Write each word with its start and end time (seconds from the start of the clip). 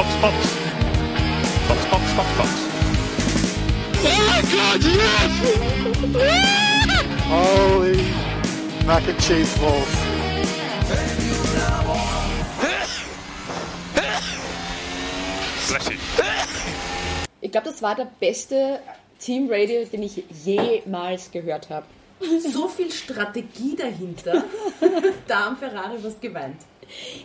Fox, 0.00 0.14
Fox. 0.14 0.34
Fox, 1.68 1.84
Fox, 1.84 2.04
Fox, 2.14 2.28
Fox. 2.38 2.50
Oh 4.02 4.40
God, 4.50 4.80
yes! 4.82 5.32
Holy 7.28 8.00
mac 8.86 9.06
and 9.06 9.20
cheese 9.20 9.58
balls. 9.58 9.92
Ich 17.42 17.52
glaube, 17.52 17.68
das 17.68 17.82
war 17.82 17.94
der 17.94 18.08
beste 18.18 18.80
Team 19.18 19.48
Radio, 19.50 19.84
den 19.84 20.02
ich 20.04 20.24
jemals 20.46 21.30
gehört 21.30 21.68
habe. 21.68 21.84
So 22.50 22.68
viel 22.68 22.90
Strategie 22.90 23.76
dahinter. 23.76 24.44
da 25.26 25.44
haben 25.44 25.58
Ferrari 25.58 26.02
was 26.02 26.18
geweint. 26.18 26.56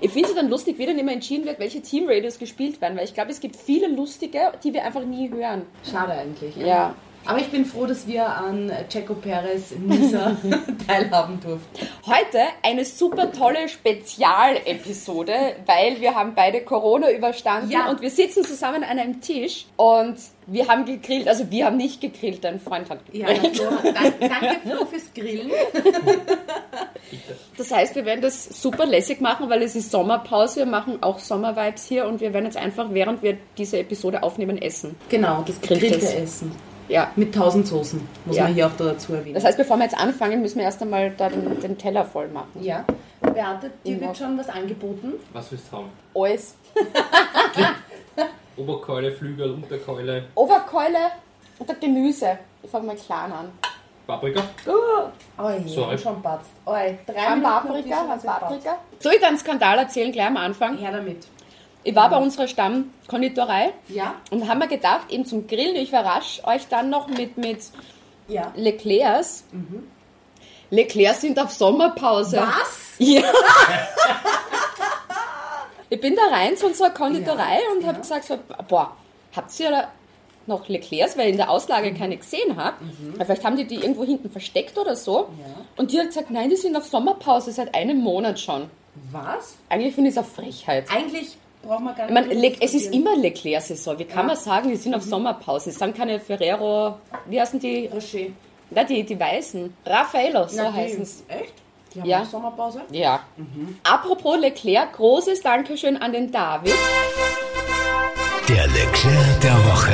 Ich 0.02 0.12
finde 0.12 0.30
es 0.30 0.36
dann 0.36 0.50
lustig, 0.50 0.78
wie 0.78 0.86
dann 0.86 0.98
immer 0.98 1.12
entschieden 1.12 1.46
wird, 1.46 1.60
welche 1.60 1.82
Team 1.82 2.06
Radios 2.08 2.40
gespielt 2.40 2.82
werden, 2.82 2.98
weil 2.98 3.06
ich 3.06 3.14
glaube, 3.14 3.32
es 3.32 3.40
gibt 3.40 3.56
viele 3.56 3.88
lustige, 3.88 4.54
die 4.64 4.74
wir 4.74 4.84
einfach 4.84 5.04
nie 5.04 5.30
hören. 5.30 5.64
Schade 5.90 6.14
eigentlich. 6.14 6.56
Ja. 6.56 6.96
Aber 7.28 7.40
ich 7.40 7.48
bin 7.48 7.66
froh, 7.66 7.86
dass 7.88 8.06
wir 8.08 8.28
an 8.28 8.72
Checo 8.90 9.16
Perez 9.16 9.72
Nisa 9.80 10.38
teilhaben 10.88 11.40
durften. 11.40 11.88
Heute 12.06 12.40
eine 12.62 12.86
super 12.86 13.32
tolle 13.32 13.68
Spezialepisode, 13.68 15.34
weil 15.66 16.00
wir 16.02 16.14
haben 16.14 16.34
beide 16.36 16.62
Corona 16.62 17.12
überstanden 17.12 17.72
Ja. 17.72 17.90
und 17.90 18.02
wir 18.02 18.12
sitzen 18.12 18.44
zusammen 18.44 18.84
an 18.84 19.00
einem 19.00 19.22
Tisch 19.22 19.66
und 19.76 20.18
wir 20.48 20.68
haben 20.68 20.86
gegrillt. 20.86 21.28
Also 21.28 21.50
wir 21.50 21.66
haben 21.66 21.78
nicht 21.78 22.00
gegrillt, 22.02 22.44
dein 22.44 22.60
Freund 22.60 22.90
hat 22.92 23.00
Ja, 23.12 23.26
gegrillt. 23.34 23.58
Flo, 23.58 23.70
danke, 23.84 24.14
danke 24.30 24.60
Flo 24.64 24.86
fürs 24.86 25.12
Grillen. 25.16 25.50
Das 27.58 27.72
heißt, 27.72 27.96
wir 27.96 28.06
werden 28.06 28.22
das 28.22 28.46
super 28.62 28.86
lässig 28.86 29.22
machen, 29.22 29.50
weil 29.50 29.64
es 29.64 29.76
ist 29.76 29.90
Sommerpause. 29.90 30.58
Wir 30.58 30.66
machen 30.68 31.02
auch 31.02 31.18
Sommervibes 31.20 31.86
hier 31.88 32.06
und 32.06 32.22
wir 32.22 32.34
werden 32.34 32.46
jetzt 32.46 32.58
einfach, 32.58 32.88
während 32.92 33.24
wir 33.24 33.38
diese 33.58 33.80
Episode 33.80 34.22
aufnehmen, 34.22 34.62
essen. 34.62 34.96
Genau, 35.10 35.44
das 35.48 35.60
gegrillte 35.62 36.14
Essen. 36.16 36.52
Ja. 36.88 37.12
Mit 37.16 37.34
tausend 37.34 37.68
Soßen, 37.68 38.08
muss 38.26 38.36
Ja. 38.38 38.44
man 38.44 38.54
hier 38.54 38.68
auch 38.68 38.72
dazu 38.78 39.14
erwähnen. 39.14 39.34
Das 39.36 39.44
heißt, 39.44 39.58
bevor 39.58 39.78
wir 39.78 39.84
jetzt 39.86 39.98
anfangen, 39.98 40.42
müssen 40.42 40.58
wir 40.58 40.66
erst 40.66 40.82
einmal 40.82 41.12
da 41.12 41.30
den, 41.30 41.60
den 41.60 41.78
Teller 41.78 42.06
voll 42.06 42.28
machen. 42.28 42.52
ja, 42.62 42.86
Beate, 43.22 43.72
dir 43.86 44.00
wird 44.00 44.18
schon 44.18 44.38
was 44.38 44.50
angeboten. 44.50 45.14
Was 45.34 45.52
willst 45.52 45.66
du 45.72 45.78
haben? 45.78 45.90
Alles. 46.14 46.56
Oberkeule, 48.58 49.12
Flügel, 49.12 49.52
Unterkeule, 49.52 50.26
Oberkeule 50.36 50.98
und 51.60 51.70
das 51.70 51.80
Gemüse. 51.80 52.38
Ich 52.64 52.70
fange 52.70 52.88
mal 52.88 52.96
klein 52.96 53.32
an. 53.32 53.52
Paprika. 54.08 54.42
Oi, 55.38 55.64
So, 55.66 55.90
so, 55.92 55.98
schon 55.98 56.22
patzt. 56.22 56.52
Oi, 56.66 56.98
drei 57.08 57.36
Minuten 57.36 57.42
Paprika. 57.42 58.18
Paprika. 58.24 58.78
Soll 59.00 59.14
ich 59.14 59.20
dir 59.20 59.28
einen 59.28 59.38
Skandal 59.38 59.80
erzählen, 59.80 60.12
gleich 60.12 60.28
am 60.28 60.38
Anfang? 60.38 60.78
Her 60.78 60.92
damit. 60.92 61.28
Ich 61.86 61.96
war 61.96 62.10
bei 62.10 62.18
unserer 62.18 62.48
Stammkonditorei 62.48 63.72
Ja, 63.90 64.16
und 64.32 64.50
haben 64.50 64.58
mir 64.60 64.68
gedacht, 64.68 65.12
eben 65.12 65.24
zum 65.26 65.46
Grillen, 65.48 65.76
ich 65.76 65.90
überrasche 65.90 66.44
euch 66.46 66.68
dann 66.68 66.90
noch 66.90 67.08
mit, 67.08 67.38
mit 67.38 67.60
ja. 68.28 68.52
Leclercs. 68.56 69.44
Leclercs 70.72 71.22
sind 71.22 71.40
auf 71.40 71.52
Sommerpause. 71.52 72.38
Was? 72.38 72.82
Ja. 72.98 73.24
ich 75.90 76.00
bin 76.00 76.16
da 76.16 76.34
rein 76.34 76.56
zu 76.58 76.68
unserer 76.68 76.90
Konditorei 76.92 77.60
Ja, 77.62 77.72
und 77.76 77.82
ja. 77.82 77.90
habe 77.90 78.00
gesagt, 78.00 78.24
so, 78.26 78.38
boah, 78.68 78.96
habt 79.36 79.60
ihr 79.60 79.70
da 79.70 79.88
noch 80.48 80.68
Leclercs, 80.70 81.18
weil 81.18 81.26
ich 81.26 81.32
in 81.32 81.38
der 81.38 81.50
Auslage 81.50 81.94
keine 81.94 82.16
gesehen 82.18 82.56
habe. 82.56 82.78
Vielleicht 83.18 83.44
haben 83.44 83.58
die 83.58 83.66
die 83.68 83.76
irgendwo 83.76 84.06
hinten 84.06 84.30
versteckt 84.30 84.78
oder 84.78 84.96
so. 84.96 85.28
Mhm. 85.30 85.40
Ja. 85.40 85.46
Und 85.78 85.92
die 85.92 86.00
hat 86.00 86.08
gesagt, 86.08 86.32
nein, 86.32 86.50
die 86.50 86.56
sind 86.56 86.76
auf 86.78 86.86
Sommerpause 86.86 87.52
seit 87.52 87.76
einem 87.76 87.98
Monat 87.98 88.40
schon. 88.40 88.70
Was? 89.12 89.56
Eigentlich 89.70 89.94
finde 89.94 90.10
ich 90.10 90.16
es 90.16 90.24
eine 90.24 90.28
Frechheit. 90.28 90.86
Eigentlich 90.90 91.38
braucht 91.66 91.82
man 91.84 91.96
gar 91.96 92.08
Ich 92.08 92.14
nicht. 92.14 92.28
meine, 92.28 92.40
Le 92.40 92.56
es 92.62 92.74
ist 92.74 92.94
immer 92.94 93.16
Leclerc-Saison. 93.16 94.00
Wie 94.00 94.06
kann 94.06 94.18
Ja. 94.18 94.24
Mhm. 94.24 94.28
man 94.28 94.38
sagen, 94.38 94.70
die 94.70 94.76
sind 94.76 94.96
auf 94.96 95.04
Sommerpause? 95.04 95.70
Es 95.72 95.80
sind 95.80 95.96
keine 95.98 96.20
Ferrero, 96.20 96.96
wie 97.26 97.40
heißen 97.42 97.60
die? 97.60 97.88
Rocher. 97.94 98.28
Na, 98.72 98.84
die, 98.84 99.04
die 99.04 99.20
Weißen. 99.20 99.76
Raffaello, 99.86 100.48
so 100.48 100.58
Na, 100.58 100.72
die- 100.72 100.78
heißen 100.78 101.02
es. 101.04 101.24
Echt? 101.28 101.54
Die 101.94 102.02
haben 102.02 102.10
Ja. 102.10 102.22
auch 102.22 102.26
Sommerpause? 102.26 102.82
Ja. 102.92 103.20
Mhm. 103.38 103.78
Apropos 103.84 104.38
Leclerc, 104.40 104.94
großes 104.94 105.42
Dankeschön 105.42 105.98
an 105.98 106.12
den 106.14 106.32
David. 106.32 106.74
Der 108.50 108.68
Leclerc 108.68 109.42
der 109.42 109.56
Woche. 109.66 109.92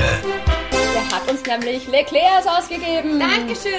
Der 0.94 1.18
hat 1.18 1.30
uns 1.30 1.44
nämlich 1.46 1.88
Leclercs 1.88 2.48
ausgegeben. 2.48 3.20
Dankeschön! 3.20 3.72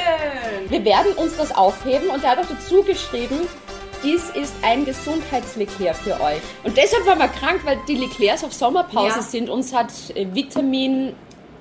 Wir 0.69 0.85
werden 0.85 1.13
uns 1.15 1.37
das 1.37 1.55
aufheben 1.55 2.09
und 2.09 2.23
er 2.25 2.31
hat 2.31 2.39
auch 2.39 2.49
dazu 2.49 2.83
geschrieben, 2.83 3.49
dies 4.03 4.31
ist 4.31 4.55
ein 4.63 4.85
Gesundheitsleclair 4.85 5.95
für 5.95 6.21
euch. 6.21 6.41
Und 6.65 6.77
deshalb 6.77 7.07
waren 7.07 7.19
wir 7.19 7.29
krank, 7.29 7.61
weil 7.65 7.79
die 7.89 7.97
Leclercs 7.97 8.45
auf 8.45 8.53
Sommerpause 8.53 9.17
Ja. 9.17 9.23
sind. 9.23 9.49
Uns 9.51 9.73
hat 9.75 9.93
äh, 10.15 10.27
Vitamin 10.35 11.15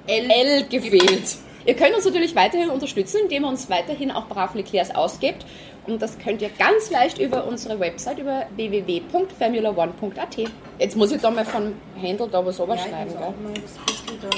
L, 0.08 0.64
gefehlt. 0.70 1.36
Ihr 1.66 1.76
könnt 1.76 1.96
uns 1.96 2.06
natürlich 2.06 2.36
weiterhin 2.36 2.70
unterstützen, 2.72 3.22
indem 3.24 3.44
ihr 3.44 3.50
uns 3.50 3.70
weiterhin 3.70 4.12
auch 4.12 4.28
brav 4.28 4.56
Leclercs 4.56 4.92
ausgebt. 4.96 5.46
Und 5.88 6.02
das 6.02 6.18
könnt 6.20 6.42
ihr 6.42 6.50
ganz 6.50 6.90
leicht 6.92 7.18
über 7.20 7.46
unsere 7.46 7.80
Website, 7.80 8.20
über 8.20 8.46
www.formula1.at. 8.56 10.50
Jetzt 10.80 10.96
muss 10.96 11.12
ich 11.12 11.22
da 11.22 11.32
mal 11.32 11.46
von 11.46 11.74
Handel 12.02 12.28
da 12.30 12.46
was 12.46 12.58
Ja, 12.58 12.66
bisschen 12.66 13.14
da. 13.14 14.30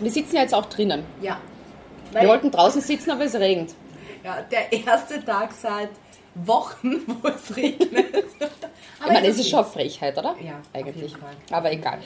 Wir 0.00 0.10
sitzen 0.10 0.36
ja 0.36 0.42
jetzt 0.42 0.54
auch 0.54 0.66
drinnen. 0.66 1.04
Ja. 1.22 1.38
Wir 2.12 2.28
wollten 2.28 2.50
draußen 2.50 2.80
sitzen, 2.80 3.10
aber 3.10 3.24
es 3.24 3.34
regnet. 3.34 3.74
ja, 4.24 4.38
der 4.50 4.72
erste 4.72 5.22
Tag 5.24 5.50
seit 5.52 5.90
Wochen, 6.46 7.02
wo 7.22 7.28
es 7.28 7.56
regnet. 7.56 8.24
Ich 9.00 9.06
meine, 9.06 9.26
es 9.28 9.38
ist 9.38 9.48
schon 9.48 9.64
Frechheit, 9.64 10.18
oder? 10.18 10.34
Ja, 10.44 10.52
auf 10.52 10.58
eigentlich. 10.74 10.96
jeden 10.96 11.20
Fall. 11.20 11.30
Aber 11.50 11.72
egal. 11.72 11.98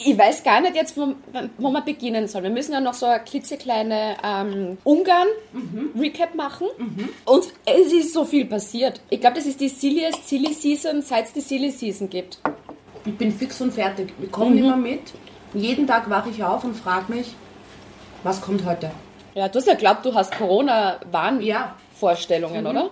Ich 0.00 0.16
weiß 0.16 0.44
gar 0.44 0.60
nicht 0.60 0.76
jetzt, 0.76 0.96
wo, 0.96 1.14
wo 1.58 1.70
man 1.70 1.84
beginnen 1.84 2.28
soll. 2.28 2.44
Wir 2.44 2.50
müssen 2.50 2.72
ja 2.72 2.80
noch 2.80 2.94
so 2.94 3.06
eine 3.06 3.18
klitzekleine 3.24 4.16
ähm, 4.22 4.78
Ungarn-Recap 4.84 6.36
machen. 6.36 6.68
Und 7.24 7.44
es 7.64 7.92
ist 7.92 8.12
so 8.12 8.24
viel 8.24 8.44
passiert. 8.44 9.00
Ich 9.10 9.20
glaube, 9.20 9.36
das 9.36 9.46
ist 9.46 9.60
die 9.60 9.68
silliest 9.68 10.28
Silly 10.28 10.52
Season, 10.54 11.02
seit 11.02 11.26
es 11.26 11.32
die 11.32 11.40
Silly 11.40 11.70
Season 11.72 12.08
gibt. 12.08 12.38
Ich 13.04 13.16
bin 13.16 13.32
fix 13.32 13.60
und 13.60 13.72
fertig. 13.72 14.12
Wir 14.18 14.28
kommen 14.28 14.56
immer 14.56 14.76
mit. 14.76 15.00
Jeden 15.54 15.86
Tag 15.86 16.08
wache 16.08 16.30
ich 16.30 16.44
auf 16.44 16.62
und 16.62 16.76
frage 16.76 17.12
mich, 17.12 17.34
was 18.22 18.40
kommt 18.40 18.64
heute? 18.64 18.90
Ja, 19.34 19.48
du 19.48 19.58
hast 19.58 19.66
ja 19.66 19.74
glaubt, 19.74 20.04
du 20.04 20.14
hast 20.14 20.30
Corona-Warnvorstellungen, 20.36 21.40
Ja. 21.42 21.74
Oder? 22.66 22.90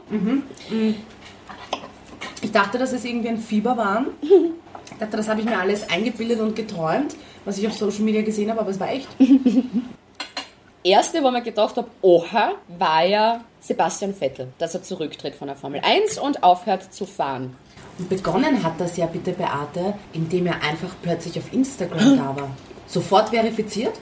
Ich 2.43 2.53
dachte, 2.53 2.79
das 2.79 2.93
ist 2.93 3.05
irgendwie 3.05 3.29
ein 3.29 3.39
Fieberwahn. 3.39 4.07
Ich 4.23 4.99
dachte, 4.99 5.17
das 5.17 5.29
habe 5.29 5.41
ich 5.41 5.47
mir 5.47 5.59
alles 5.59 5.89
eingebildet 5.91 6.41
und 6.41 6.55
geträumt, 6.55 7.17
was 7.45 7.59
ich 7.59 7.67
auf 7.67 7.73
Social 7.75 8.03
Media 8.03 8.23
gesehen 8.23 8.51
habe, 8.51 8.61
aber 8.61 8.71
es 8.71 8.81
war 8.81 8.91
echt. 8.91 9.09
Erste, 10.85 11.23
wo 11.23 11.31
man 11.31 11.43
gedacht 11.43 11.77
habe, 11.77 11.89
oha, 12.03 12.53
war 12.79 13.05
ja 13.05 13.41
Sebastian 13.61 14.15
Vettel, 14.15 14.49
dass 14.59 14.75
er 14.75 14.83
zurücktritt 14.85 15.35
von 15.35 15.49
der 15.49 15.57
Formel 15.57 15.81
1 15.83 16.19
und 16.19 16.45
aufhört 16.45 16.95
zu 16.95 17.05
fahren. 17.07 17.57
Und 17.99 18.09
begonnen 18.09 18.63
hat 18.63 18.75
das 18.79 18.97
ja 18.97 19.07
bitte 19.07 19.33
Beate, 19.33 19.95
indem 20.13 20.47
er 20.47 20.63
einfach 20.63 20.95
plötzlich 21.03 21.39
auf 21.39 21.53
Instagram 21.53 22.17
da 22.17 22.37
war. 22.37 22.51
Sofort 22.87 23.31
verifiziert 23.31 23.95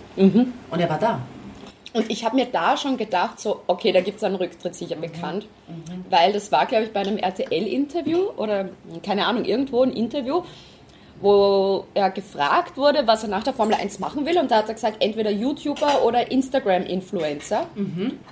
und 0.70 0.78
er 0.78 0.90
war 0.90 0.98
da. 0.98 1.20
Und 1.94 2.10
ich 2.10 2.24
habe 2.24 2.34
mir 2.34 2.46
da 2.46 2.76
schon 2.76 2.96
gedacht, 2.96 3.40
so, 3.40 3.60
okay, 3.68 3.92
da 3.92 4.00
gibt 4.00 4.18
es 4.18 4.24
einen 4.24 4.34
Rücktritt 4.34 4.74
sicher 4.74 4.96
bekannt. 4.96 5.46
Weil 6.10 6.32
das 6.32 6.50
war, 6.50 6.66
glaube 6.66 6.84
ich, 6.84 6.92
bei 6.92 7.00
einem 7.00 7.18
RTL-Interview 7.18 8.30
oder 8.36 8.68
keine 9.02 9.26
Ahnung, 9.26 9.44
irgendwo 9.44 9.82
ein 9.82 9.92
Interview, 9.92 10.42
wo 11.20 11.86
er 11.94 12.10
gefragt 12.10 12.76
wurde, 12.76 13.06
was 13.06 13.22
er 13.22 13.28
nach 13.28 13.44
der 13.44 13.54
Formel 13.54 13.76
1 13.76 14.00
machen 14.00 14.26
will. 14.26 14.36
Und 14.38 14.50
da 14.50 14.56
hat 14.56 14.68
er 14.68 14.74
gesagt, 14.74 14.96
entweder 14.98 15.30
YouTuber 15.30 16.04
oder 16.04 16.30
Instagram-Influencer. 16.32 17.66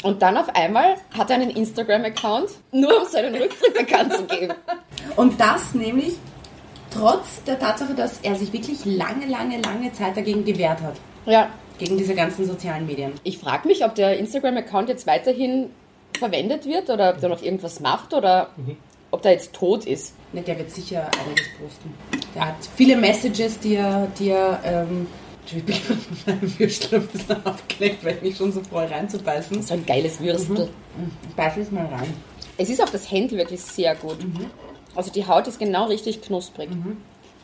Und 0.03 0.22
dann 0.22 0.37
auf 0.37 0.55
einmal 0.56 0.97
hat 1.17 1.31
er 1.31 1.37
einen 1.37 1.51
Instagram-Account, 1.51 2.51
nur 2.72 3.01
um 3.01 3.06
seinen 3.06 3.34
Rücktritt 3.34 3.75
bekannt 3.75 4.12
zu 4.12 4.25
geben. 4.25 4.55
Und 5.17 5.41
das 5.41 5.72
nämlich 5.72 6.15
trotz 6.91 7.45
der 7.45 7.59
Tatsache, 7.60 7.95
dass 7.95 8.19
er 8.22 8.34
sich 8.34 8.53
wirklich 8.53 8.84
lange, 8.84 9.27
lange, 9.27 9.60
lange 9.60 9.92
Zeit 9.92 10.16
dagegen 10.16 10.45
gewehrt 10.45 10.81
hat. 10.83 10.97
Ja, 11.27 11.48
Gegen 11.78 11.98
diese 11.98 12.15
ganzen 12.15 12.47
sozialen 12.47 12.86
Medien. 12.86 13.13
ich 13.24 13.39
frage 13.39 13.66
mich, 13.66 13.84
ob 13.84 13.95
der 13.95 14.19
Instagram-Account 14.19 14.89
jetzt 14.89 15.07
weiterhin 15.07 15.71
verwendet 16.19 16.66
wird 16.66 16.91
oder 16.91 17.10
ob 17.10 17.21
der 17.21 17.28
noch 17.28 17.42
irgendwas 17.42 17.80
macht 17.80 18.15
oder 18.15 18.51
ob 19.10 19.22
der 19.22 19.33
jetzt 19.33 19.53
tot 19.53 19.84
ist. 19.86 20.15
Ne, 20.33 20.42
der 20.42 20.59
wird 20.59 20.71
sicher 20.71 21.10
einiges 21.21 21.47
posten. 21.60 21.95
Der 22.34 22.47
hat 22.47 22.57
viele 22.77 22.97
Messages, 22.97 23.59
die 23.59 23.74
er, 23.74 24.09
die 24.19 24.30
er 24.30 24.60
ähm, 24.65 25.07
ich 25.47 25.65
bin 25.65 25.77
mit 25.86 26.27
meinem 26.27 26.59
Würstel 26.59 27.01
ein 27.01 27.07
bisschen 27.09 27.45
abgelenkt, 27.45 28.04
weil 28.04 28.15
ich 28.16 28.22
mich 28.22 28.36
schon 28.36 28.53
so 28.53 28.63
freue 28.63 28.91
reinzubeißen. 28.91 29.63
So 29.63 29.74
ein 29.74 29.84
geiles 29.84 30.21
Würstel. 30.21 30.69
Ich 31.28 31.34
beiße 31.34 31.60
es 31.60 31.71
mal 31.71 31.86
rein. 31.86 32.15
Es 32.57 32.69
ist 32.69 32.83
auch 32.83 32.89
das 32.89 33.10
Händel 33.10 33.39
wirklich 33.39 33.60
sehr 33.60 33.95
gut. 33.95 34.19
Also 34.95 35.10
die 35.10 35.27
Haut 35.27 35.47
ist 35.48 35.59
genau 35.59 35.86
richtig 35.86 36.22
knusprig. 36.22 36.71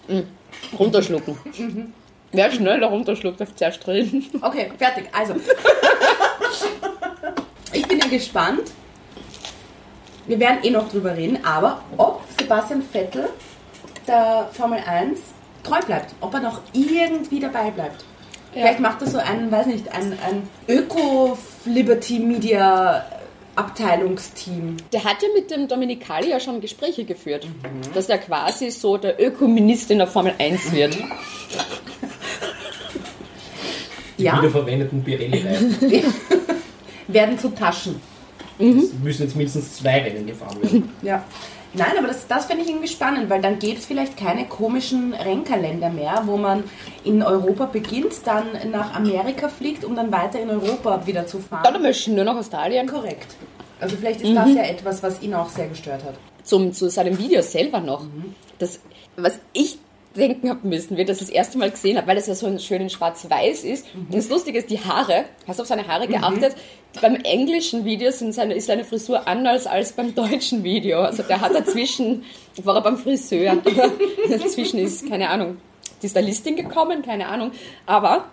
Mm. 0.06 0.20
Runterschlucken. 0.78 1.36
Wer 2.32 2.50
schneller 2.50 2.88
runterschluckt, 2.88 3.40
darf 3.40 3.54
zuerst 3.54 3.86
drin. 3.86 4.26
Okay, 4.42 4.70
fertig. 4.76 5.08
Also. 5.12 5.36
ich 7.72 7.86
bin 7.86 7.98
ja 7.98 8.06
gespannt. 8.06 8.72
Wir 10.26 10.38
werden 10.38 10.58
eh 10.62 10.70
noch 10.70 10.90
drüber 10.90 11.16
reden, 11.16 11.42
aber 11.42 11.80
ob 11.96 12.20
Sebastian 12.38 12.82
Vettel 12.82 13.30
der 14.06 14.50
Formel 14.52 14.80
1 14.86 15.19
treu 15.62 15.80
bleibt, 15.80 16.14
ob 16.20 16.34
er 16.34 16.40
noch 16.40 16.60
irgendwie 16.75 17.40
dabei 17.40 17.70
bleibt. 17.70 18.04
Vielleicht 18.52 18.80
macht 18.80 19.00
er 19.02 19.08
so 19.08 19.19
ein, 19.19 19.50
weiß 19.50 19.66
nicht, 19.66 19.90
ein, 19.92 20.19
ein 20.26 20.48
Öko-Liberty-Media 20.69 23.04
Abteilungsteam. 23.58 24.76
Der 24.93 25.05
hat 25.05 25.22
ja 25.22 25.28
mit 25.34 25.50
dem 25.50 25.69
Dominicali 25.69 26.31
ja 26.31 26.40
schon 26.40 26.60
Gespräche 26.60 27.05
geführt, 27.05 27.46
dass 27.94 28.08
er 28.08 28.19
quasi 28.19 28.70
so 28.70 28.96
der 28.96 29.20
Ökominister 29.20 29.93
in 29.93 29.99
der 29.99 30.06
Formel 30.06 30.34
1 30.38 30.72
wird. 30.72 30.96
Die 34.19 34.25
Ja, 34.25 34.38
wiederverwendeten 34.38 35.02
Pirelli-Reifen. 35.05 35.76
werden 37.08 37.38
zu 37.38 37.49
Taschen. 37.55 38.00
Es 38.58 38.93
müssen 39.02 39.22
jetzt 39.22 39.37
mindestens 39.37 39.75
zwei 39.75 40.02
Rennen 40.02 40.26
gefahren 40.26 40.61
werden. 40.62 40.90
Ja. 41.02 41.25
Nein, 41.74 41.92
aber 41.98 42.08
das, 42.08 42.26
das 42.26 42.46
finde 42.46 42.64
ich 42.64 42.70
irgendwie 42.70 42.88
spannend, 42.88 43.28
weil 43.28 43.42
dann 43.42 43.58
gäbe 43.58 43.78
es 43.78 43.86
vielleicht 43.86 44.16
keine 44.16 44.46
komischen 44.46 45.12
Rennkalender 45.12 45.90
mehr, 45.90 46.22
wo 46.24 46.36
man 46.36 46.64
in 47.04 47.22
Europa 47.22 47.66
beginnt, 47.66 48.14
dann 48.24 48.46
nach 48.70 48.94
Amerika 48.94 49.48
fliegt, 49.48 49.84
um 49.84 49.94
dann 49.94 50.10
weiter 50.10 50.40
in 50.40 50.50
Europa 50.50 51.06
wieder 51.06 51.26
zu 51.26 51.38
fahren. 51.38 51.62
Dann 51.64 51.82
möchten 51.82 52.14
nur 52.14 52.24
noch 52.24 52.36
Australien. 52.36 52.86
Korrekt. 52.86 53.36
Also 53.80 53.96
vielleicht 53.96 54.22
ist 54.22 54.34
das 54.34 54.54
ja 54.54 54.62
etwas, 54.62 55.02
was 55.02 55.22
ihn 55.22 55.34
auch 55.34 55.48
sehr 55.48 55.68
gestört 55.68 56.04
hat. 56.04 56.14
Zum, 56.42 56.72
zu 56.72 56.88
seinem 56.88 57.18
Video 57.18 57.42
selber 57.42 57.80
noch. 57.80 58.06
Das, 58.58 58.80
was 59.16 59.38
ich 59.52 59.78
denken 60.18 60.50
habe 60.50 60.66
müssen, 60.66 60.96
wie 60.96 61.02
ich 61.02 61.06
das 61.06 61.18
das 61.18 61.30
erste 61.30 61.56
Mal 61.58 61.70
gesehen 61.70 61.96
habe, 61.96 62.06
weil 62.06 62.16
das 62.16 62.26
ja 62.26 62.34
so 62.34 62.46
ein 62.46 62.58
schön 62.58 62.82
in 62.82 62.90
schwarz-weiß 62.90 63.64
ist. 63.64 63.86
Und 63.94 64.14
das 64.14 64.28
Lustige 64.28 64.58
ist, 64.58 64.70
die 64.70 64.80
Haare, 64.80 65.24
hast 65.46 65.58
du 65.58 65.62
auf 65.62 65.68
seine 65.68 65.86
Haare 65.88 66.06
geachtet? 66.06 66.54
Beim 67.00 67.16
englischen 67.16 67.84
Video 67.84 68.10
sind 68.10 68.32
seine, 68.34 68.54
ist 68.54 68.66
seine 68.66 68.84
Frisur 68.84 69.26
anders 69.28 69.66
als 69.66 69.92
beim 69.92 70.14
deutschen 70.14 70.64
Video. 70.64 71.00
Also 71.00 71.22
der 71.22 71.40
hat 71.40 71.54
dazwischen, 71.54 72.24
war 72.62 72.76
er 72.76 72.82
beim 72.82 72.98
Friseur, 72.98 73.56
dazwischen 74.28 74.78
ist, 74.78 75.08
keine 75.08 75.30
Ahnung, 75.30 75.58
die 76.02 76.08
Stylistin 76.08 76.56
gekommen, 76.56 77.02
keine 77.02 77.28
Ahnung. 77.28 77.52
Aber 77.86 78.24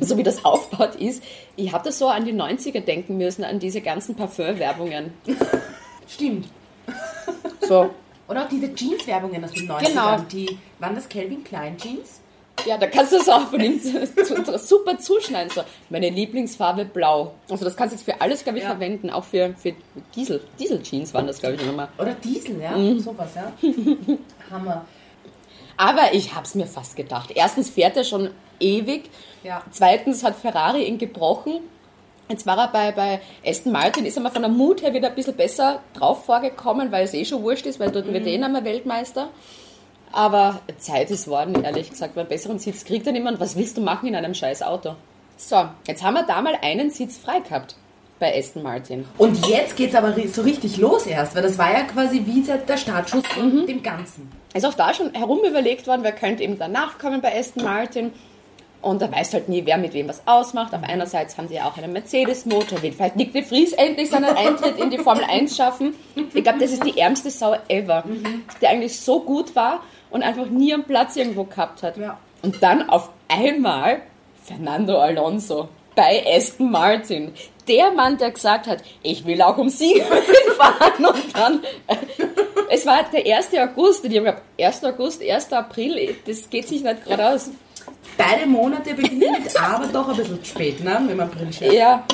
so 0.00 0.16
wie 0.16 0.22
das 0.22 0.44
aufgebaut 0.44 0.94
ist, 0.96 1.22
ich 1.56 1.72
habe 1.72 1.84
das 1.84 1.98
so 1.98 2.06
an 2.06 2.24
die 2.24 2.32
90er 2.32 2.80
denken 2.80 3.18
müssen, 3.18 3.44
an 3.44 3.58
diese 3.58 3.80
ganzen 3.80 4.14
Parfüm-Werbungen. 4.14 5.12
Stimmt. 6.06 6.46
So, 7.60 7.90
Oder 8.28 8.44
auch 8.44 8.48
diese 8.48 8.72
Jeans-Werbungen 8.74 9.44
aus 9.44 9.52
den 9.52 9.68
90ern. 9.68 9.86
Genau. 9.86 10.16
Die, 10.30 10.58
waren 10.78 10.94
das 10.94 11.08
Calvin 11.08 11.42
Klein 11.44 11.76
Jeans? 11.76 12.20
Ja, 12.66 12.78
da 12.78 12.86
kannst 12.86 13.12
du 13.12 13.16
es 13.16 13.28
auch 13.28 13.48
von 13.48 13.60
ihm 13.60 13.80
super 14.58 14.98
zuschneiden. 14.98 15.50
So, 15.50 15.62
meine 15.90 16.10
Lieblingsfarbe 16.10 16.84
blau. 16.84 17.34
Also 17.48 17.64
das 17.64 17.76
kannst 17.76 17.92
du 17.92 17.96
jetzt 17.96 18.04
für 18.04 18.20
alles, 18.20 18.44
glaube 18.44 18.58
ich, 18.58 18.64
Ja. 18.64 18.70
verwenden. 18.70 19.10
Auch 19.10 19.24
für, 19.24 19.54
für 19.56 19.74
Diesel. 20.14 20.42
Diesel-Jeans 20.58 21.12
waren 21.14 21.26
das, 21.26 21.40
glaube 21.40 21.56
ich, 21.56 21.64
nochmal. 21.64 21.88
Oder 21.98 22.14
Diesel, 22.14 22.60
ja? 22.60 22.74
Sowas, 23.00 23.30
ja. 23.34 23.52
Hammer. 24.50 24.84
Aber 25.76 26.12
ich 26.14 26.34
habe 26.34 26.44
es 26.44 26.54
mir 26.54 26.66
fast 26.66 26.94
gedacht. 26.94 27.30
Erstens 27.34 27.70
fährt 27.70 27.96
er 27.96 28.04
schon 28.04 28.30
ewig. 28.60 29.10
Ja. 29.42 29.62
Zweitens 29.70 30.22
hat 30.22 30.36
Ferrari 30.36 30.84
ihn 30.84 30.98
gebrochen. 30.98 31.60
Jetzt 32.28 32.46
war 32.46 32.56
er 32.58 32.68
bei, 32.68 32.92
bei 32.92 33.20
Aston 33.44 33.72
Martin, 33.72 34.06
ist 34.06 34.16
er 34.16 34.22
mal 34.22 34.30
von 34.30 34.42
der 34.42 34.50
Mut 34.50 34.82
her 34.82 34.94
wieder 34.94 35.08
ein 35.08 35.14
bisschen 35.14 35.34
besser 35.36 35.80
drauf 35.94 36.24
vorgekommen, 36.24 36.90
weil 36.90 37.04
es 37.04 37.12
eh 37.14 37.24
schon 37.24 37.42
wurscht 37.42 37.66
ist, 37.66 37.78
weil 37.80 37.90
dort 37.90 38.10
wird 38.12 38.26
eh 38.26 38.38
nicht 38.38 38.50
mehr 38.52 38.64
Weltmeister. 38.64 39.28
Aber 40.12 40.60
Zeit 40.78 41.10
ist 41.10 41.26
worden, 41.26 41.64
ehrlich 41.64 41.90
gesagt, 41.90 42.16
weil 42.16 42.22
einen 42.22 42.28
besseren 42.28 42.58
Sitz 42.58 42.84
kriegt 42.84 43.06
er 43.06 43.12
niemand. 43.12 43.40
Was 43.40 43.56
willst 43.56 43.76
du 43.76 43.80
machen 43.80 44.08
in 44.08 44.14
einem 44.14 44.34
scheiß 44.34 44.62
Auto? 44.62 44.94
So, 45.36 45.68
jetzt 45.86 46.02
haben 46.02 46.14
wir 46.14 46.22
da 46.22 46.40
mal 46.42 46.54
einen 46.62 46.90
Sitz 46.90 47.16
frei 47.18 47.40
gehabt 47.40 47.76
bei 48.20 48.38
Aston 48.38 48.62
Martin. 48.62 49.04
Und 49.18 49.46
jetzt 49.48 49.76
geht's 49.76 49.94
aber 49.94 50.08
ri- 50.14 50.28
so 50.28 50.42
richtig 50.42 50.76
los 50.76 51.06
erst, 51.06 51.34
weil 51.34 51.42
das 51.42 51.58
war 51.58 51.72
ja 51.72 51.82
quasi 51.82 52.22
wie 52.24 52.42
der 52.42 52.58
der 52.58 52.76
Startschuss 52.76 53.26
von 53.26 53.66
dem 53.66 53.82
Ganzen. 53.82 54.30
ist 54.54 54.64
auch 54.64 54.74
da 54.74 54.94
schon 54.94 55.12
herum 55.14 55.40
überlegt 55.44 55.86
worden, 55.86 56.02
wer 56.04 56.12
könnte 56.12 56.42
eben 56.44 56.58
danach 56.58 56.98
kommen 56.98 57.20
bei 57.20 57.36
Aston 57.36 57.64
Martin. 57.64 58.12
Und 58.82 59.00
da 59.00 59.10
weißt 59.10 59.32
halt 59.32 59.48
nie, 59.48 59.64
wer 59.64 59.78
mit 59.78 59.94
wem 59.94 60.08
was 60.08 60.22
ausmacht. 60.26 60.74
Auf 60.74 60.82
einerseits 60.82 61.38
haben 61.38 61.48
sie 61.48 61.54
ja 61.54 61.68
auch 61.68 61.78
einen 61.78 61.92
Mercedes-Motor, 61.92 62.82
will 62.82 62.92
vielleicht 62.92 63.14
Nick 63.16 63.32
de 63.32 63.42
Vries 63.42 63.72
endlich 63.72 64.10
seinen 64.10 64.36
Eintritt 64.36 64.76
in 64.78 64.90
die 64.90 64.98
Formel 64.98 65.24
1 65.24 65.56
schaffen. 65.56 65.94
Ich 66.34 66.42
glaube, 66.42 66.58
das 66.58 66.72
ist 66.72 66.84
die 66.84 66.98
ärmste 66.98 67.30
Sau 67.30 67.56
ever, 67.68 68.02
der 68.60 68.70
eigentlich 68.70 68.98
so 68.98 69.20
gut 69.20 69.54
war 69.54 69.82
und 70.10 70.22
einfach 70.24 70.46
nie 70.46 70.74
einen 70.74 70.84
Platz 70.84 71.14
irgendwo 71.14 71.44
gehabt 71.44 71.82
hat. 71.84 71.96
Ja. 71.96 72.18
Und 72.42 72.60
dann 72.60 72.88
auf 72.88 73.10
einmal 73.28 74.02
Fernando 74.42 74.98
Alonso 74.98 75.68
bei 75.94 76.24
Aston 76.26 76.70
Martin. 76.70 77.32
Der 77.68 77.92
Mann, 77.92 78.18
der 78.18 78.32
gesagt 78.32 78.66
hat, 78.66 78.82
ich 79.04 79.24
will 79.24 79.40
auch 79.42 79.56
um 79.58 79.68
Sieg 79.68 80.02
fahren 80.58 81.06
und 81.06 81.36
dann 81.36 81.62
äh, 81.86 81.96
es 82.68 82.86
war 82.86 83.04
der 83.12 83.36
1. 83.36 83.50
August, 83.58 84.02
und 84.04 84.10
ich 84.10 84.18
habe 84.18 84.30
gedacht, 84.30 84.42
1. 84.58 84.84
August, 84.84 85.22
1. 85.22 85.52
April, 85.52 86.16
das 86.26 86.48
geht 86.48 86.66
sich 86.66 86.82
nicht 86.82 87.04
gerade 87.04 87.28
aus. 87.28 87.50
Beide 88.16 88.46
Monate 88.46 88.94
beginnen 88.94 89.42
mit, 89.42 89.56
aber 89.60 89.86
doch 89.86 90.08
ein 90.08 90.16
bisschen 90.16 90.44
spät, 90.44 90.82
ne? 90.84 91.00
Wenn 91.06 91.16
man 91.16 91.28
April 91.28 91.52
schreibt. 91.52 91.72
Ja, 91.72 92.04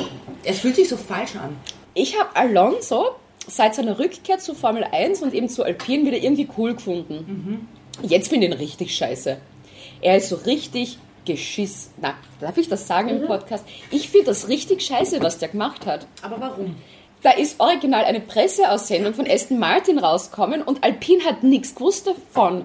Es 0.45 0.61
fühlt 0.61 0.77
sich 0.77 0.89
so 0.89 0.97
falsch 0.97 1.37
an. 1.37 1.56
ich 1.95 2.19
habe 2.19 2.35
Alonso 2.37 3.17
seit 3.47 3.75
seiner 3.75 3.99
Rückkehr 3.99 4.39
zu 4.39 4.55
Formel 4.55 4.85
1 4.85 5.23
und 5.23 5.33
eben 5.35 5.49
zu 5.49 5.65
Alpine 5.65 6.05
wieder 6.06 6.19
irgendwie 6.19 6.49
cool 6.59 6.75
gefunden. 6.75 7.67
Jetzt 8.03 8.29
finde 8.29 8.47
ich 8.47 8.53
ihn 8.53 8.59
richtig 8.59 8.95
scheiße. 8.95 9.39
Er 10.03 10.17
ist 10.19 10.29
so 10.29 10.37
richtig 10.37 10.99
geschiss. 11.25 11.91
Na, 12.00 12.15
darf 12.41 12.56
ich 12.59 12.69
das 12.69 12.87
sagen 12.87 13.09
im 13.09 13.27
Podcast? 13.27 13.65
Ich 13.91 14.09
finde 14.11 14.27
das 14.27 14.49
richtig 14.49 14.83
scheiße, 14.83 15.23
was 15.23 15.39
der 15.39 15.49
gemacht 15.49 15.87
hat. 15.87 16.06
Aber 16.23 16.41
warum? 16.41 16.77
Da 17.23 17.31
ist 17.33 17.59
original 17.59 18.05
eine 18.05 18.21
Presseaussendung 18.21 19.12
von 19.15 19.29
Aston 19.29 19.59
Martin 19.59 19.99
rausgekommen 19.99 20.62
und 20.62 20.85
Alpine 20.85 21.25
hat 21.25 21.43
nichts 21.43 21.75
gewusst 21.75 22.06
davon. 22.06 22.65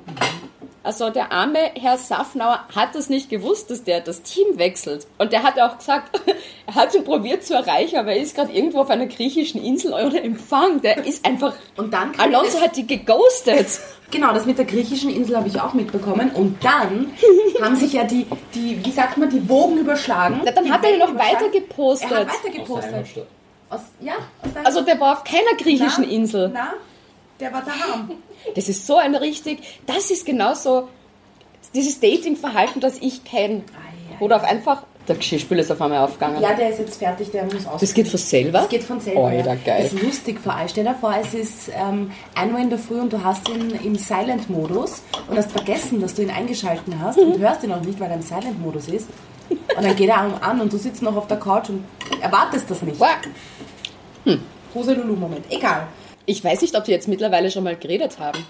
Also 0.83 1.09
der 1.09 1.31
arme 1.31 1.71
Herr 1.79 1.97
Safnauer 1.97 2.65
hat 2.75 2.93
das 2.93 3.09
nicht 3.09 3.29
gewusst, 3.29 3.71
dass 3.71 3.85
der 3.85 4.01
das 4.01 4.21
Team 4.21 4.57
wechselt. 4.57 5.07
Und 5.17 5.31
der 5.31 5.43
hat 5.43 5.57
auch 5.59 5.77
gesagt, 5.77 6.21
er 6.67 6.75
hat 6.75 6.93
ihn 6.93 7.05
probiert 7.05 7.45
zu 7.45 7.53
erreichen, 7.53 7.95
aber 7.95 8.11
er 8.11 8.21
ist 8.21 8.35
gerade 8.35 8.51
irgendwo 8.51 8.81
auf 8.81 8.89
einer 8.89 9.07
griechischen 9.07 9.63
Insel 9.63 9.93
ohne 9.93 10.21
Empfang. 10.21 10.81
Der 10.81 11.05
ist 11.05 11.25
einfach... 11.25 11.53
Und 11.77 11.93
dann 11.93 12.11
Alonso 12.17 12.59
hat 12.59 12.75
die 12.75 12.85
geghostet. 12.85 13.67
Genau, 14.11 14.31
das 14.31 14.45
mit 14.45 14.59
der 14.59 14.65
griechischen 14.65 15.09
Insel 15.09 15.35
habe 15.35 15.47
ich 15.47 15.59
auch 15.59 15.73
mitbekommen. 15.73 16.29
Und 16.35 16.63
dann 16.63 17.11
haben 17.59 17.75
sich 17.75 17.93
ja 17.93 18.03
die, 18.03 18.27
die, 18.53 18.79
wie 18.85 18.91
sagt 18.91 19.17
man, 19.17 19.27
die 19.27 19.49
Wogen 19.49 19.79
überschlagen. 19.79 20.41
Na, 20.45 20.51
Dann 20.51 20.65
die 20.65 20.71
hat 20.71 20.83
er 20.83 20.93
ihn 20.93 20.99
Wellen 20.99 21.15
noch 21.15 21.19
weiter 21.19 21.49
gepostet. 21.49 22.11
Er 22.11 22.17
hat 22.19 22.27
weiter 22.27 22.35
Aus 22.35 22.41
der 22.43 22.51
gepostet. 22.51 23.27
Aus, 23.71 23.81
ja, 24.01 24.13
aus 24.43 24.65
Also 24.65 24.81
der 24.81 24.99
war 24.99 25.13
auf 25.13 25.23
keiner 25.23 25.57
griechischen 25.57 26.03
Na, 26.03 26.11
Insel. 26.11 26.51
Na, 26.53 26.73
der 27.39 27.53
war 27.53 27.63
daheim. 27.63 28.11
Das 28.55 28.69
ist 28.69 28.85
so 28.85 28.97
ein 28.97 29.15
richtig, 29.15 29.59
das 29.85 30.11
ist 30.11 30.25
genauso 30.25 30.89
dieses 31.73 31.99
Dating-Verhalten, 31.99 32.79
das 32.79 32.97
ich 32.99 33.23
kenne. 33.23 33.63
Ei, 33.73 34.23
Oder 34.23 34.37
auf 34.37 34.43
einfach, 34.43 34.83
der 35.07 35.17
Geschirrspüler 35.17 35.61
ist 35.61 35.71
auf 35.71 35.81
einmal 35.81 35.99
aufgegangen. 35.99 36.41
Ja, 36.41 36.53
der 36.53 36.69
ist 36.69 36.79
jetzt 36.79 36.97
fertig, 36.97 37.29
der 37.31 37.43
muss 37.43 37.67
aus. 37.67 37.81
das 37.81 37.93
geht 37.93 38.07
von 38.07 38.19
selber? 38.19 38.59
Das 38.59 38.69
geht 38.69 38.83
von 38.83 39.01
selber. 39.01 39.25
Alter, 39.25 39.53
ja. 39.53 39.55
geil. 39.55 39.83
Das 39.83 39.93
ist 39.93 40.01
lustig 40.01 40.39
vor 40.39 40.55
allem. 40.55 40.69
Stell 40.69 40.85
dir 40.85 40.95
vor, 40.95 41.13
es 41.19 41.33
ist 41.33 41.69
ähm, 41.75 42.11
1 42.35 42.53
Uhr 42.53 42.59
in 42.59 42.69
der 42.69 42.79
Früh 42.79 42.99
und 43.01 43.11
du 43.11 43.21
hast 43.21 43.49
ihn 43.49 43.71
im 43.83 43.95
Silent-Modus 43.95 45.01
und 45.27 45.37
hast 45.37 45.51
vergessen, 45.51 45.99
dass 45.99 46.13
du 46.13 46.21
ihn 46.21 46.29
eingeschalten 46.29 47.01
hast 47.01 47.17
und 47.19 47.37
hörst 47.37 47.63
ihn 47.63 47.73
auch 47.73 47.81
nicht, 47.81 47.99
weil 47.99 48.09
er 48.09 48.15
im 48.15 48.21
Silent-Modus 48.21 48.87
ist. 48.87 49.09
Und 49.49 49.83
dann 49.83 49.95
geht 49.95 50.07
er 50.07 50.19
an, 50.19 50.61
und 50.61 50.71
du 50.71 50.77
sitzt 50.77 51.01
noch 51.01 51.15
auf 51.17 51.27
der 51.27 51.37
Couch 51.37 51.69
und 51.69 51.83
erwartest 52.21 52.71
das 52.71 52.81
nicht. 52.81 52.97
Wow. 52.99 53.09
Hose 54.73 54.93
Lulu-Moment. 54.93 55.45
Egal. 55.49 55.87
Ich 56.25 56.43
weiß 56.43 56.61
nicht, 56.61 56.77
ob 56.77 56.85
die 56.85 56.91
jetzt 56.91 57.07
mittlerweile 57.07 57.51
schon 57.51 57.63
mal 57.63 57.75
geredet 57.75 58.19
haben. 58.19 58.45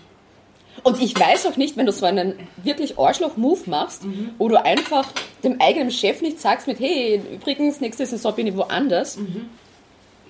Und 0.84 1.02
ich 1.02 1.18
weiß 1.18 1.46
auch 1.46 1.56
nicht, 1.56 1.78
wenn 1.78 1.86
du 1.86 1.92
so 1.92 2.06
einen 2.06 2.34
wirklich 2.64 2.98
Arschloch-Move 2.98 3.62
machst, 3.70 4.04
wo 4.38 4.50
du 4.50 4.64
einfach 4.64 5.08
dem 5.44 5.62
eigenen 5.62 5.92
Chef 5.92 6.22
nicht 6.22 6.42
sagst 6.42 6.68
mit, 6.68 6.80
hey, 6.80 7.22
übrigens, 7.32 7.80
nächste 7.80 8.06
Saison 8.06 8.34
bin 8.36 8.48
ich 8.48 8.58
woanders, 8.58 9.18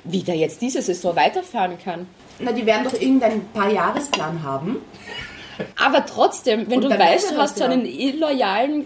wie 0.04 0.22
der 0.22 0.36
jetzt 0.36 0.62
diese 0.62 0.82
Saison 0.82 1.16
weiterfahren 1.16 1.78
kann. 1.84 2.08
Na, 2.40 2.52
die 2.52 2.66
werden 2.66 2.84
doch 2.84 2.94
irgendeinen 2.94 3.46
paar 3.54 3.72
Jahresplan 3.72 4.44
haben. 4.44 4.78
Aber 5.82 6.06
trotzdem, 6.06 6.70
wenn 6.70 6.84
Und 6.84 6.90
du 6.92 7.00
weißt, 7.00 7.28
weiß 7.28 7.30
du 7.30 7.38
hast 7.38 7.58
so 7.58 7.64
ja. 7.64 7.70
einen 7.70 7.86
illoyalen 7.86 8.86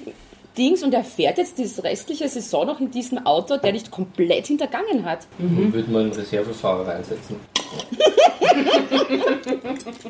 Dings 0.58 0.84
und 0.84 0.94
er 0.94 1.04
fährt 1.04 1.38
jetzt 1.38 1.58
diese 1.58 1.84
restliche 1.84 2.28
Saison 2.28 2.66
noch 2.66 2.80
in 2.80 2.92
diesem 2.92 3.26
Auto, 3.26 3.58
der 3.58 3.72
dich 3.72 3.90
komplett 3.90 4.48
hintergangen 4.48 5.06
hat. 5.06 5.28
Dann 5.38 5.74
würde 5.74 5.90
man 5.92 6.04
einen 6.04 6.14
Reservefahrer 6.14 6.88
reinsetzen. 6.88 7.38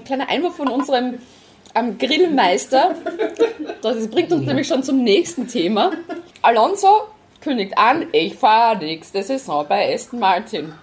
Kleiner 0.06 0.30
Einwurf 0.30 0.56
von 0.56 0.68
unserem 0.68 1.20
ähm, 1.76 1.98
Grillmeister. 1.98 2.96
Das 3.82 4.08
bringt 4.10 4.32
uns 4.32 4.46
nämlich 4.46 4.68
schon 4.68 4.84
zum 4.84 5.04
nächsten 5.04 5.48
Thema. 5.48 5.92
Alonso 6.42 7.08
kündigt 7.42 7.78
an, 7.78 8.08
ich 8.12 8.36
fahre 8.36 8.78
nächste 8.78 9.24
Saison 9.24 9.66
bei 9.68 9.94
Aston 9.94 10.20
Martin. 10.20 10.74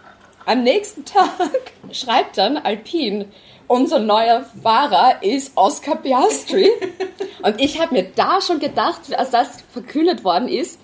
Am 0.47 0.63
nächsten 0.63 1.05
Tag 1.05 1.29
schreibt 1.93 2.39
dann 2.39 2.57
Alpine, 2.57 3.27
unser 3.67 3.99
neuer 3.99 4.45
Fahrer 4.63 5.23
ist 5.23 5.57
Oscar 5.57 5.97
Piastri. 5.97 6.69
Und 7.43 7.61
ich 7.61 7.81
habe 7.81 7.95
mir 7.95 8.05
da 8.15 8.41
schon 8.41 8.61
gedacht, 8.61 9.01
als 9.17 9.31
das 9.31 9.63
verkündet 9.73 10.23
worden 10.23 10.49
ist, 10.49 10.79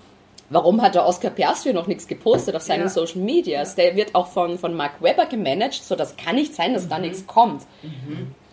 warum 0.51 0.81
hat 0.81 0.95
der 0.95 1.07
Oscar 1.07 1.29
Piastri 1.29 1.73
noch 1.73 1.87
nichts 1.87 2.07
gepostet 2.07 2.55
auf 2.55 2.61
seinen 2.61 2.81
Ja. 2.81 2.89
Social 2.89 3.21
Medias? 3.21 3.75
Der 3.75 3.95
wird 3.95 4.13
auch 4.13 4.27
von, 4.27 4.59
von 4.59 4.75
Mark 4.75 5.01
Webber 5.01 5.25
gemanagt, 5.25 5.83
so 5.83 5.95
das 5.95 6.17
kann 6.17 6.35
nicht 6.35 6.53
sein, 6.53 6.73
dass 6.73 6.87
da 6.87 6.99
nichts 6.99 7.25
kommt. 7.25 7.63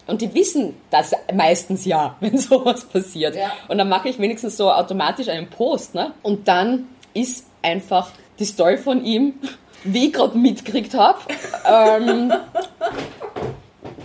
Und 0.06 0.22
die 0.22 0.32
wissen 0.32 0.74
das 0.90 1.12
meistens 1.34 1.84
ja, 1.84 2.16
wenn 2.20 2.38
sowas 2.38 2.84
passiert. 2.86 3.36
Ja. 3.36 3.52
Und 3.68 3.78
dann 3.78 3.88
mache 3.88 4.08
ich 4.08 4.18
wenigstens 4.18 4.56
so 4.56 4.70
automatisch 4.72 5.28
einen 5.28 5.48
Post. 5.48 5.94
Ne? 5.94 6.12
Und 6.22 6.48
dann 6.48 6.86
ist 7.12 7.46
einfach 7.62 8.10
die 8.38 8.44
Story 8.44 8.78
von 8.78 9.04
ihm, 9.04 9.34
wie 9.84 10.06
ich 10.06 10.12
gerade 10.12 10.38
mitgekriegt 10.38 10.94
habe, 10.94 11.18
ähm, 11.66 12.32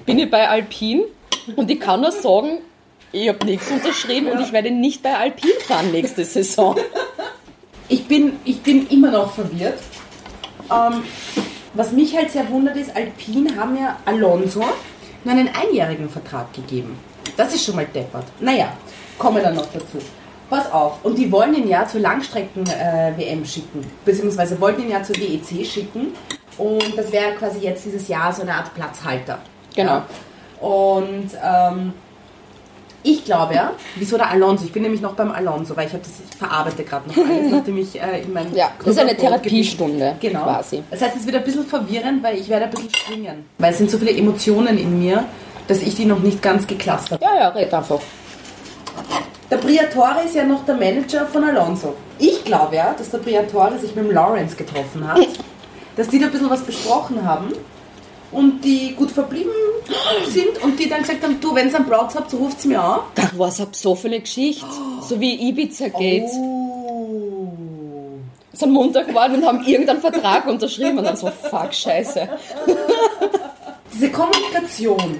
bin 0.06 0.20
ich 0.20 0.30
bei 0.30 0.50
Alpine 0.50 1.04
und 1.56 1.70
ich 1.70 1.80
kann 1.80 2.02
nur 2.02 2.12
sagen, 2.12 2.60
ich 3.12 3.30
habe 3.30 3.46
nichts 3.46 3.70
unterschrieben 3.70 4.28
und 4.28 4.42
ich 4.42 4.52
werde 4.52 4.72
nicht 4.72 5.04
bei 5.04 5.16
Alpine 5.16 5.54
fahren 5.68 5.92
nächste 5.92 6.26
Saison. 6.26 6.76
Ich 7.88 8.08
bin, 8.08 8.34
ich 8.46 8.62
bin 8.62 8.88
immer 8.88 9.12
noch 9.12 9.34
verwirrt. 9.34 9.80
Ähm, 10.72 11.04
was 11.74 11.92
mich 11.92 12.16
halt 12.16 12.32
sehr 12.32 12.50
wundert 12.50 12.78
ist, 12.78 12.96
Alpine 12.96 13.56
haben 13.58 13.78
ja 13.78 13.98
Alonso 14.06 14.64
nur 15.24 15.34
einen 15.34 15.50
einjährigen 15.50 16.10
Vertrag 16.10 16.54
gegeben. 16.54 16.98
Das 17.36 17.54
ist 17.54 17.66
schon 17.66 17.76
mal 17.76 17.86
deppert. 17.86 18.26
Naja, 18.40 18.74
kommen 19.18 19.38
wir 19.38 19.44
dann 19.44 19.56
noch 19.56 19.68
dazu. 19.72 19.98
Pass 20.50 20.72
auf, 20.72 21.04
und 21.04 21.18
die 21.18 21.32
wollen 21.32 21.56
ihn 21.56 21.68
ja 21.68 21.88
zur 21.88 22.02
Langstrecken-WM 22.02 23.44
schicken, 23.44 23.84
beziehungsweise 24.06 24.60
wollten 24.62 24.84
ihn 24.84 24.92
ja 24.92 25.02
zur 25.02 25.16
WEC 25.16 25.66
schicken. 25.66 26.14
Und 26.58 26.96
das 26.96 27.12
wäre 27.12 27.34
quasi 27.34 27.60
jetzt 27.60 27.86
dieses 27.86 28.08
Jahr 28.08 28.32
so 28.32 28.44
eine 28.44 28.54
Art 28.54 28.74
Platzhalter. 28.76 29.40
Genau. 29.76 30.04
Ja. 30.62 30.68
Und 30.68 31.32
ähm, 31.44 31.94
ich 33.04 33.26
glaube 33.26 33.54
ja, 33.56 33.72
wieso 33.96 34.18
der 34.18 34.30
Alonso? 34.32 34.66
Ich 34.66 34.72
bin 34.72 34.84
nämlich 34.84 35.02
noch 35.02 35.14
beim 35.14 35.32
Alonso, 35.32 35.76
weil 35.76 35.88
ich 35.88 35.94
habe 35.94 36.04
das, 36.04 36.14
ich 36.30 36.38
verarbeite 36.38 36.84
gerade 36.84 37.08
noch 37.10 37.18
alles, 37.18 37.52
nachdem 37.52 37.78
ich 37.78 38.02
äh, 38.02 38.22
in 38.22 38.34
meinem 38.34 38.54
Ja, 38.56 38.72
das 38.80 38.88
ist 38.96 39.00
eine 39.00 39.16
Therapiestunde 39.16 40.16
Genau. 40.20 40.44
quasi. 40.44 40.84
Das 40.90 41.02
heißt, 41.02 41.16
es 41.18 41.26
wird 41.26 41.36
ein 41.36 41.44
bisschen 41.44 41.66
verwirrend, 41.66 42.24
weil 42.24 42.38
ich 42.38 42.50
werde 42.50 42.66
ein 42.66 42.72
bisschen 42.72 42.94
springen. 42.94 43.46
Weil 43.58 43.72
es 43.72 43.78
sind 43.78 43.92
so 43.92 43.98
viele 43.98 44.12
Emotionen 44.18 44.78
in 44.78 45.00
mir, 45.00 45.26
dass 45.68 45.82
ich 45.82 45.96
die 45.96 46.06
noch 46.06 46.20
nicht 46.20 46.42
ganz 46.42 46.66
geklustert 46.68 47.22
habe. 47.22 47.24
Ja, 47.24 47.36
ja, 47.42 47.50
red 47.50 47.74
einfach. 47.74 48.00
Der 49.50 49.58
Briatore 49.58 50.24
ist 50.26 50.36
ja 50.36 50.46
noch 50.46 50.66
der 50.66 50.76
Manager 50.76 51.26
von 51.28 51.44
Alonso. 51.44 51.94
Ich 52.20 52.44
glaube 52.44 52.76
ja, 52.76 52.96
dass 52.98 53.10
der 53.12 53.20
Briatore 53.20 53.78
sich 53.80 53.96
mit 53.96 54.06
dem 54.06 54.12
Lawrence 54.12 54.56
getroffen 54.56 55.08
hat, 55.08 55.20
dass 55.96 56.08
die 56.08 56.20
da 56.20 56.26
ein 56.28 56.32
bisschen 56.32 56.50
was 56.50 56.62
besprochen 56.62 57.24
haben 57.26 57.50
und 58.34 58.64
die 58.64 58.94
gut 58.96 59.12
verblieben 59.12 59.52
sind 60.28 60.64
und 60.64 60.80
die 60.80 60.90
dann 60.90 61.02
gesagt 61.02 61.24
haben, 61.24 61.40
du, 61.40 61.54
wenn 61.56 61.70
ihr 61.70 61.76
einen 61.76 61.86
Platz 61.86 62.16
habt, 62.16 62.32
so 62.32 62.38
ruft 62.38 62.66
mir 62.66 62.82
an. 62.82 63.02
Da 63.16 63.30
war 63.38 63.50
es 63.50 63.62
so 63.74 63.96
viele 63.96 64.20
Geschichten, 64.20 64.68
so 65.02 65.20
wie 65.20 65.50
Ibiza 65.50 65.90
geht. 65.90 66.24
Oh. 66.34 67.54
sind 68.54 68.72
Montag 68.72 69.08
geworden 69.08 69.36
und 69.36 69.46
haben 69.46 69.64
irgendeinen 69.66 70.02
Vertrag 70.02 70.48
unterschrieben 70.48 71.00
und 71.00 71.06
dann 71.06 71.18
so, 71.18 71.28
fuck, 71.28 71.74
scheiße. 71.74 72.30
Diese 73.94 74.10
Kommunikation 74.10 75.20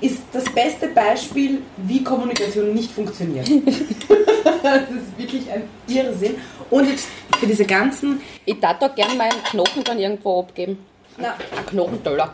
ist 0.00 0.22
das 0.32 0.44
beste 0.44 0.88
Beispiel, 0.88 1.62
wie 1.76 2.02
Kommunikation 2.02 2.72
nicht 2.72 2.90
funktioniert. 2.90 3.48
das 4.62 4.82
ist 4.82 5.18
wirklich 5.18 5.50
ein 5.50 5.68
Irrsinn. 5.88 6.36
Und 6.70 6.88
jetzt 6.88 7.08
für 7.38 7.46
diese 7.46 7.64
ganzen 7.64 8.20
Ich 8.44 8.60
darf 8.60 8.78
doch 8.78 8.94
gern 8.94 9.16
meinen 9.16 9.42
Knochen 9.44 9.82
dann 9.84 9.98
irgendwo 9.98 10.40
abgeben. 10.40 10.78
Na, 11.18 11.34
Knochentöller. 11.66 12.32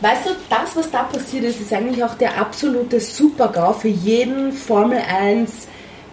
Weißt 0.00 0.26
du, 0.26 0.30
das, 0.50 0.74
was 0.74 0.90
da 0.90 1.04
passiert 1.04 1.44
ist, 1.44 1.60
ist 1.60 1.72
eigentlich 1.72 2.02
auch 2.02 2.14
der 2.14 2.36
absolute 2.38 2.98
Super-GAU 2.98 3.72
für 3.74 3.88
jeden 3.88 4.52
Formel 4.52 4.98
1 4.98 5.68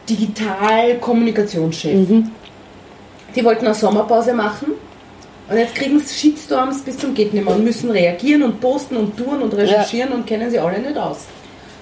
Digital-Kommunikationschef. 0.10 2.08
Die 3.36 3.46
wollten 3.46 3.66
eine 3.66 3.74
Sommerpause 3.75 4.34
machen 4.34 4.74
und 5.50 5.58
jetzt 5.58 5.75
kriegen 5.75 6.00
sie 6.00 6.13
Shitstorms 6.13 6.84
bis 6.84 6.98
zum 6.98 7.13
geht 7.13 7.34
nimmer 7.34 7.51
und 7.51 7.63
müssen 7.63 7.90
reagieren 7.90 8.44
und 8.44 8.60
posten 8.62 8.98
und 8.98 9.18
tun 9.18 9.42
und 9.42 9.54
recherchieren 9.54 10.12
und 10.13 10.25
kennen 10.25 10.50
sie 10.51 10.60
alle 10.60 10.80
nicht 10.80 10.98
aus. 10.98 11.25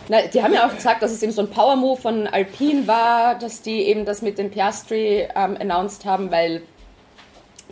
Na, 0.08 0.22
die 0.22 0.42
haben 0.42 0.54
ja 0.54 0.68
auch 0.68 0.74
gesagt, 0.74 1.04
dass 1.04 1.12
es 1.12 1.22
eben 1.22 1.32
so 1.32 1.42
ein 1.42 1.50
Power-Move 1.50 2.02
von 2.02 2.26
Alpine 2.28 2.88
war, 2.88 3.38
dass 3.38 3.62
die 3.62 3.84
eben 3.84 4.06
das 4.06 4.24
mit 4.24 4.40
dem 4.40 4.50
Piastri 4.50 5.28
ähm, 5.36 5.58
announced 5.60 6.06
haben, 6.06 6.32
weil 6.32 6.64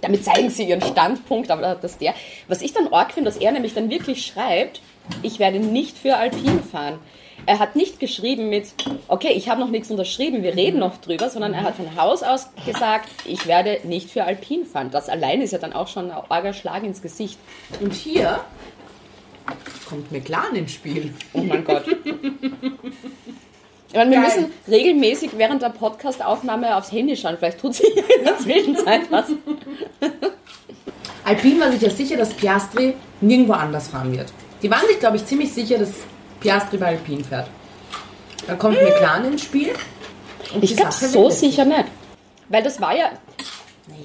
damit 0.02 0.24
zeigen 0.24 0.50
sie 0.50 0.64
ihren 0.64 0.82
Standpunkt, 0.82 1.52
aber 1.52 1.76
dass 1.76 1.98
der, 1.98 2.14
was 2.48 2.62
ich 2.62 2.74
dann 2.74 2.88
arg 2.94 3.14
finde, 3.14 3.30
dass 3.30 3.40
er 3.40 3.52
nämlich 3.52 3.74
dann 3.74 3.90
wirklich 3.90 4.26
schreibt, 4.26 4.82
ich 5.24 5.40
werde 5.40 5.60
nicht 5.60 5.98
für 5.98 6.18
Alpine 6.18 6.62
fahren. 6.62 7.00
Er 7.46 7.60
hat 7.60 7.76
nicht 7.76 8.00
geschrieben 8.00 8.50
mit, 8.50 8.74
okay, 9.08 9.32
ich 9.34 9.48
habe 9.48 9.62
noch 9.62 9.70
nichts 9.70 9.90
unterschrieben, 9.92 10.44
wir 10.44 10.56
reden 10.56 10.80
noch 10.80 10.98
drüber, 10.98 11.30
sondern 11.30 11.54
er 11.54 11.64
hat 11.64 11.76
von 11.76 11.96
Haus 11.96 12.24
aus 12.24 12.50
gesagt, 12.66 13.10
ich 13.26 13.48
werde 13.48 13.80
nicht 13.84 14.10
für 14.10 14.24
Alpine 14.24 14.66
fahren. 14.66 14.90
Das 14.92 15.08
allein 15.08 15.42
ist 15.42 15.52
ja 15.52 15.60
dann 15.60 15.74
auch 15.74 15.88
schon 15.88 16.12
ein 16.12 16.24
arger 16.30 16.54
Schlag 16.54 16.84
ins 16.84 17.02
Gesicht. 17.02 17.40
Und 17.80 17.94
hier 17.94 18.42
kommt 19.88 20.12
McLaren 20.12 20.56
ins 20.56 20.74
Spiel. 20.74 21.14
Oh 21.34 21.42
mein 21.42 21.64
Gott. 21.64 21.86
Ich 23.90 23.96
meine, 23.96 24.12
wir 24.12 24.22
Geil. 24.22 24.28
müssen 24.28 24.54
regelmäßig 24.68 25.32
während 25.38 25.62
der 25.62 25.70
Podcast-Aufnahme 25.70 26.76
aufs 26.76 26.92
Handy 26.92 27.16
schauen. 27.16 27.38
Vielleicht 27.38 27.60
tut 27.60 27.74
sich 27.76 27.88
in 27.96 28.26
der 28.26 28.38
Zwischenzeit 28.38 29.10
was. 29.10 29.26
Alpine 31.24 31.60
war 31.62 31.72
sich 31.72 31.82
ja 31.82 31.90
sicher, 31.90 32.18
dass 32.18 32.34
Piastri 32.34 32.94
nirgendwo 33.22 33.54
anders 33.54 33.88
fahren 33.88 34.16
wird. 34.16 34.32
Die 34.62 34.70
waren 34.70 34.86
sich, 34.88 35.00
glaube 35.00 35.18
ich, 35.18 35.26
ziemlich 35.26 35.54
sicher, 35.54 35.78
dass 35.78 35.92
Piastri 36.40 36.78
bei 36.78 36.88
Alpine 36.88 37.24
fährt. 37.24 37.50
Da 38.46 38.56
kommt 38.56 38.82
McLaren 38.82 39.26
ins 39.32 39.44
Spiel. 39.44 39.74
Und 40.54 40.64
Ich 40.64 40.76
glaube 40.76 40.92
so 40.94 41.30
sicher 41.30 41.66
nicht. 41.66 41.86
Weil 42.50 42.64
das 42.64 42.80
war 42.80 42.96
ja. 42.96 43.12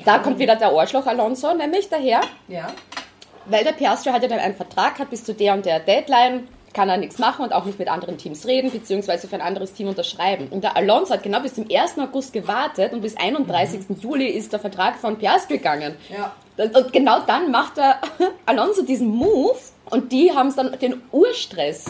Da 0.05 0.19
kommt 0.19 0.39
wieder 0.39 0.57
der 0.57 0.69
Arschloch 0.69 1.07
Alonso, 1.07 1.55
nämlich 1.55 1.89
daher. 1.89 2.21
Ja. 2.49 2.69
Weil 3.47 3.65
der 3.65 3.73
Piastri 3.73 4.11
hat 4.11 4.23
ja 4.23 4.29
dann 4.29 4.39
einen 4.39 4.55
Vertrag, 4.55 4.99
hat 4.99 5.11
bis 5.11 5.25
zu 5.25 5.35
der 5.35 5.55
und 5.55 5.67
der 5.67 5.81
Deadline, 5.81 6.49
kann 6.73 6.89
er 6.89 6.97
nichts 6.97 7.19
machen 7.19 7.45
und 7.45 7.53
auch 7.53 7.65
nicht 7.65 7.79
mit 7.79 7.89
anderen 7.89 8.19
Teams 8.19 8.47
reden, 8.47 8.71
beziehungsweise 8.71 9.29
für 9.29 9.35
ein 9.35 9.43
anderes 9.43 9.73
Team 9.73 9.89
unterschreiben. 9.89 10.49
Und 10.51 10.65
der 10.65 10.77
Alonso 10.77 11.15
hat 11.15 11.23
genau 11.23 11.41
bis 11.41 11.55
zum 11.55 11.67
1. 11.71 11.99
August 11.99 12.33
gewartet 12.33 12.93
und 12.93 13.03
bis 13.03 13.17
31. 13.17 13.83
Juli 14.01 14.27
ist 14.27 14.53
der 14.53 14.61
Vertrag 14.61 14.97
von 14.97 15.19
Piastri 15.19 15.59
gegangen. 15.59 15.97
Ja. 16.09 16.33
Und 16.57 16.93
genau 16.93 17.21
dann 17.27 17.51
macht 17.51 17.77
der 17.77 18.01
Alonso 18.47 18.83
diesen 18.83 19.09
Move 19.09 19.59
und 19.91 20.13
die 20.13 20.33
haben 20.33 20.49
es 20.49 20.57
dann 20.57 20.79
den 20.79 21.03
Urstress, 21.11 21.87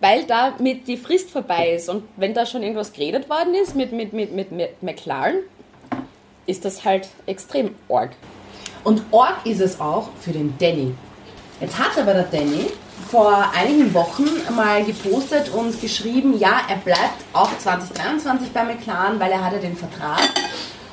weil 0.00 0.24
da 0.24 0.54
mit 0.58 0.86
die 0.86 0.96
Frist 0.96 1.30
vorbei 1.30 1.74
ist 1.74 1.88
und 1.88 2.04
wenn 2.16 2.34
da 2.34 2.46
schon 2.46 2.62
irgendwas 2.62 2.92
geredet 2.92 3.28
worden 3.28 3.54
ist 3.54 3.74
mit, 3.74 3.92
mit, 3.92 4.12
mit, 4.12 4.32
mit, 4.32 4.52
mit 4.52 4.82
McLaren, 4.82 5.36
ist 6.46 6.64
das 6.64 6.84
halt 6.84 7.08
extrem 7.26 7.74
arg. 7.88 8.10
Und 8.84 9.02
Org 9.10 9.44
ist 9.44 9.60
es 9.60 9.80
auch 9.80 10.10
für 10.20 10.30
den 10.30 10.54
Danny. 10.58 10.94
Jetzt 11.60 11.78
hat 11.78 11.98
aber 11.98 12.12
der 12.12 12.24
Danny 12.24 12.66
vor 13.08 13.52
einigen 13.54 13.92
Wochen 13.94 14.26
mal 14.54 14.84
gepostet 14.84 15.50
und 15.50 15.80
geschrieben, 15.80 16.38
ja, 16.38 16.62
er 16.68 16.76
bleibt 16.76 17.24
auch 17.32 17.56
2023 17.58 18.52
bei 18.52 18.64
McLaren, 18.64 19.20
weil 19.20 19.30
er 19.30 19.44
hatte 19.44 19.58
den 19.58 19.76
Vertrag. 19.76 20.20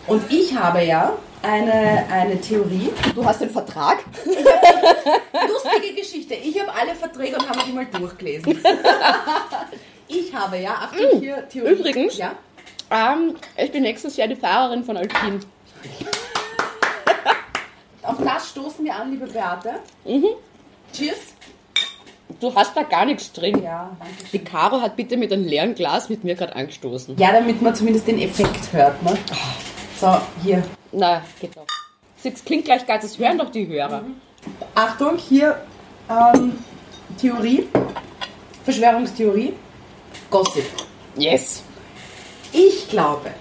Und 0.08 0.32
ich 0.32 0.55
habe 0.55 0.84
ja 0.84 1.13
eine, 1.41 2.05
eine 2.12 2.39
Theorie. 2.39 2.91
Du 3.15 3.25
hast 3.25 3.41
den 3.41 3.50
Vertrag? 3.50 4.03
Lustige 4.25 5.96
Geschichte. 5.96 6.36
Ich 6.36 6.60
habe 6.60 6.72
alle 6.74 6.96
Verträge 6.96 7.38
und 7.38 7.50
habe 7.50 7.60
die 7.65 7.74
mal 7.74 7.86
durchgelesen. 7.86 8.60
Ich 10.05 10.32
habe 10.32 10.58
ja, 10.58 10.74
Achtung 10.74 11.22
hier, 11.22 11.48
Theorie. 11.48 11.72
Übrigens. 11.72 12.17
Ja. 12.17 12.34
Ähm, 12.91 13.36
ich 13.58 13.72
bin 13.72 13.82
nächstes 13.82 14.15
Jahr 14.15 14.27
die 14.27 14.36
Fahrerin 14.36 14.84
von 14.84 14.98
Alpine. 14.98 15.39
Auf 18.03 18.17
das 18.24 18.50
stoßen 18.50 18.86
wir 18.86 18.93
an, 18.96 19.10
liebe 19.12 19.25
Beate. 19.25 19.75
Cheers. 20.91 21.33
Du 22.40 22.54
hast 22.56 22.75
da 22.75 22.84
gar 22.84 23.06
nichts 23.06 23.32
drin. 23.32 23.62
Ja, 23.63 23.96
danke 24.00 24.24
Die. 24.32 24.40
Caro 24.40 24.82
hat 24.82 24.96
bitte 24.96 25.18
mit 25.18 25.32
einem 25.32 25.46
leeren 25.46 25.75
Glas 25.75 26.10
mit 26.10 26.24
mir 26.24 26.36
gerade 26.36 26.56
angestoßen. 26.56 27.18
Ja, 27.18 27.32
damit 27.32 27.62
man 27.62 27.75
zumindest 27.75 28.08
den 28.08 28.20
Effekt 28.20 28.72
hört. 28.74 29.02
Ne? 29.04 29.18
So, 30.00 30.18
hier. 30.44 30.63
Na, 30.92 31.22
geht 31.40 31.56
doch. 31.56 31.66
Das 32.24 32.46
klingt 32.46 32.66
gleich 32.66 32.86
geil, 32.86 33.00
das 33.02 33.18
hören 33.20 33.38
doch 33.38 33.50
die 33.50 33.68
Hörer. 33.68 34.04
Achtung, 34.75 35.18
hier 35.18 35.62
ähm, 36.10 36.54
Theorie, 37.18 37.68
Verschwörungstheorie, 38.63 39.54
Gossip. 40.30 40.66
Yes. 41.16 41.63
Ich 42.52 42.88
glaube, 42.90 43.32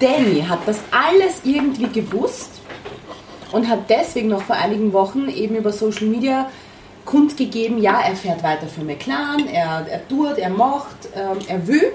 Danny 0.00 0.42
hat 0.42 0.60
das 0.66 0.78
alles 0.90 1.42
irgendwie 1.44 1.88
gewusst 1.88 2.60
und 3.52 3.68
hat 3.68 3.90
deswegen 3.90 4.28
noch 4.28 4.42
vor 4.42 4.56
einigen 4.56 4.92
Wochen 4.92 5.28
eben 5.28 5.56
über 5.56 5.72
Social 5.72 6.06
Media 6.06 6.50
kundgegeben, 7.08 7.78
ja, 7.80 8.00
er 8.00 8.14
fährt 8.14 8.42
weiter 8.42 8.66
für 8.66 8.82
McLaren, 8.82 9.48
er, 9.48 9.86
er 9.88 10.06
tut, 10.08 10.36
er 10.36 10.50
macht, 10.50 11.08
ähm, 11.16 11.38
er 11.48 11.66
will, 11.66 11.92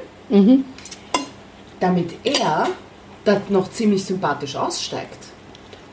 damit 1.80 2.14
er 2.24 2.68
da 3.24 3.40
noch 3.50 3.70
ziemlich 3.70 4.04
sympathisch 4.04 4.56
aussteigt. 4.56 5.20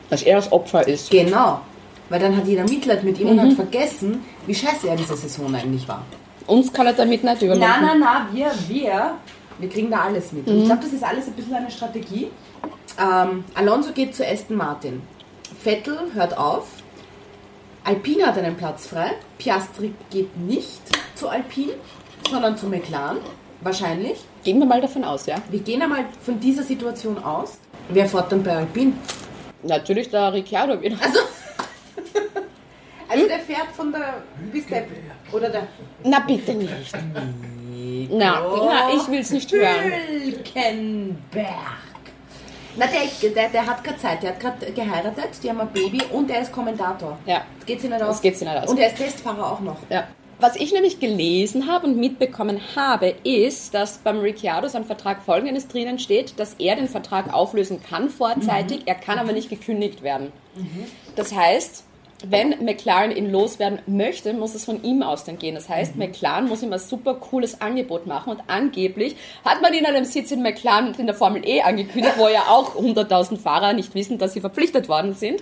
Dass 0.09 0.23
er 0.23 0.37
das 0.37 0.51
Opfer 0.51 0.87
ist. 0.87 1.11
Genau. 1.11 1.61
Weil 2.09 2.19
dann 2.19 2.35
hat 2.35 2.47
jeder 2.47 2.63
Mitleid 2.63 3.03
mit 3.03 3.19
ihm 3.19 3.29
und 3.29 3.39
hat 3.39 3.53
vergessen, 3.53 4.25
wie 4.47 4.55
scheiße 4.55 4.89
er 4.89 4.95
diese 4.95 5.15
Saison 5.15 5.53
eigentlich 5.53 5.87
war. 5.87 6.03
Uns 6.47 6.73
kann 6.73 6.87
er 6.87 6.93
damit 6.93 7.23
nicht 7.23 7.41
überlassen. 7.43 7.83
Na, 7.83 7.93
na, 7.93 8.27
na, 8.27 8.27
wir, 8.33 8.51
wir, 8.67 9.13
wir 9.59 9.69
kriegen 9.69 9.91
da 9.91 10.01
alles 10.01 10.31
mit. 10.31 10.47
Und 10.47 10.61
ich 10.61 10.65
glaube, 10.65 10.81
das 10.81 10.93
ist 10.93 11.03
alles 11.03 11.27
ein 11.27 11.33
bisschen 11.33 11.53
eine 11.53 11.69
Strategie. 11.69 12.31
Ähm, 12.99 13.45
Alonso 13.53 13.91
geht 13.91 14.15
zu 14.15 14.27
Aston 14.27 14.57
Martin. 14.57 15.03
Vettel 15.63 15.97
hört 16.15 16.35
auf. 16.37 16.65
Alpine 17.83 18.27
hat 18.27 18.37
einen 18.37 18.55
Platz 18.55 18.87
frei. 18.87 19.11
Piastri 19.37 19.93
geht 20.11 20.37
nicht 20.37 20.81
zu 21.15 21.27
Alpine, 21.29 21.73
sondern 22.29 22.55
zu 22.57 22.67
McLaren. 22.67 23.17
Wahrscheinlich. 23.61 24.19
Gehen 24.43 24.59
wir 24.59 24.65
mal 24.65 24.81
davon 24.81 25.03
aus, 25.03 25.25
ja? 25.25 25.35
Wir 25.49 25.59
gehen 25.59 25.81
einmal 25.81 26.05
von 26.23 26.39
dieser 26.39 26.63
Situation 26.63 27.23
aus. 27.23 27.57
Wer 27.89 28.07
fährt 28.07 28.31
dann 28.31 28.43
bei 28.43 28.55
Alpine? 28.55 28.93
Natürlich 29.63 30.09
der 30.09 30.33
Ricciardo 30.33 30.81
wieder. 30.81 30.97
Also 31.01 31.19
der 33.27 33.39
fährt 33.39 33.67
von 33.75 33.91
der 33.91 34.23
bis 34.51 34.65
der 34.67 34.85
oder 35.31 35.49
der 35.49 35.67
Na 36.03 36.19
bitte 36.19 36.53
nicht. 36.53 36.71
Na, 38.09 38.41
na 38.41 38.93
ich 38.95 39.07
will 39.09 39.19
es 39.19 39.31
nicht 39.31 39.51
hören. 39.51 39.91
Hülkenberg. 40.23 41.90
Na, 42.77 42.85
der, 42.87 43.29
der, 43.29 43.49
der 43.49 43.65
hat 43.65 43.83
gerade 43.83 43.97
Zeit, 43.97 44.23
der 44.23 44.31
hat 44.31 44.39
gerade 44.39 44.71
geheiratet, 44.71 45.29
die 45.43 45.49
haben 45.49 45.59
ein 45.59 45.71
Baby 45.71 46.01
und 46.11 46.29
er 46.31 46.41
ist 46.41 46.51
Kommentator. 46.51 47.17
Ja. 47.25 47.43
Das 47.57 47.65
geht 47.65 47.81
sich 47.81 47.89
nicht 47.89 48.01
aus. 48.01 48.15
Das 48.15 48.21
geht 48.21 48.37
sich 48.37 48.47
nicht 48.47 48.57
aus. 48.57 48.69
Und 48.69 48.77
er 48.77 48.87
ist 48.87 48.97
Testfahrer 48.97 49.51
auch 49.51 49.59
noch. 49.59 49.77
Ja. 49.89 50.07
Was 50.39 50.55
ich 50.55 50.73
nämlich 50.73 50.99
gelesen 50.99 51.67
habe 51.67 51.85
und 51.85 51.97
mitbekommen 51.97 52.59
habe, 52.75 53.13
ist, 53.23 53.75
dass 53.75 53.99
beim 53.99 54.19
Ricciardo 54.19 54.67
sein 54.69 54.85
Vertrag 54.85 55.21
folgendes 55.21 55.67
drinnen 55.67 55.99
steht, 55.99 56.39
dass 56.39 56.55
er 56.55 56.75
den 56.75 56.87
Vertrag 56.87 57.31
auflösen 57.31 57.83
kann 57.83 58.09
vorzeitig, 58.09 58.81
er 58.85 58.95
kann 58.95 59.19
aber 59.19 59.33
nicht 59.33 59.51
gekündigt 59.51 60.01
werden. 60.01 60.31
Das 61.15 61.35
heißt, 61.35 61.83
wenn 62.29 62.63
McLaren 62.63 63.15
ihn 63.15 63.31
loswerden 63.31 63.79
möchte, 63.87 64.33
muss 64.33 64.55
es 64.55 64.65
von 64.65 64.83
ihm 64.83 65.03
aus 65.03 65.23
dann 65.23 65.37
gehen. 65.37 65.55
Das 65.55 65.69
heißt, 65.69 65.95
McLaren 65.95 66.47
muss 66.47 66.63
ihm 66.63 66.73
ein 66.73 66.79
super 66.79 67.15
cooles 67.15 67.61
Angebot 67.61 68.07
machen 68.07 68.31
und 68.31 68.41
angeblich 68.47 69.15
hat 69.43 69.61
man 69.61 69.73
ihn 69.73 69.85
an 69.85 69.95
einem 69.95 70.05
Sitz 70.05 70.31
in 70.31 70.41
McLaren 70.41 70.93
in 70.95 71.05
der 71.05 71.15
Formel 71.15 71.47
E 71.47 71.61
angekündigt, 71.61 72.15
wo 72.17 72.27
ja 72.27 72.43
auch 72.49 72.75
100.000 72.75 73.37
Fahrer 73.37 73.73
nicht 73.73 73.93
wissen, 73.95 74.17
dass 74.17 74.33
sie 74.33 74.41
verpflichtet 74.41 74.89
worden 74.89 75.13
sind. 75.13 75.41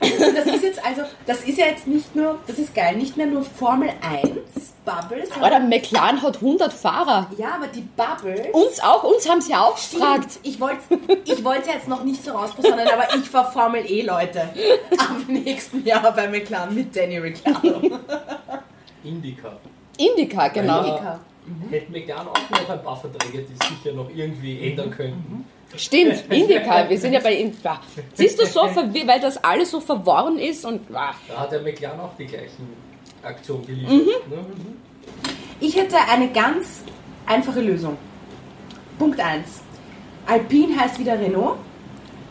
Das 0.00 0.46
ist 0.46 0.62
jetzt 0.64 0.84
also, 0.84 1.02
das 1.26 1.42
ist 1.44 1.58
ja 1.58 1.66
jetzt 1.66 1.86
nicht 1.86 2.16
nur, 2.16 2.38
das 2.46 2.58
ist 2.58 2.74
geil, 2.74 2.96
nicht 2.96 3.16
mehr 3.16 3.26
nur 3.26 3.42
Formel 3.44 3.90
1 4.00 4.71
Bubble, 4.84 5.22
Oder 5.40 5.60
McLaren 5.60 6.20
hat 6.22 6.36
100 6.36 6.72
Fahrer. 6.72 7.28
ja, 7.38 7.54
aber 7.54 7.68
die 7.68 7.82
Bubble. 7.82 8.50
Uns 8.52 8.80
auch, 8.80 9.04
uns 9.04 9.28
haben 9.28 9.40
sie 9.40 9.54
auch 9.54 9.74
gefragt. 9.76 10.40
Ich 10.42 10.58
wollte 10.60 10.80
ich 11.24 11.44
wollte 11.44 11.70
jetzt 11.70 11.86
noch 11.86 12.02
nicht 12.02 12.24
so 12.24 12.32
rausposaunen, 12.32 12.86
aber 12.88 13.14
ich 13.16 13.28
fahr 13.30 13.52
Formel 13.52 13.84
E, 13.88 14.02
Leute. 14.02 14.40
Ab 14.98 15.16
nächsten 15.28 15.84
Jahr 15.84 16.12
bei 16.12 16.28
McLaren 16.28 16.74
mit 16.74 16.94
Danny 16.96 17.18
Ricciardo. 17.18 17.80
Indica. 19.04 19.52
Indica, 19.98 20.48
genau. 20.48 20.80
Indica. 20.80 21.20
Hätten 21.70 21.92
wir 21.94 22.02
gern 22.02 22.26
auch 22.28 22.50
noch 22.50 22.70
ein 22.70 22.82
paar 22.82 22.96
Verträge, 22.96 23.42
die 23.42 23.54
sicher 23.54 23.94
noch 23.96 24.08
irgendwie 24.14 24.68
ändern 24.70 24.90
könnten. 24.90 25.44
Stimmt, 25.76 26.24
Indica. 26.30 26.88
Wir 26.88 26.98
sind 26.98 27.12
ja 27.12 27.20
bei 27.20 27.34
Indica. 27.34 27.80
Siehst 28.14 28.40
du 28.40 28.46
so, 28.46 28.60
weil 29.06 29.20
das 29.20 29.42
alles 29.42 29.70
so 29.70 29.80
verworren 29.80 30.38
ist 30.38 30.64
und 30.64 30.82
ah, 30.94 31.14
Da 31.28 31.40
hat 31.40 31.52
der 31.52 31.62
McLaren 31.62 32.00
auch 32.00 32.14
die 32.16 32.26
gleichen 32.26 32.91
Aktionen 33.22 33.66
geliefert. 33.66 33.92
Mhm. 33.92 34.34
Ne? 34.34 34.44
Ich 35.60 35.76
hätte 35.76 35.96
eine 36.10 36.30
ganz 36.30 36.82
einfache 37.26 37.60
Lösung. 37.60 37.96
Punkt 38.98 39.20
1. 39.20 39.46
Alpine 40.26 40.78
heißt 40.78 40.98
wieder 40.98 41.18
Renault. 41.18 41.56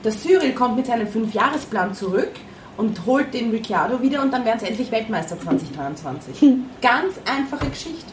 Der 0.03 0.11
Cyril 0.11 0.53
kommt 0.53 0.77
mit 0.77 0.87
seinem 0.87 1.07
Fünfjahresplan 1.07 1.93
zurück 1.93 2.31
und 2.77 3.05
holt 3.05 3.33
den 3.33 3.51
Ricciardo 3.51 4.01
wieder 4.01 4.21
und 4.21 4.31
dann 4.31 4.45
werden 4.45 4.59
sie 4.59 4.67
endlich 4.67 4.91
Weltmeister 4.91 5.39
2023. 5.39 6.49
Ganz 6.81 7.15
einfache 7.25 7.69
Geschichte. 7.69 8.11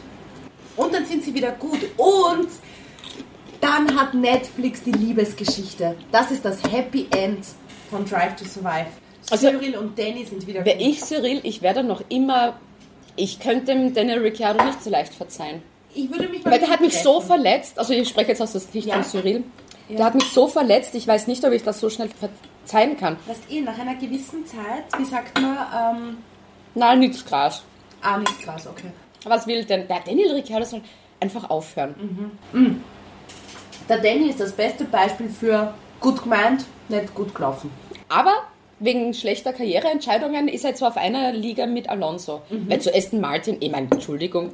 Und 0.75 0.93
dann 0.93 1.05
sind 1.05 1.23
sie 1.23 1.33
wieder 1.33 1.51
gut. 1.51 1.79
Und 1.97 2.47
dann 3.59 3.99
hat 3.99 4.13
Netflix 4.13 4.83
die 4.83 4.91
Liebesgeschichte. 4.91 5.95
Das 6.11 6.31
ist 6.31 6.45
das 6.45 6.61
Happy 6.71 7.07
End 7.11 7.45
von 7.89 8.05
Drive 8.05 8.35
to 8.35 8.45
Survive. 8.45 8.87
Also, 9.29 9.49
Cyril 9.49 9.77
und 9.77 9.97
Danny 9.97 10.25
sind 10.25 10.45
wieder 10.47 10.63
wäre 10.63 10.77
gut. 10.77 10.87
ich 10.87 11.01
Cyril, 11.01 11.41
ich 11.43 11.61
wäre 11.61 11.75
dann 11.75 11.87
noch 11.87 12.01
immer. 12.09 12.59
Ich 13.21 13.39
könnte 13.39 13.73
dem 13.73 13.93
Daniel 13.93 14.19
Ricciardo 14.19 14.63
nicht 14.63 14.81
so 14.81 14.89
leicht 14.89 15.13
verzeihen. 15.13 15.61
Ich 15.93 16.09
würde 16.09 16.29
mich 16.29 16.45
Weil 16.45 16.57
der 16.59 16.69
hat 16.69 16.79
mich 16.79 16.97
so 17.01 17.15
treffen. 17.15 17.27
verletzt, 17.27 17.77
also 17.77 17.93
ich 17.93 18.07
spreche 18.07 18.29
jetzt 18.29 18.41
aus 18.41 18.53
der 18.53 18.61
Sicht 18.61 18.87
Ja. 18.87 18.93
von 18.95 19.03
Cyril. 19.03 19.43
Ja. 19.89 19.95
Der 19.97 20.05
hat 20.05 20.15
mich 20.15 20.23
so 20.31 20.47
verletzt, 20.47 20.95
ich 20.95 21.05
weiß 21.05 21.27
nicht, 21.27 21.43
ob 21.43 21.51
ich 21.51 21.63
das 21.63 21.79
so 21.81 21.89
schnell 21.89 22.09
verzeihen 22.09 22.95
kann. 22.95 23.17
Weißt 23.25 23.41
eh, 23.51 23.59
nach 23.61 23.77
einer 23.77 23.95
gewissen 23.95 24.45
Zeit, 24.45 24.85
wie 24.97 25.03
sagt 25.03 25.39
man, 25.41 25.57
ähm, 25.97 26.17
Nein, 26.75 26.99
nichts 26.99 27.25
krass. 27.25 27.63
ah, 28.01 28.17
nicht 28.19 28.41
krass, 28.41 28.67
okay. 28.67 28.91
Was 29.25 29.45
will 29.47 29.65
denn? 29.65 29.85
Der 29.89 29.99
Daniel 29.99 30.31
Ricciardo 30.35 30.65
soll 30.65 30.81
einfach 31.19 31.49
aufhören. 31.49 31.95
Der 33.89 33.97
Danny 33.97 34.29
ist 34.29 34.39
das 34.39 34.53
beste 34.53 34.85
Beispiel 34.85 35.27
für 35.27 35.73
gut 35.99 36.21
gemeint, 36.23 36.63
nicht 36.87 37.13
gut 37.13 37.35
gelaufen. 37.35 37.69
Aber 38.07 38.43
wegen 38.79 39.13
schlechter 39.13 39.53
Karriereentscheidungen 39.53 40.47
ist 40.47 40.63
er 40.63 40.71
jetzt 40.71 40.79
so 40.79 40.85
auf 40.87 40.97
einer 40.97 41.31
Liga 41.33 41.65
mit 41.65 41.89
Alonso. 41.89 42.41
Weil 42.49 42.79
zu 42.81 42.93
Aston 42.93 43.19
Martin, 43.21 43.57
ich 43.59 43.71
meine, 43.71 43.87
Entschuldigung, 43.91 44.51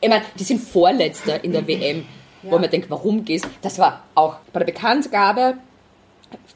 ich 0.00 0.08
meine, 0.08 0.22
die 0.38 0.44
sind 0.44 0.60
Vorletzter 0.60 1.42
in 1.44 1.52
der 1.52 1.66
WM, 1.66 2.04
wo 2.42 2.56
Ja. 2.56 2.60
man 2.60 2.70
denkt, 2.70 2.90
warum 2.90 3.24
gehst 3.24 3.46
Das 3.62 3.78
war 3.78 4.02
auch 4.14 4.36
bei 4.52 4.58
der 4.60 4.66
Bekanntgabe, 4.66 5.54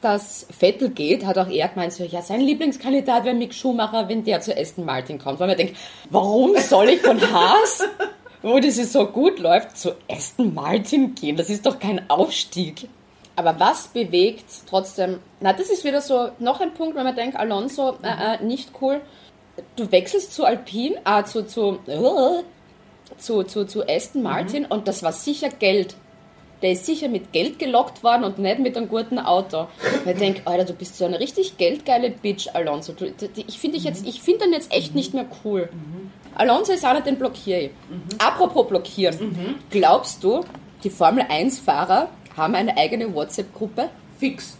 dass 0.01 0.45
Vettel 0.57 0.89
geht, 0.89 1.25
hat 1.25 1.37
auch 1.37 1.49
er 1.49 1.69
gemeint, 1.69 1.93
so, 1.93 2.03
ja, 2.03 2.21
sein 2.21 2.41
Lieblingskandidat 2.41 3.23
wäre 3.23 3.35
Mick 3.35 3.53
Schumacher, 3.53 4.09
wenn 4.09 4.23
der 4.23 4.41
zu 4.41 4.55
Aston 4.57 4.85
Martin 4.85 5.17
kommt. 5.19 5.39
Weil 5.39 5.47
man 5.47 5.57
denkt, 5.57 5.77
warum 6.09 6.55
soll 6.57 6.89
ich 6.89 7.01
von 7.01 7.19
Haas, 7.31 7.83
wo 8.41 8.59
das 8.59 8.75
so 8.91 9.05
gut 9.07 9.39
läuft, 9.39 9.77
zu 9.77 9.91
Aston 10.11 10.53
Martin 10.53 11.15
gehen? 11.15 11.37
Das 11.37 11.49
ist 11.49 11.65
doch 11.65 11.79
kein 11.79 12.09
Aufstieg. 12.09 12.87
Aber 13.39 13.57
was 13.57 13.87
bewegt 13.87 14.43
trotzdem, 14.69 15.19
na, 15.39 15.53
das 15.53 15.69
ist 15.69 15.85
wieder 15.85 16.01
so 16.01 16.31
noch 16.39 16.59
ein 16.59 16.73
Punkt, 16.73 16.97
wenn 16.97 17.05
man 17.05 17.15
denkt, 17.15 17.37
Alonso, 17.37 17.95
äh, 18.03 18.35
äh, 18.35 18.43
nicht 18.43 18.71
cool. 18.81 18.99
Du 19.77 19.89
wechselst 19.93 20.33
zu 20.33 20.43
Alpine, 20.43 20.97
äh, 21.05 21.23
zu, 21.23 21.47
zu, 21.47 21.79
äh, 21.87 22.43
zu, 23.17 23.43
zu, 23.43 23.65
zu 23.65 23.87
Aston 23.87 24.23
Martin 24.23 24.65
und 24.65 24.89
das 24.89 25.03
war 25.03 25.13
sicher 25.13 25.47
Geld. 25.47 25.95
Der 26.61 26.73
ist 26.73 26.85
sicher 26.85 27.07
mit 27.07 27.31
Geld 27.31 27.59
gelockt 27.59 28.03
worden 28.03 28.25
und 28.25 28.39
nicht 28.39 28.59
mit 28.59 28.75
einem 28.75 28.89
guten 28.89 29.19
Auto. 29.19 29.67
Und 30.03 30.11
ich 30.11 30.17
denke, 30.17 30.41
Alter, 30.43 30.65
du 30.65 30.73
bist 30.73 30.97
so 30.97 31.05
eine 31.05 31.21
richtig 31.21 31.55
geldgeile 31.55 32.09
Bitch, 32.09 32.49
Alonso. 32.53 32.91
Du, 32.91 33.05
ich 33.33 33.57
finde 33.57 33.77
dich 33.77 33.85
jetzt, 33.85 34.05
ich 34.05 34.21
finde 34.21 34.47
den 34.47 34.53
jetzt 34.53 34.73
echt 34.73 34.95
nicht 34.95 35.13
mehr 35.13 35.27
cool. 35.45 35.69
Alonso 36.35 36.73
ist 36.73 36.83
einer, 36.83 36.99
den 36.99 37.17
blockiere 37.17 37.61
ich. 37.61 37.71
Apropos 38.17 38.67
blockieren. 38.67 39.57
Glaubst 39.69 40.25
du, 40.25 40.43
die 40.83 40.89
Formel 40.89 41.23
1-Fahrer 41.23 42.09
haben 42.35 42.55
eine 42.55 42.77
eigene 42.77 43.13
WhatsApp-Gruppe? 43.13 43.89
Fix. 44.19 44.57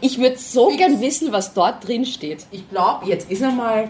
Ich 0.00 0.18
würde 0.18 0.36
so 0.38 0.70
Fix. 0.70 0.78
gern 0.78 1.00
wissen, 1.00 1.32
was 1.32 1.54
dort 1.54 1.86
drin 1.86 2.04
steht. 2.04 2.46
Ich 2.50 2.68
glaube, 2.70 3.06
jetzt 3.06 3.30
ist 3.30 3.42
einmal 3.42 3.88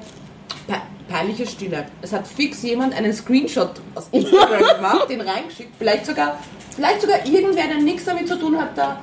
pe 0.66 0.75
peinliche 1.09 1.47
Stille. 1.47 1.87
Es 2.03 2.12
hat 2.12 2.27
fix 2.27 2.62
jemand 2.62 2.92
einen 2.95 3.12
Screenshot 3.12 3.81
aus 3.95 4.09
Instagram 4.11 4.59
gemacht, 4.77 5.09
den 5.09 5.21
reingeschickt. 5.21 5.73
Vielleicht 5.79 6.05
sogar, 6.05 6.38
vielleicht 6.75 7.01
sogar 7.01 7.25
irgendwer, 7.25 7.69
der 7.69 7.79
nichts 7.81 8.05
damit 8.05 8.27
zu 8.27 8.37
tun 8.37 8.59
hat, 8.61 8.77
der, 8.77 8.99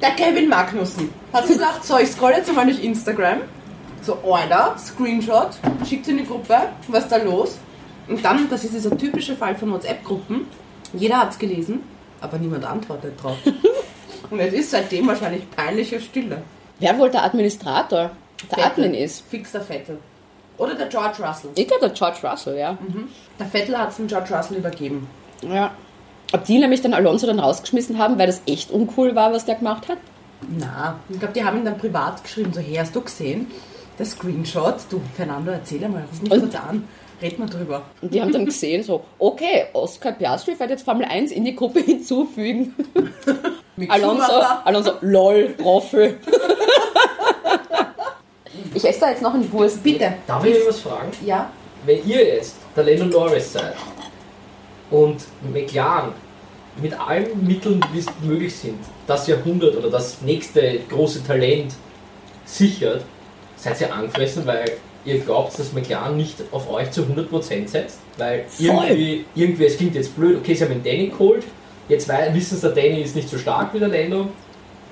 der 0.00 0.10
Kevin 0.12 0.48
Magnussen. 0.48 1.10
Hat 1.32 1.46
so 1.46 1.52
gedacht, 1.52 1.84
so, 1.84 1.98
ich 1.98 2.10
scroll 2.10 2.32
jetzt 2.36 2.48
einmal 2.48 2.64
durch 2.64 2.82
Instagram. 2.82 3.42
So, 4.00 4.16
Alter, 4.24 4.74
Screenshot, 4.78 5.50
schickt 5.86 6.08
in 6.08 6.18
die 6.18 6.26
Gruppe, 6.26 6.56
was 6.88 7.04
ist 7.04 7.12
da 7.12 7.18
los? 7.18 7.58
Und 8.08 8.24
dann, 8.24 8.48
das 8.48 8.64
ist 8.64 8.74
dieser 8.74 8.96
typische 8.96 9.36
Fall 9.36 9.54
von 9.54 9.70
WhatsApp-Gruppen, 9.70 10.46
jeder 10.94 11.18
hat 11.18 11.30
es 11.30 11.38
gelesen, 11.38 11.80
aber 12.22 12.38
niemand 12.38 12.64
antwortet 12.64 13.22
drauf. 13.22 13.36
Und 14.30 14.38
es 14.40 14.52
ist 14.54 14.70
seitdem 14.70 15.06
wahrscheinlich 15.08 15.50
peinliche 15.50 16.00
Stille. 16.00 16.42
Wer 16.78 16.98
wohl 16.98 17.10
der 17.10 17.24
Administrator, 17.24 18.10
der 18.50 18.58
Vettel. 18.58 18.84
Admin 18.84 18.94
ist? 18.94 19.24
Fix 19.28 19.52
der 19.52 19.60
Vettel. 19.60 19.98
Oder 20.58 20.74
der 20.74 20.86
George 20.86 21.22
Russell. 21.22 21.50
Ich 21.54 21.66
glaube, 21.66 21.88
der 21.88 21.90
George 21.94 22.18
Russell, 22.22 22.58
ja. 22.58 22.78
Der 23.38 23.46
Vettel 23.46 23.76
hat 23.76 23.90
es 23.90 23.96
dem 23.96 24.06
George 24.06 24.34
Russell 24.34 24.56
übergeben. 24.58 25.08
ja. 25.42 25.72
Ob 26.34 26.44
die 26.46 26.58
nämlich 26.58 26.80
dann 26.80 26.94
Alonso 26.94 27.26
dann 27.26 27.38
rausgeschmissen 27.40 27.98
haben, 27.98 28.18
weil 28.18 28.26
das 28.26 28.40
echt 28.46 28.70
uncool 28.70 29.14
war, 29.14 29.34
was 29.34 29.44
der 29.44 29.56
gemacht 29.56 29.88
hat? 29.88 29.98
Na, 30.48 30.98
ich 31.10 31.18
glaube, 31.18 31.34
die 31.34 31.44
haben 31.44 31.58
ihn 31.58 31.66
dann 31.66 31.76
privat 31.76 32.22
geschrieben, 32.24 32.54
so, 32.54 32.60
hey, 32.60 32.76
hast 32.76 32.96
du 32.96 33.02
gesehen? 33.02 33.48
Der 33.98 34.06
Screenshot, 34.06 34.76
du, 34.88 35.02
Fernando, 35.14 35.50
erzähl 35.52 35.84
einmal, 35.84 36.04
ruf 36.10 36.22
mich 36.22 36.30
kurz 36.30 36.54
an, 36.54 36.88
red 37.22 37.38
mal 37.38 37.48
drüber. 37.48 37.82
Und 38.00 38.12
die 38.12 38.20
haben 38.20 38.32
dann 38.32 38.44
gesehen, 38.52 38.82
so, 38.82 39.04
okay, 39.18 39.66
Oscar 39.72 40.12
Piastri 40.12 40.58
wird 40.58 40.70
jetzt 40.70 40.84
Formel 40.84 41.06
1 41.06 41.32
in 41.32 41.44
die 41.44 41.56
Gruppe 41.56 41.80
hinzufügen. 41.84 42.74
Alonso. 43.88 44.32
Alonso, 44.64 44.92
lol, 45.00 45.54
Profi. 45.58 46.14
Ich 48.74 48.84
esse 48.86 49.00
da 49.00 49.10
jetzt 49.10 49.22
noch 49.22 49.34
einen 49.34 49.50
Wurst. 49.52 49.82
Bitte. 49.82 50.14
Darf 50.26 50.44
ich 50.44 50.56
was 50.66 50.80
fragen? 50.80 51.10
Ja? 51.26 51.50
Wenn 51.84 52.06
ihr 52.08 52.24
jetzt 52.24 52.56
der 52.74 52.84
Lando 52.84 53.04
Norris 53.04 53.52
seid 53.52 53.74
und 54.90 55.22
McLaren 55.52 56.12
mit 56.80 56.98
allen 56.98 57.46
Mitteln, 57.46 57.84
wie 57.92 57.98
es 57.98 58.06
möglich 58.22 58.56
sind, 58.56 58.78
das 59.06 59.26
Jahrhundert 59.26 59.76
oder 59.76 59.90
das 59.90 60.22
nächste 60.22 60.78
große 60.88 61.22
Talent 61.26 61.74
sichert, 62.44 63.04
seid 63.56 63.80
ihr 63.80 63.92
angefressen, 63.92 64.46
weil 64.46 64.64
ihr 65.04 65.18
glaubt, 65.20 65.58
dass 65.58 65.72
McLaren 65.72 66.16
nicht 66.16 66.36
auf 66.50 66.70
euch 66.70 66.90
zu 66.90 67.02
100% 67.02 67.68
setzt? 67.68 68.00
Weil 68.18 68.44
irgendwie, 68.58 69.24
irgendwie, 69.34 69.64
es 69.64 69.76
klingt 69.76 69.94
jetzt 69.94 70.14
blöd, 70.16 70.36
okay, 70.38 70.54
sie 70.54 70.64
haben 70.64 70.70
den 70.70 70.84
Danny 70.84 71.08
geholt, 71.08 71.44
jetzt 71.88 72.08
wissen 72.08 72.56
sie, 72.56 72.72
der 72.72 72.82
Danny 72.82 73.02
ist 73.02 73.16
nicht 73.16 73.28
so 73.28 73.38
stark 73.38 73.74
wie 73.74 73.78
der 73.78 73.88
Lando 73.88 74.28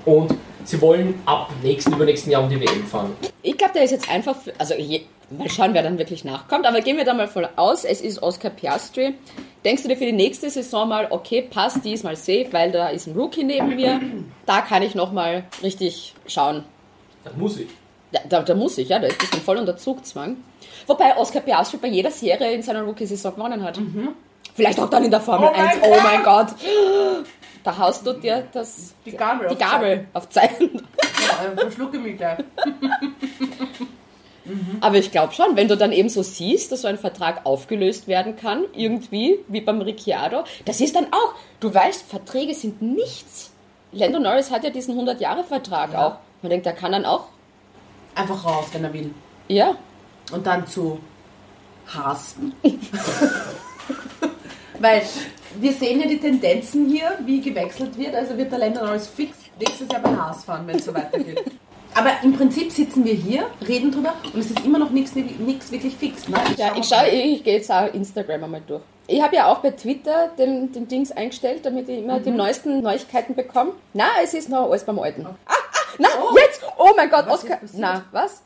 und 0.05 0.33
sie 0.63 0.81
wollen 0.81 1.15
ab 1.25 1.51
nächsten, 1.63 1.93
übernächsten 1.93 2.31
Jahr 2.31 2.43
um 2.43 2.49
die 2.49 2.59
WM 2.59 2.85
fahren. 2.85 3.15
Ich 3.43 3.57
glaube, 3.57 3.73
der 3.73 3.83
ist 3.83 3.91
jetzt 3.91 4.09
einfach, 4.09 4.35
für, 4.35 4.53
also 4.57 4.73
je, 4.75 5.01
mal 5.29 5.49
schauen, 5.49 5.73
wer 5.73 5.83
dann 5.83 5.97
wirklich 5.97 6.23
nachkommt, 6.23 6.65
aber 6.65 6.81
gehen 6.81 6.97
wir 6.97 7.05
da 7.05 7.13
mal 7.13 7.27
voll 7.27 7.47
aus, 7.55 7.85
es 7.85 8.01
ist 8.01 8.21
Oscar 8.21 8.49
Piastri. 8.49 9.15
Denkst 9.63 9.83
du 9.83 9.89
dir 9.89 9.95
für 9.95 10.05
die 10.05 10.11
nächste 10.11 10.49
Saison 10.49 10.89
mal, 10.89 11.07
okay, 11.11 11.43
passt, 11.43 11.85
die 11.85 11.93
ist 11.93 12.03
mal 12.03 12.15
safe, 12.15 12.47
weil 12.51 12.71
da 12.71 12.89
ist 12.89 13.07
ein 13.07 13.15
Rookie 13.15 13.43
neben 13.43 13.75
mir, 13.75 13.99
da 14.45 14.61
kann 14.61 14.81
ich 14.81 14.95
nochmal 14.95 15.43
richtig 15.61 16.15
schauen. 16.27 16.63
Das 17.23 17.35
muss 17.35 17.59
ich. 17.59 17.67
Da, 18.29 18.41
da, 18.41 18.55
muss 18.55 18.77
ich, 18.77 18.89
ja, 18.89 18.99
da 18.99 19.07
ist 19.07 19.21
das 19.21 19.39
voll 19.41 19.57
unter 19.57 19.77
Zugzwang. 19.77 20.37
Wobei 20.87 21.15
Oscar 21.17 21.39
Piastri 21.41 21.77
bei 21.77 21.87
jeder 21.87 22.11
Serie 22.11 22.51
in 22.53 22.61
seiner 22.61 22.81
Rookie-Saison 22.83 23.35
gewonnen 23.35 23.63
hat. 23.63 23.79
Vielleicht 24.53 24.79
auch 24.79 24.89
dann 24.89 25.05
in 25.05 25.11
der 25.11 25.21
Formel 25.21 25.49
Oh 25.49 25.53
mein 25.55 25.67
1. 25.69 25.77
Oh 25.83 25.95
mein 26.03 26.23
Gott. 26.23 26.47
Da 27.63 27.77
haust 27.77 28.05
du 28.05 28.13
dir 28.13 28.47
das, 28.51 28.93
Die 29.05 29.11
Gabel 29.11 29.47
die 29.47 29.53
auf 29.53 29.59
Gabel 29.59 30.07
auf 30.13 30.29
Zeichen. 30.29 30.71
Ja, 30.73 31.53
äh, 31.53 31.57
verschlucke 31.57 31.99
mich 31.99 32.17
gleich. 32.17 32.39
Aber 34.81 34.97
ich 34.97 35.11
glaube 35.11 35.33
schon, 35.33 35.55
wenn 35.55 35.67
du 35.67 35.77
dann 35.77 35.91
eben 35.91 36.09
so 36.09 36.23
siehst, 36.23 36.71
dass 36.71 36.81
so 36.81 36.87
ein 36.87 36.97
Vertrag 36.97 37.45
aufgelöst 37.45 38.07
werden 38.07 38.35
kann, 38.35 38.65
irgendwie, 38.75 39.39
wie 39.47 39.61
beim 39.61 39.81
Ricciardo, 39.81 40.43
das 40.65 40.81
ist 40.81 40.95
dann 40.95 41.05
auch, 41.11 41.35
du 41.59 41.73
weißt, 41.73 42.09
Verträge 42.09 42.55
sind 42.55 42.81
nichts. 42.81 43.51
Lando 43.91 44.19
Norris 44.19 44.49
hat 44.49 44.63
ja 44.63 44.71
diesen 44.71 44.97
100-Jahre-Vertrag 44.99 45.93
Ja. 45.93 46.07
auch. 46.07 46.15
Man 46.41 46.49
denkt, 46.49 46.65
der 46.65 46.73
kann 46.73 46.91
dann 46.91 47.05
auch, 47.05 47.25
Einfach 48.15 48.45
raus, 48.45 48.65
wenn 48.73 48.83
er 48.83 48.93
will. 48.93 49.13
ja, 49.47 49.75
Und 50.31 50.45
dann 50.45 50.67
zu 50.67 50.99
Haas. 51.87 52.35
Weil 54.79 55.01
wir 55.59 55.73
sehen 55.73 55.99
ja 55.99 56.07
die 56.07 56.19
Tendenzen 56.19 56.89
hier, 56.89 57.17
wie 57.25 57.41
gewechselt 57.41 57.97
wird. 57.97 58.15
Also 58.15 58.37
wird 58.37 58.51
der 58.51 58.59
Länder 58.59 58.85
Norris 58.85 59.07
fix 59.07 59.37
nächstes 59.59 59.87
Jahr 59.91 60.01
bei 60.01 60.15
Haas 60.15 60.43
fahren, 60.43 60.63
wenn 60.65 60.77
es 60.77 60.85
so 60.85 60.93
weitergeht. 60.93 61.43
Aber 61.93 62.11
im 62.23 62.31
Prinzip 62.33 62.71
sitzen 62.71 63.03
wir 63.03 63.13
hier, 63.13 63.47
reden 63.67 63.91
drüber 63.91 64.13
und 64.33 64.39
es 64.39 64.49
ist 64.49 64.61
immer 64.61 64.79
noch 64.79 64.91
nichts 64.91 65.13
wirklich 65.13 65.93
fix. 65.97 66.25
Ne? 66.29 66.37
Ja, 66.55 66.73
ich 66.77 66.85
schaue, 66.85 67.09
ich 67.09 67.43
gehe 67.43 67.55
jetzt 67.55 67.69
auch 67.69 67.93
Instagram 67.93 68.45
einmal 68.45 68.61
durch. 68.65 68.81
Ich 69.07 69.21
habe 69.21 69.35
ja 69.35 69.51
auch 69.51 69.57
bei 69.57 69.71
Twitter 69.71 70.29
den, 70.37 70.71
den 70.71 70.87
Dings 70.87 71.11
eingestellt, 71.11 71.65
damit 71.65 71.89
ich 71.89 71.99
immer 71.99 72.21
die 72.21 72.31
neuesten 72.31 72.81
Neuigkeiten 72.81 73.35
bekomme. 73.35 73.73
Na, 73.93 74.05
es 74.23 74.33
ist 74.33 74.47
noch 74.47 74.69
alles 74.69 74.85
beim 74.85 74.99
Alten. 74.99 75.25
Ah, 75.25 75.53
na, 75.97 76.07
jetzt! 76.35 76.61
Oh 76.77 76.91
mein 76.95 77.09
Gott, 77.09 77.25
Was 77.27 77.43
Oscar. 77.43 77.59
Na, 77.73 78.05
was? 78.11 78.41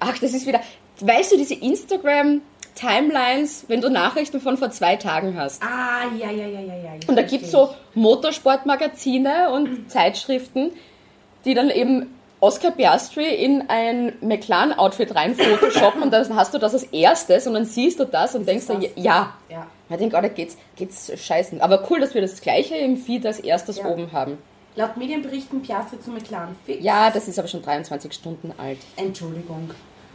Ach, 0.00 0.16
das 0.18 0.32
ist 0.32 0.46
wieder. 0.46 0.60
Weißt 1.00 1.32
du, 1.32 1.36
diese 1.36 1.54
Instagram-Timelines, 1.54 3.64
wenn 3.68 3.80
du 3.80 3.90
Nachrichten 3.90 4.40
von 4.40 4.56
vor 4.56 4.70
zwei 4.70 4.96
Tagen 4.96 5.36
hast? 5.38 5.62
Ah, 5.62 6.04
ja, 6.18 6.30
ja, 6.30 6.46
ja, 6.46 6.60
ja, 6.60 6.74
ja. 6.74 6.90
Und 7.06 7.16
da 7.16 7.22
gibt 7.22 7.44
es 7.44 7.50
so 7.50 7.74
Motorsportmagazine 7.94 9.50
und 9.50 9.90
Zeitschriften, 9.90 10.72
die 11.44 11.54
dann 11.54 11.70
eben 11.70 12.14
Oscar 12.40 12.70
Piastri 12.70 13.34
in 13.34 13.64
ein 13.68 14.12
McLaren-Outfit 14.20 15.14
rein 15.14 15.34
photoshoppen 15.34 16.02
und 16.02 16.12
dann 16.12 16.36
hast 16.36 16.54
du 16.54 16.58
das 16.58 16.72
als 16.72 16.84
erstes 16.84 17.48
und 17.48 17.54
dann 17.54 17.64
siehst 17.64 17.98
du 17.98 18.04
das 18.04 18.36
und 18.36 18.46
denkst 18.46 18.66
dir, 18.68 18.74
das? 18.78 18.90
ja. 18.96 19.32
Ja. 19.48 19.66
Ich 19.90 19.96
denke, 19.96 20.16
oh, 20.16 20.20
da 20.20 20.28
geht's, 20.28 20.56
geht's 20.76 21.10
scheißen. 21.16 21.60
Aber 21.62 21.84
cool, 21.90 21.98
dass 21.98 22.14
wir 22.14 22.20
das 22.20 22.40
gleiche 22.40 22.76
im 22.76 22.96
Feed 22.96 23.26
als 23.26 23.40
erstes 23.40 23.78
Ja. 23.78 23.86
oben 23.86 24.12
haben. 24.12 24.38
Laut 24.78 24.96
Medienberichten 24.96 25.60
Piastri 25.60 26.00
zu 26.00 26.12
McLaren 26.12 26.54
fix. 26.64 26.84
Ja, 26.84 27.10
das 27.10 27.26
ist 27.26 27.36
aber 27.36 27.48
schon 27.48 27.62
23 27.62 28.12
Stunden 28.12 28.52
alt. 28.58 28.78
Entschuldigung. 28.94 29.68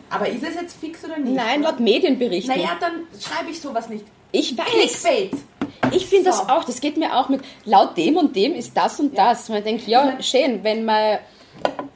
Aber 0.10 0.26
ist 0.30 0.41
es 0.41 0.56
jetzt 0.56 0.78
fix 0.80 1.04
oder 1.04 1.17
nicht? 1.17 1.36
Nein, 1.36 1.63
laut 1.63 1.82
Medienberichten. 1.82 2.56
Naja, 2.56 2.69
dann 2.80 3.02
schreibe 3.19 3.52
ich 3.52 3.60
sowas 3.60 3.89
nicht. 3.89 4.06
ich 4.32 4.58
weiß. 4.58 4.65
Clickbait. 5.04 5.32
Ich 5.91 6.06
finde 6.06 6.26
das 6.30 6.38
So. 6.38 6.43
auch, 6.45 6.63
das 6.63 6.80
geht 6.80 6.95
mir 6.95 7.13
auch 7.13 7.28
mit, 7.28 7.41
laut 7.65 7.97
dem 7.97 8.15
und 8.15 8.38
dem 8.38 8.54
ist 8.56 8.71
das 8.78 9.02
und 9.02 9.17
das. 9.17 9.49
Man 9.49 9.65
denkt, 9.65 9.86
ja, 9.86 10.15
schön, 10.21 10.63
wenn 10.63 10.86
man 10.86 11.19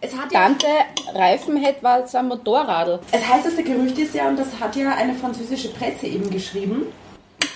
Es 0.01 0.13
hat 0.13 0.30
ja 0.34 0.41
Tante 0.41 0.67
Reifen 1.13 1.56
hätte, 1.56 1.82
war 1.84 2.03
es 2.03 2.13
ein 2.15 2.27
Motorradl. 2.27 2.99
Es 3.13 3.25
heißt, 3.25 3.45
dass 3.45 3.56
der 3.56 3.63
Gerücht 3.63 3.97
ist 3.97 4.13
ja, 4.13 4.27
und 4.27 4.38
das 4.38 4.47
hat 4.60 4.75
ja 4.75 4.93
eine 4.93 5.13
französische 5.15 5.69
Presse 5.69 6.08
eben 6.08 6.30
geschrieben, 6.30 6.88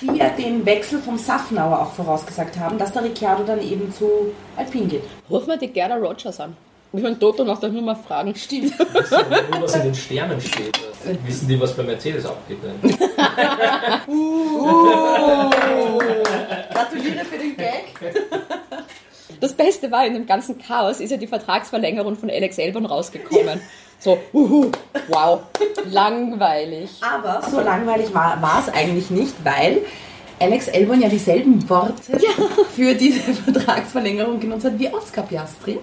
die 0.01 0.17
ja 0.17 0.29
den 0.29 0.65
Wechsel 0.65 0.99
vom 0.99 1.17
Safnauer 1.17 1.79
auch 1.79 1.91
vorausgesagt 1.91 2.57
haben, 2.57 2.77
dass 2.77 2.91
der 2.91 3.03
Ricciardo 3.03 3.43
dann 3.43 3.61
eben 3.61 3.91
zu 3.91 4.33
Alpine 4.55 4.87
geht. 4.87 5.03
Ruf 5.29 5.47
mal 5.47 5.57
die 5.57 5.67
Gerda 5.67 5.95
Rogers 5.95 6.39
an. 6.39 6.55
Ich 6.93 7.01
will 7.01 7.15
Toto 7.15 7.45
nach 7.45 7.59
der 7.59 7.69
Nummer 7.69 7.95
fragen. 7.95 8.35
Stimmt. 8.35 8.77
Wissen 8.77 9.23
die 9.29 9.51
nur, 9.51 9.61
was 9.61 9.75
in 9.75 9.83
den 9.83 9.95
Sternen 9.95 10.41
steht. 10.41 10.77
Wissen 11.25 11.47
die, 11.47 11.57
was 11.59 11.73
bei 11.73 11.83
Mercedes 11.83 12.25
abgeht? 12.25 12.57
Ne? 12.61 12.73
Gratuliere 16.73 17.23
für 17.23 17.37
den 17.37 17.55
Gag. 17.55 17.93
Das 19.39 19.53
Beste 19.53 19.89
war, 19.89 20.05
in 20.05 20.13
dem 20.13 20.25
ganzen 20.25 20.57
Chaos 20.57 20.99
ist 20.99 21.11
ja 21.11 21.17
die 21.17 21.27
Vertragsverlängerung 21.27 22.17
von 22.17 22.29
Alex 22.29 22.57
Elbon 22.57 22.85
rausgekommen. 22.85 23.61
So, 24.03 24.17
uhu, 24.33 24.71
wow, 25.09 25.41
langweilig. 25.85 26.89
Aber 27.01 27.39
so 27.47 27.61
langweilig 27.61 28.11
war, 28.15 28.59
es 28.59 28.73
eigentlich 28.73 29.11
nicht, 29.11 29.35
weil 29.45 29.83
Alex 30.39 30.69
Elbon 30.69 30.99
ja 30.99 31.07
dieselben 31.07 31.69
Worte 31.69 32.19
für 32.75 32.95
diese 32.95 33.19
Vertragsverlängerung 33.33 34.39
genutzt 34.39 34.65
hat 34.65 34.79
wie 34.79 34.91
Oscar 34.91 35.21
Piastri. 35.21 35.77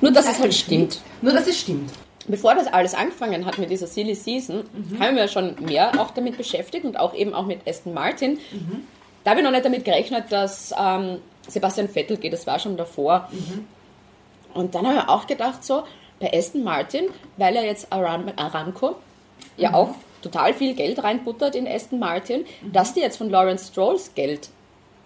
Nur, 0.00 0.10
dass 0.10 0.28
es 0.28 0.40
halt 0.40 0.54
stimmt. 0.54 1.00
Nur, 1.22 1.32
dass 1.32 1.46
es 1.46 1.60
stimmt. 1.60 1.92
Bevor 2.26 2.56
das 2.56 2.66
alles 2.66 2.94
angefangen 2.94 3.46
hat 3.46 3.58
mit 3.58 3.70
dieser 3.70 3.86
Silly 3.86 4.16
Season, 4.16 4.64
haben 4.98 5.14
wir 5.14 5.28
schon 5.28 5.54
mehr 5.64 6.00
auch 6.00 6.10
damit 6.10 6.36
beschäftigt 6.36 6.84
und 6.84 6.98
auch 6.98 7.14
eben 7.14 7.32
auch 7.32 7.46
mit 7.46 7.60
Aston 7.68 7.94
Martin. 7.94 8.40
Da 9.22 9.30
habe 9.30 9.40
ich 9.40 9.44
noch 9.44 9.52
nicht 9.52 9.64
damit 9.64 9.84
gerechnet, 9.84 10.24
dass 10.30 10.74
ähm, 10.76 11.18
Sebastian 11.46 11.88
Vettel 11.88 12.16
geht, 12.16 12.32
das 12.32 12.44
war 12.48 12.58
schon 12.58 12.76
davor. 12.76 13.28
Und 14.52 14.74
dann 14.74 14.84
habe 14.84 14.98
ich 14.98 15.08
auch 15.08 15.28
gedacht, 15.28 15.64
so, 15.64 15.84
bei 16.20 16.32
Aston 16.32 16.64
Martin, 16.64 17.06
weil 17.36 17.56
er 17.56 17.64
jetzt 17.64 17.92
Aram 17.92 18.30
Aramco 18.36 18.96
ja 19.56 19.74
auch 19.74 19.94
total 20.22 20.54
viel 20.54 20.74
Geld 20.74 21.02
reinbuttert 21.02 21.54
in 21.54 21.68
Aston 21.68 21.98
Martin, 21.98 22.44
dass 22.72 22.94
die 22.94 23.00
jetzt 23.00 23.16
von 23.18 23.30
Lawrence 23.30 23.68
Strolls 23.68 24.14
Geld 24.14 24.48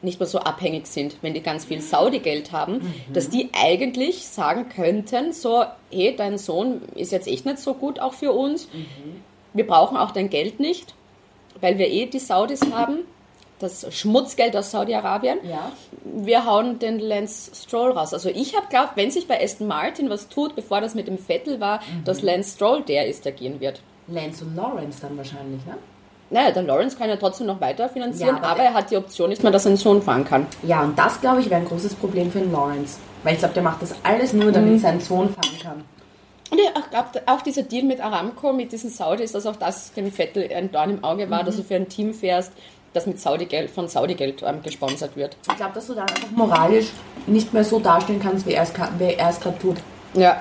nicht 0.03 0.19
mehr 0.19 0.27
so 0.27 0.39
abhängig 0.39 0.87
sind, 0.87 1.17
wenn 1.21 1.35
die 1.35 1.43
ganz 1.43 1.67
viel 1.67 1.83
Saudi-Geld 1.83 2.53
haben, 2.53 2.81
dass 3.13 3.29
die 3.29 3.51
eigentlich 3.53 4.27
sagen 4.27 4.69
könnten, 4.75 5.33
so, 5.33 5.65
hey, 5.91 6.15
dein 6.17 6.39
Sohn 6.39 6.81
ist 6.95 7.13
jetzt 7.13 7.29
echt 7.29 7.45
nicht 7.45 7.59
so 7.59 7.75
gut 7.75 8.01
auch 8.01 8.15
für 8.15 8.33
uns, 8.33 8.69
wir 9.53 9.67
brauchen 9.67 9.99
auch 9.99 10.13
dein 10.13 10.31
Geld 10.31 10.59
nicht, 10.59 10.95
weil 11.61 11.77
wir 11.77 11.89
eh 11.89 12.07
die 12.07 12.19
Saudis 12.19 12.61
haben, 12.73 13.01
das 13.61 13.87
Schmutzgeld 13.95 14.57
aus 14.57 14.71
Saudi-Arabien 14.73 15.39
Ja. 15.45 15.71
wir 16.05 16.45
hauen 16.47 16.79
den 16.79 16.99
Lance 16.99 17.53
Stroll 17.55 17.93
raus. 17.93 18.13
Also 18.15 18.29
ich 18.29 18.57
habe 18.57 18.67
geglaubt, 18.67 18.93
wenn 18.97 19.11
sich 19.11 19.29
bei 19.29 19.43
Aston 19.43 19.67
Martin 19.69 20.11
was 20.11 20.29
tut, 20.29 20.57
bevor 20.57 20.81
das 20.81 20.95
mit 20.95 21.07
dem 21.07 21.19
Vettel 21.19 21.61
war, 21.61 21.81
dass 22.05 22.23
Lance 22.23 22.57
Stroll 22.57 22.83
der 22.83 23.07
ist, 23.07 23.25
der 23.25 23.33
gehen 23.33 23.61
wird. 23.61 23.81
Lance 24.09 24.45
und 24.45 24.57
Lawrence 24.57 24.99
dann 25.03 25.17
wahrscheinlich, 25.17 25.65
ne? 25.67 25.75
Naja, 26.33 26.53
der 26.53 26.63
Lawrence 26.63 26.97
kann 26.97 27.09
ja 27.09 27.17
trotzdem 27.17 27.49
noch 27.49 27.61
weiter 27.61 27.89
finanzieren, 27.89 28.37
Ja, 28.37 28.43
aber 28.43 28.51
aber, 28.51 28.63
er 28.63 28.75
hat 28.75 28.91
die 28.91 28.97
Option 28.97 29.31
nicht 29.31 29.43
mehr, 29.43 29.51
dass 29.51 29.65
sein 29.65 29.77
Sohn 29.77 30.01
fahren 30.01 30.25
kann. 30.25 30.47
Ja, 30.63 30.83
und 30.83 30.97
das, 30.97 31.21
glaube 31.21 31.41
ich, 31.41 31.51
wäre 31.51 31.61
ein 31.61 31.67
großes 31.67 31.95
Problem 31.97 32.31
für 32.31 32.39
den 32.39 32.53
Lawrence. 32.53 32.99
Weil 33.25 33.35
ich 33.35 33.41
glaube, 33.41 33.55
der 33.55 33.65
macht 33.65 33.83
das 33.83 33.95
alles 34.05 34.33
nur, 34.33 34.53
damit 34.53 34.81
sein 34.81 35.01
Sohn 35.01 35.29
fahren 35.29 35.59
kann. 35.61 35.85
Und 36.53 36.59
ich 36.59 36.91
glaube, 36.91 37.09
auch 37.27 37.41
dieser 37.43 37.63
Deal 37.63 37.85
mit 37.85 38.01
Aramco, 38.01 38.53
mit 38.53 38.73
diesen 38.73 38.91
Saudis, 38.91 39.33
dass 39.33 39.47
auch 39.47 39.57
das 39.57 39.93
dem 39.93 40.11
Vettel 40.11 40.49
ein 40.53 40.71
Dorn 40.73 40.91
im 40.91 41.05
Auge 41.05 41.31
war, 41.31 41.45
dass 41.45 41.57
du 41.57 41.63
für 41.63 41.77
ein 41.77 41.89
Team 41.89 42.13
fährst, 42.15 42.53
das 42.93 43.07
mit 43.07 43.21
Saudi-Geld, 43.21 43.71
von 43.71 43.89
Saudi-Geld 43.89 44.43
ähm, 44.43 44.63
gesponsert 44.63 45.17
wird. 45.17 45.37
Ich 45.49 45.57
glaube, 45.57 45.75
dass 45.75 45.87
du 45.87 45.95
dann 45.95 46.09
einfach 46.09 46.31
moralisch 46.33 46.89
nicht 47.27 47.53
mehr 47.53 47.65
so 47.65 47.79
dastehen 47.79 48.21
kannst, 48.21 48.47
wie 48.47 48.53
er 48.53 48.63
es 48.65 48.71
er 48.73 49.33
gerade 49.33 49.59
tut. 49.59 49.77
Ja, 50.15 50.41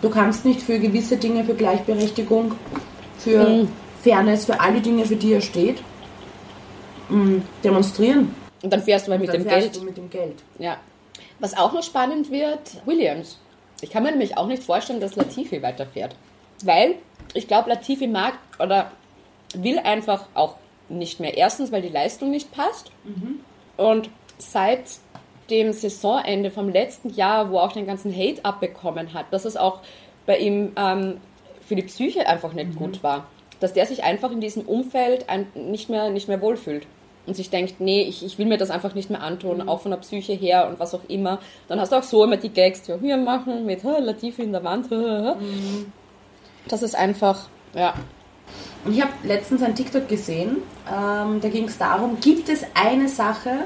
Du 0.00 0.10
kannst 0.10 0.44
nicht 0.44 0.62
für 0.62 0.78
gewisse 0.78 1.16
Dinge, 1.16 1.44
für 1.44 1.54
Gleichberechtigung, 1.54 2.52
für 3.18 3.66
Fairness, 4.04 4.44
für 4.44 4.60
alle 4.60 4.80
Dinge, 4.80 5.04
für 5.04 5.16
die 5.16 5.32
er 5.32 5.40
steht, 5.40 5.82
mh, 7.08 7.42
demonstrieren. 7.64 8.34
und 8.62 8.72
dann 8.72 8.82
fährst 8.82 9.06
du 9.06 9.10
mal 9.10 9.18
mit 9.18 9.28
Dann 9.28 9.38
dem 9.42 9.48
fährst 9.48 9.72
Geld. 9.72 9.76
du 9.76 9.84
mit 9.84 9.96
dem 9.96 10.08
Geld. 10.10 10.36
Ja. 10.58 10.76
Was 11.40 11.56
auch 11.56 11.72
noch 11.72 11.82
spannend 11.82 12.30
wird, 12.30 12.60
Williams. 12.84 13.38
Ich 13.80 13.90
kann 13.90 14.02
mir 14.04 14.10
nämlich 14.10 14.36
auch 14.36 14.46
nicht 14.46 14.62
vorstellen, 14.62 15.00
dass 15.00 15.16
Latifi 15.16 15.62
weiterfährt. 15.62 16.14
Weil 16.64 16.96
ich 17.34 17.48
glaube, 17.48 17.68
Latifi 17.70 18.06
mag 18.06 18.34
oder 18.60 18.90
will 19.54 19.78
einfach 19.78 20.26
auch 20.34 20.56
nicht 20.88 21.20
mehr. 21.20 21.36
Erstens, 21.36 21.70
weil 21.72 21.82
die 21.82 21.88
Leistung 21.88 22.30
nicht 22.30 22.52
passt. 22.52 22.90
Und 23.76 24.10
seit 24.38 24.84
dem 25.50 25.72
Saisonende 25.72 26.50
vom 26.50 26.68
letzten 26.68 27.10
Jahr, 27.10 27.50
wo 27.50 27.56
er 27.56 27.64
auch 27.64 27.72
den 27.72 27.86
ganzen 27.86 28.14
Hate 28.14 28.44
abbekommen 28.44 29.14
hat, 29.14 29.26
dass 29.32 29.44
es 29.44 29.56
auch 29.56 29.80
bei 30.26 30.38
ihm 30.38 30.72
ähm, 30.76 31.18
für 31.66 31.74
die 31.74 31.82
Psyche 31.82 32.26
einfach 32.26 32.52
nicht 32.52 32.76
gut 32.76 33.02
war. 33.02 33.26
Dass 33.60 33.72
der 33.72 33.86
sich 33.86 34.04
einfach 34.04 34.30
in 34.30 34.40
diesem 34.40 34.62
Umfeld 34.62 35.28
ein, 35.28 35.46
nicht, 35.54 35.88
mehr, 35.90 36.10
nicht 36.10 36.28
mehr 36.28 36.40
wohlfühlt. 36.40 36.86
Und 37.26 37.34
sich 37.34 37.50
denkt, 37.50 37.78
nee, 37.78 38.02
ich, 38.02 38.24
ich 38.24 38.38
will 38.38 38.46
mir 38.46 38.56
das 38.56 38.70
einfach 38.70 38.94
nicht 38.94 39.10
mehr 39.10 39.22
antun, 39.22 39.68
auch 39.68 39.80
von 39.82 39.90
der 39.90 39.98
Psyche 39.98 40.32
her 40.32 40.66
und 40.68 40.80
was 40.80 40.94
auch 40.94 41.04
immer. 41.08 41.40
Dann 41.66 41.78
hast 41.78 41.92
du 41.92 41.96
auch 41.96 42.02
so 42.02 42.24
immer 42.24 42.38
die 42.38 42.48
Gags, 42.48 42.82
die 42.82 43.02
wir 43.02 43.16
machen 43.18 43.66
mit 43.66 43.84
"Ha, 43.84 43.98
Latifi 43.98 44.42
in 44.42 44.52
der 44.52 44.64
Wand. 44.64 44.86
Das 46.68 46.82
ist 46.82 46.94
einfach, 46.94 47.48
ja, 47.74 47.94
Und 48.84 48.94
ich 48.94 49.02
habe 49.02 49.12
letztens 49.24 49.62
ein 49.62 49.74
TikTok 49.74 50.08
gesehen, 50.08 50.58
ähm, 50.86 51.40
da 51.40 51.48
ging 51.48 51.64
es 51.64 51.78
darum, 51.78 52.18
gibt 52.20 52.48
es 52.48 52.64
eine 52.74 53.08
Sache, 53.08 53.64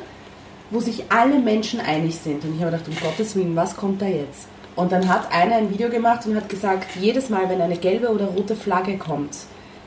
wo 0.71 0.81
sich 0.81 1.05
alle 1.11 1.39
Menschen 1.39 1.81
einig 1.81 2.17
sind? 2.17 2.45
Und 2.45 2.57
ich 2.57 2.63
habe 2.63 2.73
gedacht, 2.73 2.89
um 2.89 2.97
Gottes 2.97 3.37
Willen, 3.37 3.55
was 3.55 3.77
kommt 3.77 4.01
da 4.01 4.07
jetzt? 4.07 4.49
Und 4.75 4.91
dann 4.91 5.07
hat 5.09 5.31
einer 5.31 5.57
ein 5.57 5.71
Video 5.71 5.91
gemacht 5.91 6.27
und 6.27 6.35
hat 6.35 6.49
gesagt, 6.49 6.97
jedes 6.99 7.29
Mal, 7.29 7.49
wenn 7.49 7.61
eine 7.61 7.77
gelbe 7.77 8.09
oder 8.09 8.25
rote 8.27 8.57
Flagge 8.57 8.97
kommt, 8.97 9.37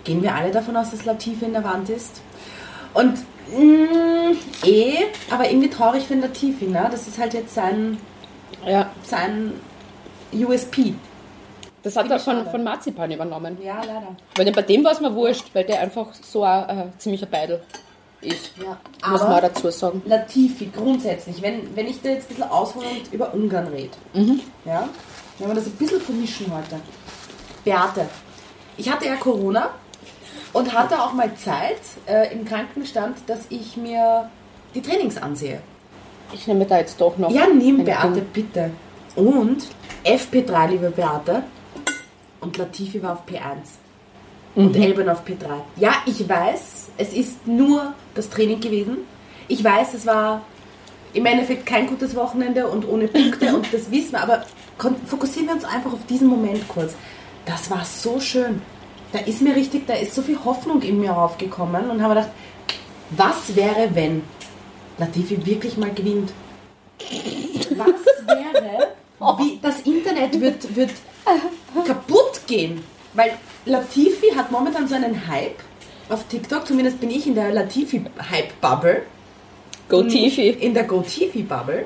gehen 0.03 0.21
wir 0.21 0.36
alle 0.36 0.51
davon 0.51 0.77
aus, 0.77 0.91
dass 0.91 1.05
Latifi 1.05 1.45
in 1.45 1.53
der 1.53 1.63
Wand 1.63 1.89
ist. 1.89 2.21
Und 2.93 3.17
mh, 3.49 4.36
eh, 4.63 4.97
aber 5.31 5.49
irgendwie 5.49 5.69
traurig 5.69 6.03
für 6.05 6.13
Latifi, 6.15 6.65
ne? 6.65 6.88
Das 6.91 7.08
ist 7.08 7.17
halt 7.17 7.34
jetzt 7.34 7.55
sein, 7.55 7.97
Ja, 8.65 8.91
sein 9.03 9.53
USP. 10.34 10.93
Das 11.85 11.95
hat 11.95 12.09
er 12.09 12.17
von, 12.17 12.47
von 12.49 12.63
Marzipan 12.63 13.11
übernommen. 13.11 13.59
Ja, 13.63 13.77
leider. 13.77 14.15
Weil 14.35 14.51
bei 14.51 14.63
dem 14.63 14.83
war 14.83 14.93
es 14.93 15.01
mir 15.01 15.13
wurscht, 15.13 15.53
weil 15.53 15.65
der 15.65 15.81
einfach 15.81 16.07
so 16.15 16.43
ein 16.43 16.67
äh, 16.67 16.85
ziemlicher 16.97 17.27
Beidel 17.27 17.61
ist. 18.21 18.53
Ja. 18.57 18.75
Muss 19.07 19.21
man 19.21 19.39
dazu 19.39 19.69
sagen. 19.69 20.01
Latifi, 20.03 20.71
grundsätzlich, 20.75 21.39
wenn, 21.43 21.75
wenn 21.75 21.85
ich 21.85 22.01
da 22.01 22.09
jetzt 22.09 22.25
ein 22.25 22.27
bisschen 22.29 22.49
aushole 22.49 22.87
und 22.87 23.13
über 23.13 23.31
Ungarn 23.35 23.67
rede, 23.67 23.91
ja, 24.65 24.89
wenn 25.37 25.47
wir 25.47 25.53
das 25.53 25.67
ein 25.67 25.73
bisschen 25.73 26.01
vermischen 26.01 26.51
heute. 26.51 26.79
Beate, 27.63 28.07
ich 28.77 28.91
hatte 28.91 29.05
ja 29.05 29.15
Corona 29.17 29.69
und 30.53 30.73
hatte 30.73 30.99
auch 30.99 31.13
mal 31.13 31.35
Zeit 31.35 31.81
äh, 32.07 32.33
im 32.33 32.45
Krankenstand, 32.45 33.17
dass 33.27 33.41
ich 33.49 33.77
mir 33.77 34.31
die 34.73 34.81
Trainings 34.81 35.17
ansehe. 35.17 35.61
Ich 36.33 36.47
nehme 36.47 36.65
da 36.65 36.79
jetzt 36.79 36.99
doch 36.99 37.15
noch. 37.19 37.29
Ja, 37.29 37.45
nimm 37.45 37.85
Beate, 37.85 38.21
bitte. 38.33 38.71
Und 39.15 39.67
FP3, 40.03 40.67
liebe 40.69 40.89
Beate. 40.89 41.43
Und 42.45 42.58
Latifi 42.58 43.01
war 43.01 43.13
auf 43.13 43.27
P1. 43.27 43.58
Und 44.53 44.75
Elben 44.75 45.10
auf 45.10 45.25
P3. 45.25 45.47
Ja, 45.77 45.95
ich 46.05 46.29
weiß, 46.29 46.89
es 46.97 47.12
ist 47.12 47.47
nur 47.47 47.95
das 48.13 48.29
Training 48.29 48.60
gewesen. 48.60 48.97
Ich 49.47 49.63
weiß, 49.63 49.95
es 49.95 50.05
war 50.05 50.43
im 51.13 51.25
Endeffekt 51.25 51.65
kein 51.65 51.88
gutes 51.88 52.15
Wochenende 52.15 52.67
und 52.67 52.88
ohne 52.88 53.08
Punkte 53.08 53.55
und 53.55 53.73
das 53.73 53.89
wissen 53.89 54.12
wir, 54.12 54.21
aber 54.21 54.43
fokussieren 55.08 55.47
wir 55.47 55.55
uns 55.55 55.65
einfach 55.65 55.91
auf 55.91 56.05
diesen 56.08 56.27
Moment 56.27 56.67
kurz. 56.67 56.93
Das 57.45 57.71
war 57.71 57.84
so 57.84 58.19
schön. 58.19 58.62
Da 59.12 59.19
ist 59.19 59.41
mir 59.41 59.55
richtig, 59.55 59.88
da 59.88 59.95
ist 59.95 60.13
so 60.13 60.21
viel 60.21 60.38
Hoffnung 60.45 60.84
in 60.84 60.99
mir 60.99 61.17
aufgekommen 61.17 61.89
und 61.89 62.01
habe 62.03 62.15
gedacht, 62.15 62.31
was 63.12 63.55
wäre, 63.55 63.89
wenn 63.93 64.21
Latifi 64.99 65.43
wirklich 65.45 65.77
mal 65.77 65.91
gewinnt? 65.93 66.31
Was 67.71 68.27
wäre, 68.27 68.89
wie 69.39 69.60
das 69.62 69.81
Internet 69.81 70.39
wird, 70.39 70.75
wird 70.75 70.91
kaputt 71.86 72.14
gehen? 72.47 72.84
Weil 73.13 73.31
Latifi 73.65 74.31
hat 74.36 74.51
momentan 74.51 74.88
so 74.88 74.95
einen 74.95 75.27
Hype 75.27 75.60
auf 76.10 76.27
TikTok, 76.27 76.67
zumindest 76.67 76.99
bin 76.99 77.10
ich 77.10 77.25
in 77.25 77.36
der 77.36 77.51
Latifi-Hype-Bubble. 77.51 79.03
Go 79.89 80.03
Tifi. 80.03 80.49
In 80.49 80.73
der 80.73 80.86
Go-Tifi-Bubble. 80.86 81.86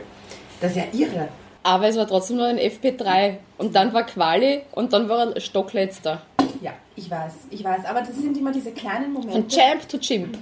Das 0.62 0.72
ist 0.72 0.78
ja 0.78 0.84
irre. 0.94 1.30
Aber 1.64 1.88
es 1.88 1.98
war 1.98 2.08
trotzdem 2.08 2.38
nur 2.38 2.48
ein 2.48 2.58
FP3. 2.58 3.38
Und 3.58 3.76
dann 3.76 3.94
war 3.94 4.06
Quali 4.06 4.62
und 4.72 4.94
dann 4.94 5.10
war 5.10 5.34
er 5.34 5.42
Stockletzter. 5.42 6.22
Ja, 6.62 6.74
ich 6.96 7.10
weiß, 7.12 7.34
ich 7.50 7.64
weiß. 7.64 7.86
Aber 7.86 8.02
das 8.02 8.16
sind 8.16 8.38
immer 8.38 8.52
diese 8.52 8.72
kleinen 8.72 9.14
Von 9.14 9.26
Momente. 9.26 9.56
Champ 9.56 9.88
to 9.88 9.98
Chimp. 9.98 10.38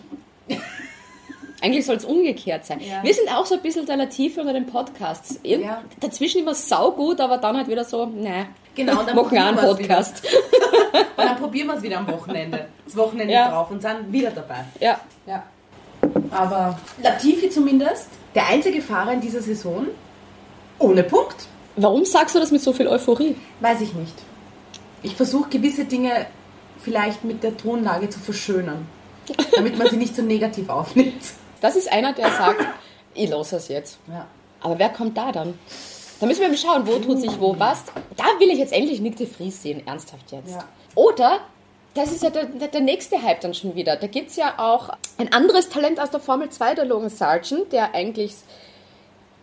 Eigentlich 1.62 1.86
soll 1.86 1.96
es 1.96 2.06
umgekehrt 2.06 2.66
sein. 2.66 2.80
Ja. 2.80 3.04
Wir 3.04 3.14
sind 3.14 3.30
auch 3.34 3.46
so 3.46 3.56
ein 3.56 3.62
bisschen 3.62 3.86
der 3.86 3.98
Latife 3.98 4.42
unter 4.42 4.54
den 4.54 4.66
Podcasts. 4.68 5.40
Irgend- 5.44 5.66
Ja. 5.66 5.82
Dazwischen 6.00 6.42
immer 6.42 6.54
saugut, 6.54 7.20
aber 7.20 7.38
dann 7.40 7.58
halt 7.58 7.68
wieder 7.68 7.84
so, 7.84 8.06
ne. 8.06 8.48
Genau, 8.76 9.02
dann 9.04 9.16
Machen 9.16 9.32
wir 9.32 9.44
einen 9.46 9.58
Podcast. 9.58 10.24
Und 10.94 11.26
dann 11.26 11.38
probieren 11.38 11.68
wir 11.68 11.76
es 11.76 11.82
wieder 11.82 11.98
am 11.98 12.08
Wochenende. 12.08 12.68
Das 12.86 12.96
Wochenende 12.96 13.34
Ja. 13.34 13.50
drauf 13.50 13.72
und 13.72 13.82
sind 13.82 14.12
wieder 14.12 14.30
dabei. 14.30 14.66
Ja. 14.80 15.00
Ja. 15.26 15.44
Aber 16.30 16.78
Latifi 17.02 17.50
zumindest, 17.50 18.10
der 18.36 18.48
einzige 18.48 18.82
Fahrer 18.82 19.14
in 19.14 19.22
dieser 19.22 19.42
Saison 19.42 19.88
ohne 20.80 21.04
Punkt, 21.04 21.48
Warum 21.76 22.06
sagst 22.06 22.34
du 22.36 22.40
das 22.40 22.52
mit 22.52 22.62
so 22.62 22.72
viel 22.74 22.88
Euphorie? 22.88 23.36
weiß 23.62 23.82
ich 23.82 23.94
nicht. 23.94 24.14
Ich 25.04 25.16
versuche 25.16 25.50
gewisse 25.50 25.86
Dinge 25.86 26.28
vielleicht 26.82 27.24
mit 27.24 27.44
der 27.44 27.58
Tonlage 27.58 28.10
zu 28.10 28.20
verschönern, 28.20 28.88
damit 29.56 29.78
man 29.78 29.88
sie 29.90 29.98
nicht 29.98 30.16
so 30.16 30.22
negativ 30.22 30.70
aufnimmt. 30.70 31.22
Das 31.62 31.76
ist 31.76 31.92
einer, 31.92 32.14
der 32.14 32.30
sagt, 32.32 32.64
ich 33.14 33.30
los 33.30 33.52
es 33.52 33.68
jetzt. 33.68 33.98
Ja. 34.08 34.28
Aber 34.62 34.80
wer 34.80 34.90
kommt 34.90 35.18
da 35.18 35.32
dann? 35.32 35.58
Da 36.20 36.26
müssen 36.26 36.42
wir 36.42 36.50
mal 36.50 36.58
schauen, 36.58 36.88
wo 36.88 36.98
tut 36.98 37.20
sich 37.20 37.40
wo 37.40 37.58
was. 37.60 37.84
Da 38.16 38.26
will 38.40 38.50
ich 38.50 38.58
jetzt 38.58 38.74
endlich 38.74 39.00
Nick 39.02 39.18
de 39.18 39.28
Vries 39.28 39.62
sehen, 39.62 39.86
ernsthaft 39.86 40.32
jetzt. 40.32 40.56
Ja. 40.56 40.64
Oder, 40.96 41.40
das 41.94 42.12
ist 42.12 42.24
ja 42.24 42.30
der, 42.30 42.46
der, 42.46 42.82
nächste 42.82 43.22
Hype 43.22 43.42
dann 43.42 43.54
schon 43.54 43.76
wieder. 43.76 43.96
Da 43.96 44.08
gibt 44.08 44.32
es 44.32 44.36
ja 44.36 44.56
auch 44.58 44.90
ein 45.18 45.32
anderes 45.32 45.70
Talent 45.70 46.00
aus 46.00 46.10
der 46.10 46.20
Formel 46.20 46.50
2, 46.50 46.76
der 46.76 46.86
Logan 46.86 47.10
Sargent, 47.10 47.72
der 47.72 47.94
eigentlich 47.94 48.34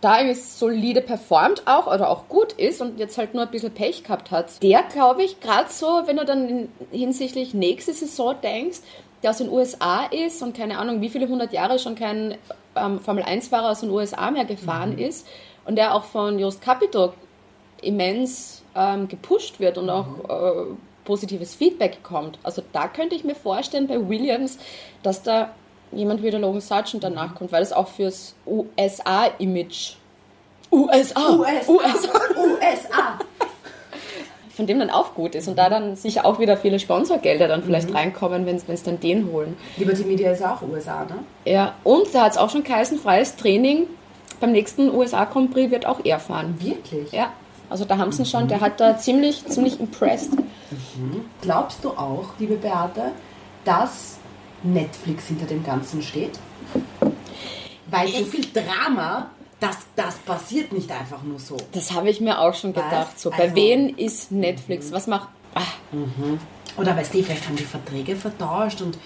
da 0.04 0.12
eigentlich 0.12 0.44
solide 0.44 1.00
performt 1.00 1.62
auch 1.66 1.86
oder 1.86 2.10
auch 2.10 2.28
gut 2.28 2.52
ist 2.52 2.82
und 2.82 2.98
jetzt 2.98 3.16
halt 3.16 3.32
nur 3.32 3.44
ein 3.44 3.50
bisschen 3.50 3.72
Pech 3.72 4.02
gehabt 4.02 4.30
hat. 4.30 4.62
Der, 4.62 4.82
glaube 4.82 5.22
ich, 5.22 5.40
gerade 5.40 5.70
so, 5.70 6.02
wenn 6.04 6.18
du 6.18 6.26
dann 6.26 6.48
in, 6.48 6.68
hinsichtlich 6.90 7.54
nächste 7.54 7.94
Saison 7.94 8.34
denkst, 8.42 8.80
der 9.24 9.30
aus 9.30 9.38
den 9.38 9.48
USA 9.48 10.04
ist 10.04 10.42
und 10.42 10.54
keine 10.54 10.78
Ahnung, 10.78 11.00
wie 11.00 11.08
viele 11.08 11.26
hundert 11.26 11.52
Jahre 11.54 11.78
schon 11.78 11.94
kein 11.94 12.36
ähm, 12.76 13.00
Formel-1-Fahrer 13.00 13.70
aus 13.70 13.80
den 13.80 13.88
USA 13.88 14.30
mehr 14.30 14.44
gefahren 14.44 14.98
ist 14.98 15.26
und 15.64 15.76
der 15.76 15.94
auch 15.94 16.04
von 16.04 16.38
Jost 16.38 16.60
Capito 16.60 17.14
immens 17.80 18.62
ähm, 18.76 19.08
gepusht 19.08 19.60
wird 19.60 19.78
und 19.78 19.88
auch 19.88 20.06
äh, 20.28 20.74
positives 21.06 21.54
Feedback 21.54 22.02
kommt. 22.02 22.38
Also 22.42 22.62
da 22.74 22.86
könnte 22.86 23.14
ich 23.14 23.24
mir 23.24 23.34
vorstellen 23.34 23.86
bei 23.86 24.08
Williams, 24.08 24.58
dass 25.02 25.22
da 25.22 25.54
jemand 25.90 26.22
wie 26.22 26.30
der 26.30 26.40
Logan 26.40 26.60
Sargent 26.60 27.02
danach 27.02 27.34
kommt, 27.34 27.50
weil 27.50 27.62
es 27.62 27.72
auch 27.72 27.88
fürs 27.88 28.34
USA-Image 28.46 29.94
USA, 30.70 31.30
USA, 31.30 32.20
USA. 32.36 33.18
Von 34.54 34.66
dem 34.66 34.78
dann 34.78 34.90
auch 34.90 35.14
gut 35.14 35.34
ist 35.34 35.48
und 35.48 35.58
da 35.58 35.68
dann 35.68 35.96
sicher 35.96 36.24
auch 36.24 36.38
wieder 36.38 36.56
viele 36.56 36.78
Sponsorgelder 36.78 37.48
dann 37.48 37.62
vielleicht 37.62 37.92
reinkommen, 37.92 38.46
wenn 38.46 38.56
es 38.56 38.82
dann 38.82 39.00
den 39.00 39.30
holen. 39.32 39.56
Liberty 39.76 40.04
Media 40.04 40.30
ist 40.30 40.44
auch 40.44 40.62
USA, 40.62 41.04
ne? 41.04 41.16
Ja, 41.44 41.74
und 41.82 42.14
da 42.14 42.24
hat 42.24 42.32
es 42.32 42.38
auch 42.38 42.50
schon 42.50 42.64
geheißen, 42.64 42.98
freies 42.98 43.36
Training 43.36 43.86
beim 44.40 44.52
nächsten 44.52 44.94
USA 44.94 45.24
Grand 45.24 45.52
Prix 45.52 45.70
wird 45.70 45.86
auch 45.86 46.00
er 46.04 46.18
fahren. 46.18 46.56
Wirklich? 46.58 47.12
Ja, 47.12 47.32
also 47.70 47.84
da 47.84 47.98
haben 47.98 48.12
sie 48.12 48.22
ihn 48.22 48.26
schon, 48.26 48.48
der 48.48 48.60
hat 48.60 48.80
da 48.80 48.98
ziemlich, 48.98 49.44
ziemlich 49.46 49.80
impressed. 49.80 50.32
Glaubst 51.40 51.84
du 51.84 51.90
auch, 51.90 52.26
liebe 52.38 52.56
Beate, 52.56 53.12
dass 53.64 54.18
Netflix 54.62 55.28
hinter 55.28 55.46
dem 55.46 55.64
Ganzen 55.64 56.02
steht? 56.02 56.38
Weil 57.90 58.08
so 58.08 58.24
viel 58.24 58.46
Drama, 58.52 59.30
das, 59.66 59.76
das 59.96 60.16
passiert 60.18 60.72
nicht 60.72 60.90
einfach 60.90 61.22
nur 61.22 61.38
so. 61.38 61.56
Das 61.72 61.92
habe 61.92 62.10
ich 62.10 62.20
mir 62.20 62.40
auch 62.40 62.54
schon 62.54 62.72
gedacht. 62.72 63.08
Was? 63.14 63.22
So, 63.22 63.30
bei 63.30 63.44
Also- 63.44 63.54
wem 63.56 63.96
ist 63.96 64.30
Netflix? 64.32 64.92
Was 64.92 65.06
macht. 65.06 65.28
Ah, 65.54 65.60
Oder 66.76 66.96
weißt 66.96 67.14
du, 67.14 67.22
vielleicht 67.22 67.46
haben 67.46 67.54
die 67.56 67.62
Verträge 67.64 68.16
vertauscht 68.16 68.80
und. 68.80 68.98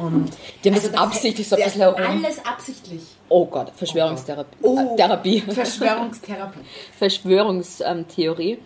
und 0.00 0.30
Die 0.64 0.68
haben 0.70 0.74
das 0.82 0.92
absichtlich 0.94 1.48
so 1.48 1.54
ein 1.56 1.62
bisschen 1.62 1.80
herum- 1.82 2.00
Alles 2.02 2.44
absichtlich. 2.44 3.00
oh 3.28 3.46
Gott, 3.46 3.70
Verschwörungstherapie. 3.76 4.56
Oh. 4.62 4.76
Äh, 4.78 4.96
Therapie. 4.96 5.40
Verschwörungstherapie. 5.42 6.58
Verschwörungstheorie. 6.98 8.58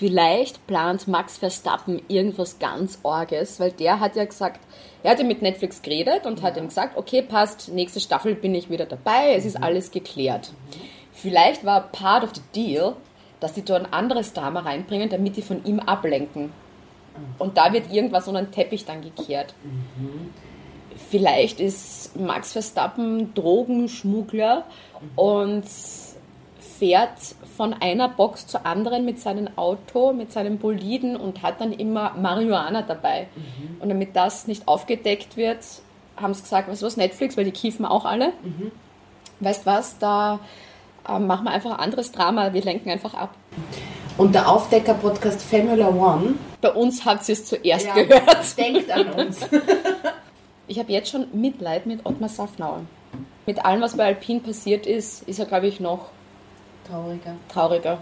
Vielleicht 0.00 0.66
plant 0.66 1.08
Max 1.08 1.36
Verstappen 1.36 2.00
irgendwas 2.08 2.58
ganz 2.58 3.00
Orges, 3.02 3.60
weil 3.60 3.70
der 3.70 4.00
hat 4.00 4.16
ja 4.16 4.24
gesagt, 4.24 4.60
er 5.02 5.10
hatte 5.10 5.24
mit 5.24 5.42
Netflix 5.42 5.82
geredet 5.82 6.24
und 6.24 6.40
hat 6.40 6.56
ihm 6.56 6.68
gesagt, 6.68 6.96
okay, 6.96 7.20
passt, 7.20 7.68
nächste 7.68 8.00
Staffel 8.00 8.34
bin 8.34 8.54
ich 8.54 8.70
wieder 8.70 8.86
dabei, 8.86 9.34
es 9.34 9.44
ist 9.44 9.62
alles 9.62 9.90
geklärt. 9.90 10.52
Vielleicht 11.12 11.66
war 11.66 11.82
part 11.92 12.24
of 12.24 12.30
the 12.34 12.40
deal, 12.56 12.96
dass 13.40 13.52
die 13.52 13.62
da 13.62 13.76
ein 13.76 13.92
anderes 13.92 14.32
Drama 14.32 14.60
reinbringen, 14.60 15.10
damit 15.10 15.36
die 15.36 15.42
von 15.42 15.62
ihm 15.66 15.80
ablenken. 15.80 16.50
Und 17.38 17.58
da 17.58 17.74
wird 17.74 17.92
irgendwas 17.92 18.26
unter 18.26 18.40
den 18.40 18.52
Teppich 18.52 18.86
dann 18.86 19.02
gekehrt. 19.02 19.52
Vielleicht 21.10 21.60
ist 21.60 22.16
Max 22.18 22.54
Verstappen 22.54 23.34
Drogenschmuggler 23.34 24.64
und 25.16 25.64
fährt 26.78 27.18
von 27.60 27.74
einer 27.74 28.08
Box 28.08 28.46
zur 28.46 28.64
anderen 28.64 29.04
mit 29.04 29.20
seinem 29.20 29.50
Auto, 29.56 30.14
mit 30.14 30.32
seinem 30.32 30.56
Boliden 30.56 31.14
und 31.14 31.42
hat 31.42 31.60
dann 31.60 31.74
immer 31.74 32.14
Marihuana 32.18 32.80
dabei. 32.80 33.26
Und 33.80 33.90
damit 33.90 34.16
das 34.16 34.46
nicht 34.46 34.66
aufgedeckt 34.66 35.36
wird, 35.36 35.58
haben 36.16 36.32
sie 36.32 36.40
gesagt, 36.40 36.70
weißt 36.70 36.80
du 36.80 36.86
was, 36.86 36.96
Netflix, 36.96 37.36
weil 37.36 37.44
die 37.44 37.50
kiefen 37.50 37.84
auch 37.84 38.06
alle. 38.06 38.32
Weißt 39.40 39.66
was, 39.66 39.98
da 39.98 40.40
ähm, 41.06 41.26
machen 41.26 41.44
wir 41.44 41.50
einfach 41.50 41.72
ein 41.72 41.80
anderes 41.80 42.12
Drama, 42.12 42.54
wir 42.54 42.62
lenken 42.62 42.88
einfach 42.88 43.12
ab. 43.12 43.34
Und 44.16 44.34
der 44.34 44.48
Aufdecker-Podcast 44.48 45.42
Formula 45.42 45.88
One 45.88 46.36
Bei 46.62 46.72
uns 46.72 47.04
habt 47.04 47.28
ihr 47.28 47.34
es 47.34 47.44
zuerst 47.44 47.92
gehört. 47.92 48.56
denkt 48.56 48.90
an 48.90 49.10
uns. 49.10 49.40
Ich 50.66 50.78
habe 50.78 50.92
jetzt 50.92 51.10
schon 51.10 51.26
Mitleid 51.32 51.84
mit 51.84 52.06
Ottmar 52.06 52.30
Safnauer. 52.30 52.84
Mit 53.44 53.62
allem, 53.66 53.82
was 53.82 53.98
bei 53.98 54.06
Alpine 54.06 54.38
passiert 54.38 54.86
ist, 54.86 55.28
ist 55.28 55.40
er, 55.40 55.44
glaube 55.46 55.66
ich, 55.66 55.80
noch 55.80 56.10
Trauriger. 56.90 57.36
trauriger. 57.52 57.98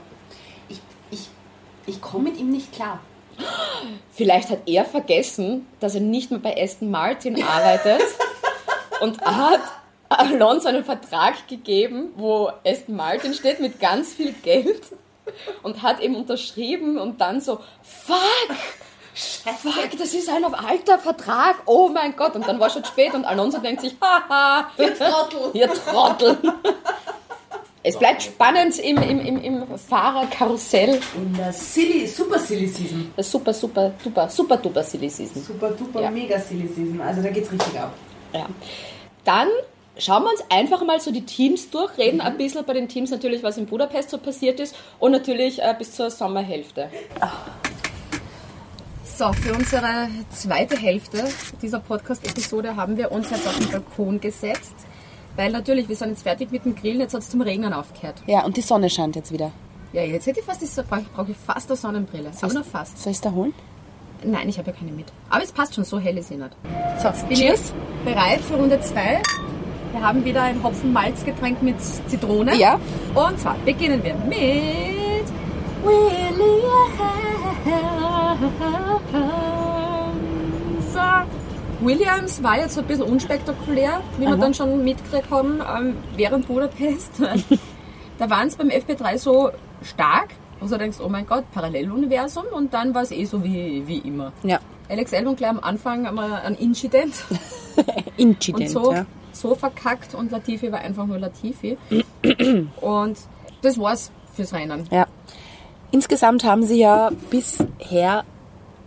Ich, 0.68 0.80
ich, 1.10 1.28
ich 1.86 2.00
komme 2.00 2.30
mit 2.30 2.38
ihm 2.38 2.50
nicht 2.50 2.72
klar. 2.72 3.00
Vielleicht 4.12 4.50
hat 4.50 4.60
er 4.66 4.84
vergessen, 4.84 5.66
dass 5.78 5.94
er 5.94 6.00
nicht 6.00 6.30
mehr 6.30 6.40
bei 6.40 6.60
Aston 6.60 6.90
Martin 6.90 7.42
arbeitet 7.42 8.02
und 9.00 9.20
hat 9.20 9.60
Alonso 10.08 10.68
einen 10.68 10.84
Vertrag 10.84 11.46
gegeben, 11.46 12.10
wo 12.16 12.50
Aston 12.66 12.96
Martin 12.96 13.34
steht 13.34 13.60
mit 13.60 13.78
ganz 13.78 14.14
viel 14.14 14.32
Geld. 14.32 14.82
und 15.62 15.82
hat 15.82 16.00
eben 16.00 16.16
unterschrieben 16.16 16.98
und 16.98 17.20
dann 17.20 17.40
so, 17.40 17.60
fuck, 17.82 18.56
fuck, 19.14 19.90
das 19.98 20.14
ist 20.14 20.28
ein 20.28 20.44
alter 20.44 20.98
Vertrag, 20.98 21.56
oh 21.66 21.88
mein 21.88 22.16
Gott. 22.16 22.34
Und 22.34 22.46
dann 22.46 22.58
war 22.58 22.70
schon 22.70 22.84
spät 22.84 23.14
und 23.14 23.24
Alonso 23.24 23.58
denkt 23.58 23.82
sich, 23.82 23.94
haha, 24.00 24.70
Ihr 24.78 24.96
Trottel. 24.96 25.50
ihr 25.52 25.72
Trottel. 25.72 26.38
Es 27.82 27.96
bleibt 27.98 28.22
spannend 28.22 28.78
im, 28.80 28.96
im, 28.98 29.20
im, 29.20 29.42
im 29.42 29.78
Fahrerkarussell. 29.78 31.00
In 31.16 31.34
der 31.36 31.52
Silly, 31.52 32.06
Super 32.06 32.38
Silly 32.38 32.66
Season. 32.66 33.12
Das 33.16 33.30
super, 33.30 33.54
super, 33.54 33.92
super, 34.02 34.28
super 34.28 34.56
duper 34.56 34.82
Silly 34.82 35.08
Season. 35.08 35.42
Super, 35.42 35.70
duper, 35.70 36.02
Ja. 36.02 36.10
mega 36.10 36.38
Silly 36.40 36.66
Season. 36.68 37.00
Also 37.00 37.22
da 37.22 37.30
geht's 37.30 37.50
richtig 37.52 37.78
ab. 37.78 37.92
Ja. 38.34 38.46
Dann 39.24 39.48
schauen 39.96 40.24
wir 40.24 40.30
uns 40.30 40.42
einfach 40.50 40.84
mal 40.84 41.00
so 41.00 41.10
die 41.12 41.24
Teams 41.24 41.70
durch, 41.70 41.96
reden 41.98 42.20
ein 42.20 42.36
bisschen 42.36 42.64
bei 42.64 42.72
den 42.74 42.88
Teams 42.88 43.10
natürlich, 43.10 43.42
was 43.42 43.56
in 43.58 43.66
Budapest 43.66 44.10
so 44.10 44.18
passiert 44.18 44.58
ist 44.60 44.74
und 44.98 45.12
natürlich 45.12 45.62
äh, 45.62 45.74
bis 45.78 45.92
zur 45.94 46.10
Sommerhälfte. 46.10 46.88
So, 49.04 49.32
für 49.32 49.52
unsere 49.52 50.08
zweite 50.30 50.76
Hälfte 50.76 51.24
dieser 51.60 51.80
Podcast-Episode 51.80 52.76
haben 52.76 52.96
wir 52.96 53.10
uns 53.10 53.30
jetzt 53.30 53.46
auf 53.48 53.58
den 53.58 53.68
Balkon 53.70 54.20
gesetzt, 54.20 54.74
weil 55.38 55.52
natürlich, 55.52 55.88
wir 55.88 55.94
sind 55.96 56.10
jetzt 56.10 56.24
fertig 56.24 56.50
mit 56.50 56.64
dem 56.64 56.74
Grillen, 56.74 57.00
jetzt 57.00 57.14
hat 57.14 57.22
es 57.22 57.30
zum 57.30 57.40
Regnen 57.40 57.72
aufgehört. 57.72 58.16
Ja, 58.26 58.44
und 58.44 58.56
die 58.56 58.60
Sonne 58.60 58.90
scheint 58.90 59.14
jetzt 59.16 59.32
wieder. 59.32 59.52
Ja, 59.92 60.02
jetzt 60.02 60.26
hätte 60.26 60.40
ich 60.40 60.44
fast, 60.46 60.60
die- 60.60 60.82
brauche 60.82 61.00
ich, 61.00 61.08
brauche 61.12 61.30
ich 61.30 61.36
fast 61.36 61.70
eine 61.70 61.76
Sonnenbrille, 61.76 62.30
aber 62.42 62.52
nur 62.52 62.64
fast. 62.64 62.98
Soll 63.00 63.12
ich 63.12 63.20
da 63.20 63.30
holen? 63.32 63.54
Nein, 64.24 64.48
ich 64.48 64.58
habe 64.58 64.70
ja 64.72 64.76
keine 64.76 64.90
mit. 64.90 65.06
Aber 65.30 65.42
es 65.44 65.52
passt 65.52 65.76
schon, 65.76 65.84
so 65.84 65.98
hell 66.00 66.18
ist 66.18 66.28
sie 66.28 66.34
nicht. 66.36 66.50
So, 67.00 67.08
bin 67.28 67.36
Cheers. 67.38 67.72
ich 68.04 68.12
bereit 68.12 68.40
für 68.40 68.54
Runde 68.56 68.80
2. 68.80 69.22
Wir 69.92 70.00
haben 70.02 70.24
wieder 70.24 70.42
ein 70.42 70.60
Hopfen-Malz-Getränk 70.62 71.62
mit 71.62 71.76
Zitrone. 71.80 72.56
Ja. 72.56 72.80
Und 73.14 73.38
zwar 73.40 73.54
beginnen 73.64 74.02
wir 74.02 74.14
mit 74.16 75.24
Williams. 75.84 76.58
Williams 81.80 82.42
war 82.42 82.58
jetzt 82.58 82.74
so 82.74 82.80
ein 82.80 82.86
bisschen 82.86 83.04
unspektakulär, 83.04 84.00
wie 84.18 84.26
wir 84.26 84.36
dann 84.36 84.52
schon 84.52 84.82
mitgekriegt 84.82 85.30
haben, 85.30 85.60
ähm, 85.60 85.96
während 86.16 86.48
Budapest. 86.48 87.10
da 88.18 88.30
waren 88.30 88.48
es 88.48 88.56
beim 88.56 88.68
FP3 88.68 89.18
so 89.18 89.50
stark, 89.82 90.30
wo 90.60 90.66
du 90.66 90.76
denkst, 90.76 90.98
oh 91.00 91.08
mein 91.08 91.26
Gott, 91.26 91.44
Paralleluniversum 91.52 92.44
und 92.52 92.74
dann 92.74 92.94
war 92.94 93.02
es 93.02 93.12
eh 93.12 93.24
so 93.24 93.44
wie, 93.44 93.86
wie 93.86 93.98
immer. 93.98 94.32
Ja. 94.42 94.58
Alex 94.88 95.12
Albon 95.14 95.36
gleich 95.36 95.50
am 95.50 95.60
Anfang 95.60 96.06
einmal 96.06 96.32
ein 96.32 96.54
Incident 96.54 97.12
Incident, 98.16 98.74
und 98.74 98.84
so, 98.84 98.92
ja. 98.92 99.06
so 99.32 99.54
verkackt 99.54 100.14
und 100.14 100.32
Latifi 100.32 100.72
war 100.72 100.80
einfach 100.80 101.06
nur 101.06 101.18
Latifi. 101.18 101.78
und 102.80 103.18
das 103.62 103.78
war's 103.78 104.10
fürs 104.34 104.52
Rennen. 104.52 104.86
ja. 104.90 105.06
Insgesamt 105.90 106.44
haben 106.44 106.64
sie 106.64 106.80
ja 106.80 107.10
bisher 107.30 108.24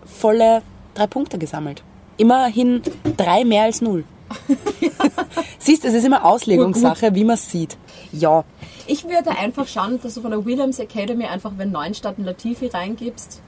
volle 0.06 0.62
drei 0.94 1.08
Punkte 1.08 1.40
gesammelt. 1.40 1.82
Immerhin 2.22 2.84
drei 3.18 3.44
mehr 3.44 3.64
als 3.64 3.82
null. 3.82 4.04
Siehst, 5.58 5.84
es 5.86 5.96
ist 5.96 6.06
immer 6.06 6.24
Auslegungssache, 6.24 7.16
wie 7.16 7.24
man 7.24 7.34
es 7.34 7.50
sieht. 7.50 7.78
Ja, 8.12 8.44
Ich 8.86 9.06
würde 9.06 9.32
einfach 9.32 9.68
schauen, 9.68 10.00
dass 10.04 10.14
du 10.14 10.22
von 10.22 10.30
der 10.30 10.46
Williams 10.46 10.78
Academy 10.78 11.26
einfach 11.26 11.54
wenn 11.58 11.72
neun 11.72 11.96
statt 11.96 12.16
einen 12.18 12.28
Latifi 12.28 12.68
reingibst 12.68 13.42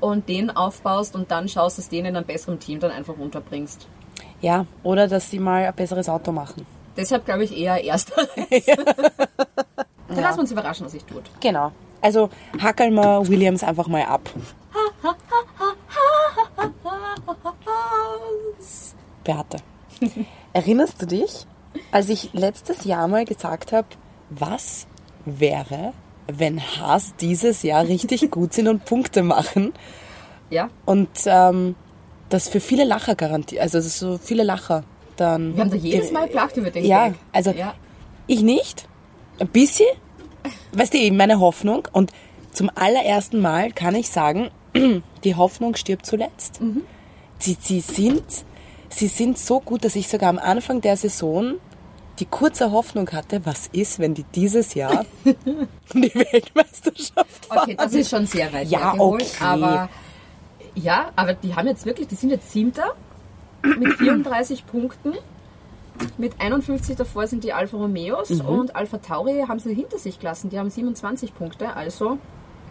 und 0.00 0.28
den 0.28 0.50
aufbaust 0.50 1.14
und 1.14 1.30
dann 1.30 1.48
schaust, 1.48 1.78
dass 1.78 1.90
den 1.90 2.04
in 2.04 2.16
einem 2.16 2.26
besseren 2.26 2.58
Team 2.58 2.80
dann 2.80 2.90
einfach 2.90 3.16
unterbringst. 3.16 3.86
ja. 4.40 4.66
Oder 4.82 5.06
dass 5.06 5.30
sie 5.30 5.38
mal 5.38 5.64
ein 5.64 5.74
besseres 5.74 6.08
Auto 6.08 6.32
machen. 6.32 6.66
Deshalb 6.96 7.24
glaube 7.24 7.44
ich 7.44 7.56
eher 7.56 7.84
ersteres. 7.84 8.26
Dann 10.08 10.20
lassen 10.20 10.38
wir 10.38 10.40
uns 10.40 10.50
überraschen, 10.50 10.84
was 10.86 10.92
sich 10.92 11.04
tut. 11.04 11.22
Genau. 11.40 11.70
Also 12.00 12.30
hackeln 12.60 12.94
wir 12.94 13.28
Williams 13.28 13.62
einfach 13.62 13.86
mal 13.86 14.02
ab. 14.02 14.28
Beate, 19.24 19.58
erinnerst 20.52 21.00
du 21.00 21.06
dich, 21.06 21.46
als 21.92 22.08
ich 22.08 22.30
letztes 22.32 22.84
Jahr 22.84 23.06
mal 23.08 23.24
gesagt 23.24 23.72
habe, 23.72 23.86
was 24.30 24.86
wäre, 25.24 25.92
wenn 26.26 26.60
Haas 26.60 27.14
dieses 27.20 27.62
Jahr 27.62 27.86
richtig 27.86 28.30
gut 28.30 28.52
sind 28.52 28.66
und 28.68 28.84
Punkte 28.84 29.22
machen 29.22 29.72
Ja, 30.50 30.68
und 30.86 31.08
ähm, 31.26 31.74
das 32.30 32.48
für 32.48 32.60
viele 32.60 32.84
Lacher 32.84 33.14
garantiert, 33.14 33.62
also 33.62 33.80
so 33.80 34.18
viele 34.18 34.42
Lacher 34.42 34.84
dann. 35.16 35.54
wir 35.54 35.62
haben 35.62 35.70
da 35.70 35.76
jedes 35.76 36.10
Mal 36.10 36.28
gelacht 36.28 36.56
über 36.56 36.70
den 36.70 36.84
Ja, 36.84 37.08
Gag. 37.10 37.18
also 37.32 37.50
Ja. 37.52 37.74
ich 38.26 38.42
nicht. 38.42 38.88
Ein 39.38 39.48
bisschen. 39.48 39.86
Weißt 40.72 40.94
du, 40.94 40.98
eben 40.98 41.16
meine 41.16 41.38
Hoffnung. 41.40 41.86
Und 41.92 42.12
zum 42.52 42.70
allerersten 42.74 43.40
Mal 43.40 43.72
kann 43.72 43.94
ich 43.94 44.08
sagen, 44.10 44.50
die 45.24 45.34
Hoffnung 45.34 45.74
stirbt 45.76 46.06
zuletzt. 46.06 46.60
Sie, 47.42 47.56
sie, 47.60 47.80
sind, 47.80 48.22
sie 48.88 49.08
sind 49.08 49.36
so 49.38 49.58
gut, 49.60 49.84
dass 49.84 49.96
ich 49.96 50.08
sogar 50.08 50.28
am 50.30 50.38
Anfang 50.38 50.80
der 50.80 50.96
Saison 50.96 51.54
die 52.18 52.26
kurze 52.26 52.70
Hoffnung 52.70 53.10
hatte, 53.10 53.44
was 53.46 53.66
ist, 53.68 53.98
wenn 53.98 54.14
die 54.14 54.22
dieses 54.22 54.74
Jahr 54.74 55.04
die 55.24 56.14
Weltmeisterschaft 56.14 57.46
fahren. 57.46 57.58
Okay, 57.62 57.74
das 57.76 57.94
ist 57.94 58.10
schon 58.10 58.26
sehr 58.26 58.52
weit 58.52 58.68
Ja, 58.68 58.90
hergeholt, 58.92 59.22
okay. 59.22 59.44
aber 59.44 59.88
ja, 60.74 61.10
aber 61.16 61.34
die 61.34 61.54
haben 61.54 61.66
jetzt 61.66 61.84
wirklich, 61.84 62.06
die 62.08 62.14
sind 62.14 62.30
jetzt 62.30 62.50
Siebter 62.52 62.94
mit 63.62 63.92
34 63.98 64.66
Punkten. 64.66 65.14
Mit 66.16 66.32
51 66.40 66.96
davor 66.96 67.26
sind 67.26 67.44
die 67.44 67.52
Alfa 67.52 67.76
Romeos 67.76 68.30
Mhm. 68.30 68.40
und 68.46 68.76
Alpha 68.76 68.98
Tauri 68.98 69.44
haben 69.48 69.58
sie 69.58 69.74
hinter 69.74 69.98
sich 69.98 70.18
gelassen. 70.20 70.48
Die 70.50 70.58
haben 70.58 70.70
27 70.70 71.34
Punkte, 71.34 71.74
also 71.76 72.18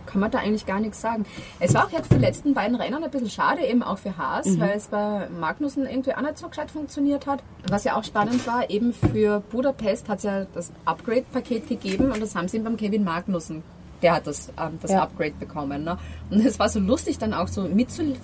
kann 0.06 0.22
man 0.22 0.32
da 0.32 0.40
eigentlich 0.40 0.66
gar 0.66 0.80
nichts 0.80 1.02
sagen. 1.02 1.26
Es 1.60 1.74
war 1.74 1.86
auch 1.86 1.92
jetzt 1.92 2.12
die 2.12 2.18
letzten 2.18 2.54
beiden 2.54 2.76
Rennen 2.76 3.04
ein 3.04 3.10
bisschen 3.12 3.30
schade, 3.30 3.62
eben 3.66 3.84
auch 3.84 3.98
für 3.98 4.18
Haas, 4.18 4.46
Mhm. 4.48 4.60
weil 4.60 4.72
es 4.78 4.88
bei 4.88 5.28
Magnussen 5.40 5.86
irgendwie 5.86 6.14
auch 6.16 6.22
nicht 6.22 6.38
so 6.38 6.48
gescheit 6.50 6.72
funktioniert 6.72 7.28
hat. 7.28 7.44
Was 7.70 7.84
ja 7.84 7.96
auch 7.98 8.04
spannend 8.04 8.46
war, 8.48 8.70
eben 8.70 8.94
für 8.94 9.40
Budapest 9.52 10.10
hat 10.10 10.18
es 10.20 10.24
ja 10.24 10.46
das 10.54 10.72
Upgrade-Paket 10.86 11.68
gegeben 11.68 12.12
und 12.12 12.22
das 12.22 12.36
haben 12.36 12.48
sie 12.48 12.58
ihm 12.58 12.64
beim 12.64 12.78
Kevin 12.78 13.04
Magnussen. 13.04 13.64
Der 14.02 14.16
hat 14.16 14.26
das, 14.26 14.52
ähm, 14.60 14.80
das 14.82 14.90
Ja. 14.90 15.04
Upgrade 15.04 15.34
bekommen. 15.40 15.84
Ne? 15.84 15.96
Und 16.32 16.44
es 16.44 16.58
war 16.58 16.68
so 16.70 16.80
lustig, 16.80 17.20
dann 17.20 17.36
auch 17.36 17.48
so 17.48 17.62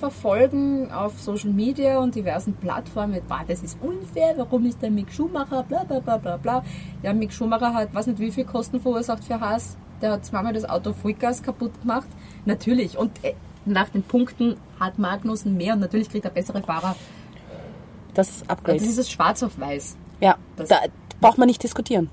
mitzuverfolgen 0.08 0.92
auf 0.92 1.20
Social 1.20 1.52
Media 1.52 2.00
und 2.00 2.16
diversen 2.16 2.54
Plattformen. 2.56 3.14
Mit, 3.14 3.28
boah, 3.28 3.42
das 3.48 3.62
ist 3.62 3.78
unfair, 3.82 4.34
warum 4.38 4.66
ist 4.66 4.82
der 4.82 4.90
Mick 4.90 5.12
Schumacher, 5.12 5.64
bla 5.64 5.84
bla 5.84 6.00
bla 6.00 6.18
bla 6.18 6.38
bla. 6.38 6.64
Ja, 7.04 7.14
Mick 7.14 7.32
Schumacher 7.32 7.74
hat, 7.74 7.94
weiß 7.94 8.08
nicht 8.08 8.20
wie 8.20 8.32
viel 8.32 8.46
Kosten 8.46 8.80
verursacht 8.80 9.24
für 9.24 9.40
Haas. 9.40 9.78
Der 10.02 10.12
hat 10.14 10.26
zweimal 10.26 10.54
das 10.54 10.66
Auto 10.66 10.94
Vollgas 10.94 11.42
kaputt 11.44 11.72
gemacht. 11.82 12.08
Natürlich. 12.46 12.98
Und 12.98 13.12
äh, 13.24 13.34
nach 13.66 13.90
den 13.90 14.04
Punkten 14.04 14.58
hat 14.80 15.00
Magnussen 15.00 15.58
mehr 15.58 15.74
und 15.74 15.80
natürlich 15.80 16.10
kriegt 16.10 16.26
er 16.26 16.32
bessere 16.32 16.62
Fahrer. 16.62 16.96
Das 18.14 18.44
Upgrade. 18.48 18.80
Das 18.80 18.88
ist 18.88 18.98
es 18.98 19.12
schwarz 19.12 19.44
auf 19.44 19.60
weiß. 19.60 19.96
ja, 20.22 20.38
das- 20.56 20.70
da 20.70 20.78
braucht 21.22 21.38
man 21.38 21.48
nicht 21.48 21.64
diskutieren. 21.64 22.10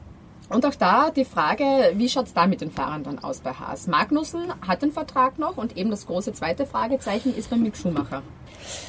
Und 0.51 0.65
auch 0.67 0.75
da 0.75 1.11
die 1.11 1.25
Frage, 1.25 1.65
wie 1.95 2.09
schaut 2.09 2.27
es 2.27 2.35
da 2.35 2.47
mit 2.47 2.61
den 2.61 2.71
Fahrern 2.71 3.03
dann 3.03 3.19
aus 3.19 3.41
bei 3.41 3.53
Haas? 3.53 3.87
Magnussen 3.87 4.43
hat 4.67 4.83
den 4.83 4.93
Vertrag 4.93 5.39
noch 5.39 5.57
und 5.57 5.77
eben 5.77 5.91
das 5.91 6.07
große 6.07 6.35
zweite 6.35 6.67
Fragezeichen 6.67 7.35
ist 7.35 7.49
bei 7.49 7.57
Mick 7.57 7.77
Schumacher. 7.77 8.23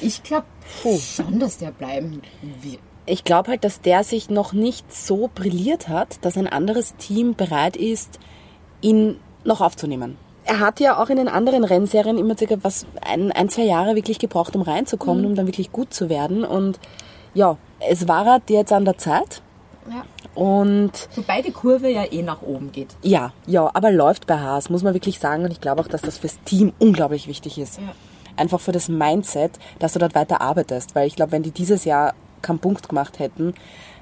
Ich 0.02 0.22
glaube 0.22 0.46
schon, 1.00 1.38
dass 1.40 1.56
der 1.58 1.70
bleiben 1.70 2.20
wird. 2.60 2.78
Ich 3.06 3.24
glaube 3.24 3.50
halt, 3.52 3.64
dass 3.64 3.80
der 3.80 4.04
sich 4.04 4.28
noch 4.28 4.52
nicht 4.52 4.92
so 4.92 5.30
brilliert 5.34 5.88
hat, 5.88 6.22
dass 6.24 6.36
ein 6.36 6.46
anderes 6.46 6.94
Team 6.96 7.34
bereit 7.34 7.76
ist, 7.76 8.18
ihn 8.86 9.16
noch 9.44 9.60
aufzunehmen. 9.60 10.16
Er 10.44 10.60
hat 10.60 10.78
ja 10.78 11.02
auch 11.02 11.08
in 11.08 11.16
den 11.16 11.28
anderen 11.28 11.64
Rennserien 11.64 12.18
immer 12.18 12.36
circa 12.38 12.56
was, 12.62 12.86
ein, 13.04 13.32
ein 13.32 13.48
zwei 13.48 13.64
Jahre 13.64 13.96
wirklich 13.96 14.18
gebraucht, 14.20 14.54
um 14.54 14.62
reinzukommen, 14.62 15.26
um 15.26 15.34
dann 15.34 15.46
wirklich 15.46 15.72
gut 15.72 15.92
zu 15.92 16.08
werden. 16.08 16.44
Und 16.44 16.78
ja, 17.34 17.56
es 17.80 18.06
war 18.06 18.24
halt 18.26 18.48
jetzt 18.48 18.72
an 18.72 18.84
der 18.84 18.96
Zeit. 18.96 19.42
Ja. 19.90 20.04
Und 20.40 20.92
Wobei 21.16 21.42
die 21.42 21.50
Kurve 21.50 21.90
ja 21.90 22.04
eh 22.10 22.22
nach 22.22 22.42
oben 22.42 22.70
geht. 22.72 22.94
ja, 23.02 23.32
ja, 23.46 23.70
aber 23.74 23.90
läuft 23.90 24.26
bei 24.26 24.38
Haas, 24.38 24.70
muss 24.70 24.82
man 24.84 24.94
wirklich 24.94 25.18
sagen. 25.18 25.44
Und 25.44 25.50
ich 25.50 25.60
glaube 25.60 25.80
auch, 25.80 25.88
dass 25.88 26.02
das 26.02 26.18
fürs 26.18 26.38
Team 26.44 26.72
unglaublich 26.78 27.26
wichtig 27.26 27.58
ist. 27.58 27.78
Ja. 27.78 27.92
Einfach 28.36 28.60
für 28.60 28.72
das 28.72 28.88
Mindset, 28.88 29.52
dass 29.78 29.94
du 29.94 29.98
dort 29.98 30.14
weiter 30.14 30.40
arbeitest. 30.40 30.94
Weil 30.94 31.06
ich 31.08 31.16
glaube, 31.16 31.32
wenn 31.32 31.42
die 31.42 31.50
dieses 31.52 31.84
Jahr 31.84 32.14
keinen 32.42 32.58
Punkt 32.60 32.88
gemacht 32.88 33.18
hätten, 33.18 33.54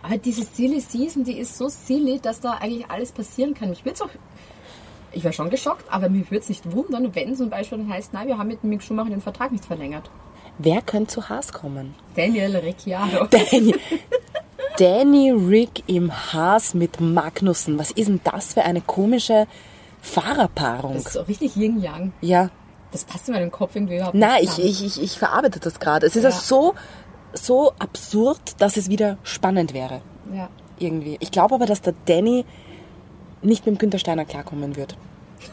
Aber 0.03 0.18
diese 0.18 0.43
Silly 0.43 0.80
Season, 0.80 1.24
die 1.24 1.39
ist 1.39 1.57
so 1.57 1.68
silly, 1.68 2.18
dass 2.20 2.41
da 2.41 2.59
eigentlich 2.61 2.91
alles 2.91 3.12
passieren 3.12 3.55
kann. 3.55 3.72
Ich 3.72 3.85
würde 3.87 4.05
auch, 4.05 4.11
ich 5.15 5.25
wäre 5.25 5.33
schon 5.33 5.51
geschockt, 5.51 5.85
aber 5.91 6.09
mich 6.09 6.31
würde 6.31 6.43
es 6.43 6.49
nicht 6.49 6.71
wundern, 6.73 7.15
wenn 7.15 7.35
zum 7.37 7.51
Beispiel 7.51 7.79
dann 7.79 7.89
heißt, 7.93 8.12
nein, 8.12 8.27
wir 8.29 8.39
haben 8.39 8.49
mit 8.49 8.62
Mick 8.65 8.83
Schumacher 8.83 9.11
den 9.11 9.21
Vertrag 9.23 9.53
nicht 9.53 9.65
verlängert. 9.65 10.11
wer 10.59 10.83
könnte 10.83 11.15
zu 11.15 11.29
Haas 11.29 11.53
kommen? 11.53 11.95
Daniel 12.17 12.57
Ricciardo. 12.57 13.27
Danny, 13.31 13.75
Danny 14.79 15.31
Rick 15.31 15.85
im 15.87 16.12
Haas 16.33 16.75
mit 16.75 17.01
Magnussen. 17.01 17.79
Was 17.79 17.91
ist 17.93 18.09
denn 18.09 18.21
das 18.25 18.55
für 18.55 18.62
eine 18.62 18.81
komische 18.81 19.47
Fahrerpaarung? 20.03 20.95
Das 20.95 21.07
ist 21.07 21.12
so 21.15 21.23
richtig 21.23 21.57
Yin-Yang. 21.57 22.12
ja. 22.21 22.51
Das 22.93 23.05
passt 23.05 23.27
in 23.27 23.35
meinem 23.35 23.51
Kopf 23.51 23.75
irgendwie 23.75 23.97
überhaupt 23.97 24.15
Na, 24.15 24.37
nicht. 24.39 24.57
ich, 24.57 24.65
ich, 24.65 24.85
ich, 24.87 25.03
ich 25.03 25.19
verarbeite 25.19 25.59
das 25.59 25.81
gerade. 25.81 26.07
Es 26.07 26.15
ist 26.15 26.23
ja. 26.23 26.29
Ja. 26.31 26.37
so, 26.37 26.75
so 27.33 27.73
absurd, 27.81 28.39
dass 28.59 28.77
es 28.77 28.89
wieder 28.89 29.19
spannend 29.25 29.75
wäre. 29.75 30.01
Ja. 30.33 30.49
Irgendwie. 30.79 31.17
Ich 31.19 31.33
glaube 31.33 31.57
aber, 31.57 31.67
dass 31.67 31.81
der 31.83 31.95
Danny 32.07 32.45
nicht 33.45 33.66
mit 33.66 33.76
dem 33.76 33.78
Günther 33.78 33.99
Steiner 33.99 34.24
klarkommen 34.24 34.76
wird. 34.76 34.97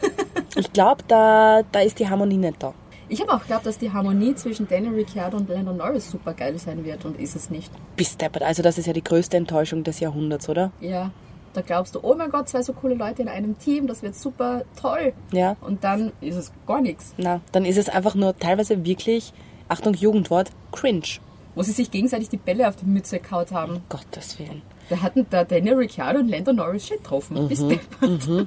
Ich 0.54 0.70
glaube, 0.70 1.02
da, 1.08 1.62
da 1.72 1.80
ist 1.80 1.98
die 1.98 2.10
Harmonie 2.10 2.36
nicht 2.36 2.62
da. 2.62 2.74
Ich 3.08 3.22
habe 3.22 3.32
auch 3.32 3.40
geglaubt, 3.40 3.64
dass 3.64 3.78
die 3.78 3.90
Harmonie 3.90 4.34
zwischen 4.34 4.68
Daniel 4.68 4.92
Ricciardo 4.92 5.38
und 5.38 5.48
Lando 5.48 5.72
Norris 5.72 6.10
super 6.10 6.34
geil 6.34 6.58
sein 6.58 6.84
wird 6.84 7.06
und 7.06 7.18
ist 7.18 7.34
es 7.34 7.48
nicht. 7.48 7.70
Bis 7.96 8.18
deppert. 8.18 8.42
Also 8.42 8.62
das 8.62 8.76
ist 8.76 8.86
ja 8.86 8.92
die 8.92 9.02
größte 9.02 9.38
Enttäuschung 9.38 9.82
des 9.82 10.00
Jahrhunderts, 10.00 10.50
oder? 10.50 10.70
Ja, 10.80 11.10
da 11.52 11.60
glaubst 11.60 11.94
du, 11.94 12.00
oh 12.02 12.14
mein 12.14 12.30
Gott, 12.30 12.48
zwei 12.48 12.62
so 12.62 12.72
coole 12.72 12.94
Leute 12.94 13.22
in 13.22 13.28
einem 13.28 13.58
Team, 13.58 13.86
das 13.86 14.02
wird 14.02 14.14
super 14.14 14.64
toll. 14.80 15.12
Ja. 15.32 15.56
Und 15.60 15.84
dann 15.84 16.12
ist 16.20 16.36
es 16.36 16.52
gar 16.66 16.80
nichts. 16.80 17.14
Na, 17.16 17.40
dann 17.52 17.64
ist 17.64 17.76
es 17.76 17.88
einfach 17.88 18.14
nur 18.14 18.36
teilweise 18.38 18.84
wirklich, 18.84 19.32
Achtung, 19.68 19.94
Jugendwort, 19.94 20.50
cringe. 20.70 21.18
Wo 21.54 21.62
sie 21.62 21.72
sich 21.72 21.90
gegenseitig 21.90 22.30
die 22.30 22.38
Bälle 22.38 22.68
auf 22.68 22.76
die 22.76 22.86
Mütze 22.86 23.18
gehaut 23.18 23.52
haben. 23.52 23.82
Gottes 23.88 24.38
Willen. 24.38 24.62
Da 24.92 25.00
hatten 25.00 25.26
da 25.30 25.42
Daniel 25.42 25.76
Ricciardo 25.76 26.20
und 26.20 26.28
Lando 26.28 26.52
Norris 26.52 26.86
shit 26.86 26.98
getroffen. 26.98 27.48
Bis 27.48 27.66
deppert. 27.66 28.46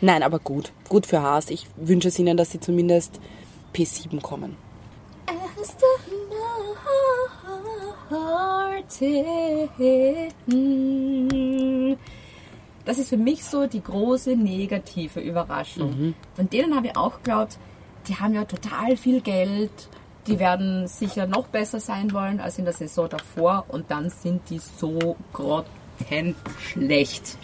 Nein, 0.00 0.22
aber 0.22 0.38
gut. 0.38 0.70
Gut 0.88 1.06
für 1.06 1.20
Haas. 1.20 1.50
Ich 1.50 1.66
wünsche 1.74 2.06
es 2.06 2.20
ihnen, 2.20 2.36
dass 2.36 2.52
sie 2.52 2.60
zumindest 2.60 3.18
P7 3.74 4.20
kommen. 4.20 4.56
Das 12.84 12.98
ist 12.98 13.08
für 13.08 13.16
mich 13.16 13.44
so 13.44 13.66
die 13.66 13.82
große 13.82 14.36
negative 14.36 15.18
Überraschung. 15.18 16.14
Von 16.34 16.48
denen 16.48 16.76
habe 16.76 16.86
ich 16.86 16.96
auch 16.96 17.16
geglaubt, 17.16 17.58
die 18.06 18.14
haben 18.14 18.34
ja 18.34 18.44
total 18.44 18.96
viel 18.96 19.20
Geld, 19.20 19.88
die 20.26 20.38
werden 20.38 20.86
sicher 20.86 21.26
noch 21.26 21.48
besser 21.48 21.80
sein 21.80 22.12
wollen 22.12 22.40
als 22.40 22.58
in 22.58 22.64
der 22.64 22.74
Saison 22.74 23.08
davor 23.08 23.64
und 23.68 23.90
dann 23.90 24.10
sind 24.10 24.42
die 24.50 24.58
so 24.58 25.16
grottenschlecht. 25.32 27.38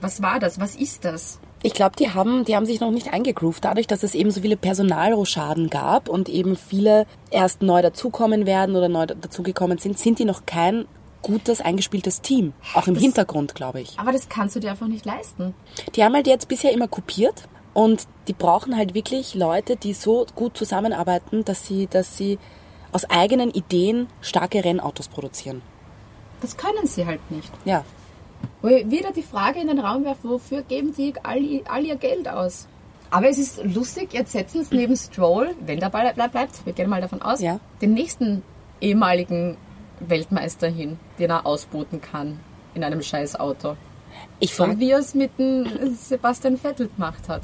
Was 0.00 0.22
war 0.22 0.38
das? 0.38 0.60
Was 0.60 0.76
ist 0.76 1.04
das? 1.04 1.40
Ich 1.62 1.74
glaube, 1.74 1.96
die 1.96 2.10
haben, 2.10 2.44
die 2.44 2.54
haben 2.54 2.66
sich 2.66 2.80
noch 2.80 2.92
nicht 2.92 3.12
eingegroovt. 3.12 3.64
Dadurch, 3.64 3.88
dass 3.88 4.04
es 4.04 4.14
eben 4.14 4.30
so 4.30 4.42
viele 4.42 4.56
Personalrochaden 4.56 5.70
gab 5.70 6.08
und 6.08 6.28
eben 6.28 6.54
viele 6.54 7.04
erst 7.30 7.62
neu 7.62 7.82
dazukommen 7.82 8.46
werden 8.46 8.76
oder 8.76 8.88
neu 8.88 9.06
dazugekommen 9.06 9.78
sind, 9.78 9.98
sind 9.98 10.20
die 10.20 10.24
noch 10.24 10.46
kein 10.46 10.86
gutes, 11.20 11.60
eingespieltes 11.60 12.20
Team. 12.20 12.52
Auch 12.74 12.86
im 12.86 12.94
Hintergrund, 12.94 13.56
glaube 13.56 13.80
ich. 13.80 13.98
Aber 13.98 14.12
das 14.12 14.28
kannst 14.28 14.54
du 14.54 14.60
dir 14.60 14.70
einfach 14.70 14.86
nicht 14.86 15.04
leisten. 15.04 15.52
Die 15.96 16.04
haben 16.04 16.14
halt 16.14 16.28
jetzt 16.28 16.46
bisher 16.46 16.72
immer 16.72 16.86
kopiert 16.86 17.48
und 17.78 18.08
die 18.26 18.32
brauchen 18.32 18.76
halt 18.76 18.92
wirklich 18.94 19.36
Leute, 19.36 19.76
die 19.76 19.94
so 19.94 20.26
gut 20.34 20.56
zusammenarbeiten, 20.56 21.44
dass 21.44 21.64
sie, 21.64 21.86
dass 21.86 22.16
sie 22.16 22.36
aus 22.90 23.08
eigenen 23.08 23.52
Ideen 23.52 24.08
starke 24.20 24.64
Rennautos 24.64 25.06
produzieren. 25.06 25.62
Das 26.40 26.56
können 26.56 26.88
sie 26.88 27.06
halt 27.06 27.20
nicht. 27.30 27.52
Ja. 27.64 27.84
Wo 28.62 28.68
ich 28.68 28.90
wieder 28.90 29.12
die 29.12 29.22
Frage 29.22 29.60
in 29.60 29.68
den 29.68 29.78
Raum 29.78 30.04
werfe, 30.04 30.28
wofür 30.28 30.62
geben 30.62 30.92
die 30.92 31.14
all, 31.22 31.40
all 31.68 31.84
ihr 31.84 31.94
Geld 31.94 32.28
aus? 32.28 32.66
Aber 33.10 33.28
es 33.28 33.38
ist 33.38 33.62
lustig, 33.62 34.12
jetzt 34.12 34.32
setzen 34.32 34.64
sie 34.64 34.74
neben 34.74 34.96
Stroll, 34.96 35.54
wenn 35.64 35.78
der 35.78 35.90
Ball 35.90 36.12
bleibt, 36.14 36.32
bleibt, 36.32 36.66
wir 36.66 36.72
gehen 36.72 36.90
mal 36.90 37.00
davon 37.00 37.22
aus, 37.22 37.40
Ja. 37.40 37.60
den 37.80 37.94
nächsten 37.94 38.42
ehemaligen 38.80 39.56
Weltmeister 40.00 40.66
hin, 40.66 40.98
den 41.20 41.30
er 41.30 41.46
ausboten 41.46 42.00
kann 42.00 42.40
in 42.74 42.82
einem 42.82 43.02
scheiß 43.02 43.38
Auto. 43.38 43.76
Ich 44.40 44.54
So 44.54 44.64
frage 44.64 44.78
wie 44.78 44.90
er 44.90 44.98
es 44.98 45.14
mit 45.14 45.38
dem 45.38 45.66
Sebastian 45.96 46.56
Vettel 46.56 46.88
gemacht 46.88 47.28
hat. 47.28 47.42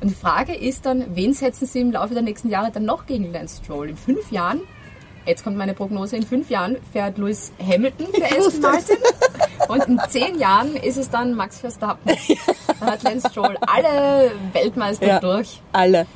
Und 0.00 0.08
die 0.10 0.14
Frage 0.14 0.54
ist 0.54 0.86
dann, 0.86 1.16
wen 1.16 1.32
setzen 1.32 1.66
sie 1.66 1.80
im 1.80 1.92
Laufe 1.92 2.14
der 2.14 2.22
nächsten 2.22 2.48
Jahre 2.50 2.70
dann 2.70 2.84
noch 2.84 3.06
gegen 3.06 3.32
Lance 3.32 3.60
Stroll? 3.64 3.90
In 3.90 3.96
fünf 3.96 4.30
Jahren, 4.30 4.60
jetzt 5.26 5.42
kommt 5.42 5.56
meine 5.56 5.74
Prognose, 5.74 6.16
in 6.16 6.22
fünf 6.24 6.50
Jahren 6.50 6.76
fährt 6.92 7.18
Lewis 7.18 7.52
Hamilton 7.60 8.06
für 8.14 8.24
Aston 8.38 8.60
Martin 8.60 8.96
und 9.68 9.84
in 9.88 10.00
zehn 10.08 10.38
Jahren 10.38 10.76
ist 10.76 10.98
es 10.98 11.10
dann 11.10 11.34
Max 11.34 11.58
Verstappen. 11.60 12.12
Dann 12.80 12.90
hat 12.90 13.02
Lance 13.02 13.28
Stroll 13.30 13.56
alle 13.66 14.30
Weltmeister 14.52 15.06
Ja. 15.06 15.18
durch 15.20 15.60
alle. 15.72 16.06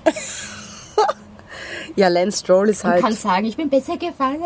ja, 1.96 2.06
Lance 2.08 2.38
Stroll 2.38 2.68
ist 2.68 2.84
halt. 2.84 3.02
kann 3.02 3.12
sagen, 3.14 3.44
ich 3.46 3.56
bin 3.56 3.68
besser 3.68 3.96
gefahren. 3.96 4.38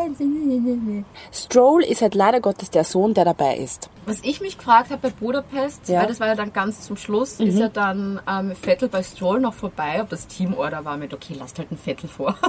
Stroll 1.32 1.82
ist 1.84 2.00
halt 2.00 2.14
leider 2.14 2.40
Gottes 2.40 2.70
der 2.70 2.84
Sohn, 2.84 3.12
der 3.12 3.26
dabei 3.26 3.56
ist. 3.58 3.90
Was 4.06 4.20
ich 4.22 4.40
mich 4.40 4.56
gefragt 4.56 4.90
habe 4.90 5.02
bei 5.02 5.10
Budapest, 5.10 5.88
Ja. 5.88 6.00
weil 6.00 6.06
das 6.06 6.20
war 6.20 6.28
ja 6.28 6.36
dann 6.36 6.52
ganz 6.52 6.82
zum 6.82 6.96
Schluss, 6.96 7.40
ist 7.40 7.58
ja 7.58 7.68
dann 7.68 8.20
ähm, 8.28 8.54
Vettel 8.54 8.88
bei 8.88 9.02
Stroll 9.02 9.40
noch 9.40 9.52
vorbei, 9.54 10.00
ob 10.00 10.08
das 10.10 10.28
Teamorder 10.28 10.84
war 10.84 10.96
mit, 10.96 11.12
okay, 11.12 11.34
lasst 11.38 11.58
halt 11.58 11.70
einen 11.70 11.78
Vettel 11.78 12.08
vor. 12.08 12.36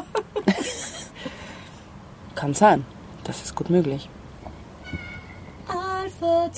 Kann 2.36 2.54
sein. 2.54 2.86
Das 3.24 3.42
ist 3.44 3.56
gut 3.56 3.72
möglich. 3.72 4.08
Alpha 5.68 6.50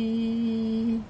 Tauri. 0.00 1.00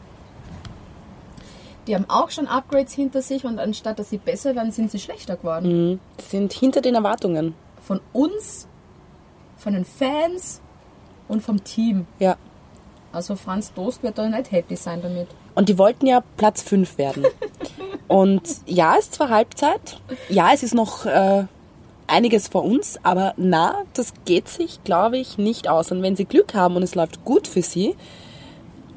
Die 1.87 1.95
haben 1.95 2.07
auch 2.09 2.31
schon 2.31 2.47
Upgrades 2.47 2.95
hinter 2.95 3.21
sich 3.21 3.45
und 3.45 3.59
anstatt 3.59 3.99
dass 3.99 4.09
sie 4.11 4.19
besser 4.19 4.55
werden, 4.55 4.73
sind 4.73 4.91
sie 4.91 4.99
schlechter 4.99 5.37
geworden. 5.37 6.01
Die 6.19 6.23
sind 6.23 6.53
hinter 6.53 6.81
den 6.81 6.95
Erwartungen. 6.95 7.55
Von 7.83 8.01
uns, 8.13 8.67
von 9.57 9.75
den 9.75 9.85
Fans 9.85 10.61
und 11.31 11.43
vom 11.43 11.63
Team. 11.65 12.07
Ja. 12.19 12.37
Also 13.13 13.37
Franz 13.37 13.73
Dost 13.73 14.03
wird 14.03 14.19
da 14.19 14.29
nicht 14.29 14.53
happy 14.53 14.77
sein 14.77 15.01
damit. 15.03 15.29
Und 15.55 15.69
die 15.69 15.79
wollten 15.79 16.07
ja 16.07 16.23
Platz 16.37 16.63
5 16.63 16.99
werden. 16.99 17.25
Und 18.09 18.43
ja, 18.67 18.95
es 18.99 19.05
ist 19.07 19.15
zwar 19.15 19.29
Halbzeit. 19.29 20.01
Ja, 20.29 20.51
es 20.53 20.63
ist 20.65 20.75
noch 20.75 21.07
äh, 21.07 21.45
einiges 22.09 22.49
vor 22.49 22.65
uns, 22.65 22.99
aber 23.05 23.35
na, 23.37 23.83
das 23.95 24.13
geht 24.25 24.49
sich, 24.49 24.83
glaube 24.83 25.19
ich, 25.19 25.39
nicht 25.39 25.69
aus. 25.69 25.93
Und 25.93 26.03
wenn 26.03 26.17
sie 26.17 26.25
Glück 26.25 26.55
haben 26.55 26.75
und 26.77 26.83
es 26.83 26.97
läuft 26.97 27.25
gut 27.25 27.47
für 27.47 27.63
sie 27.63 27.95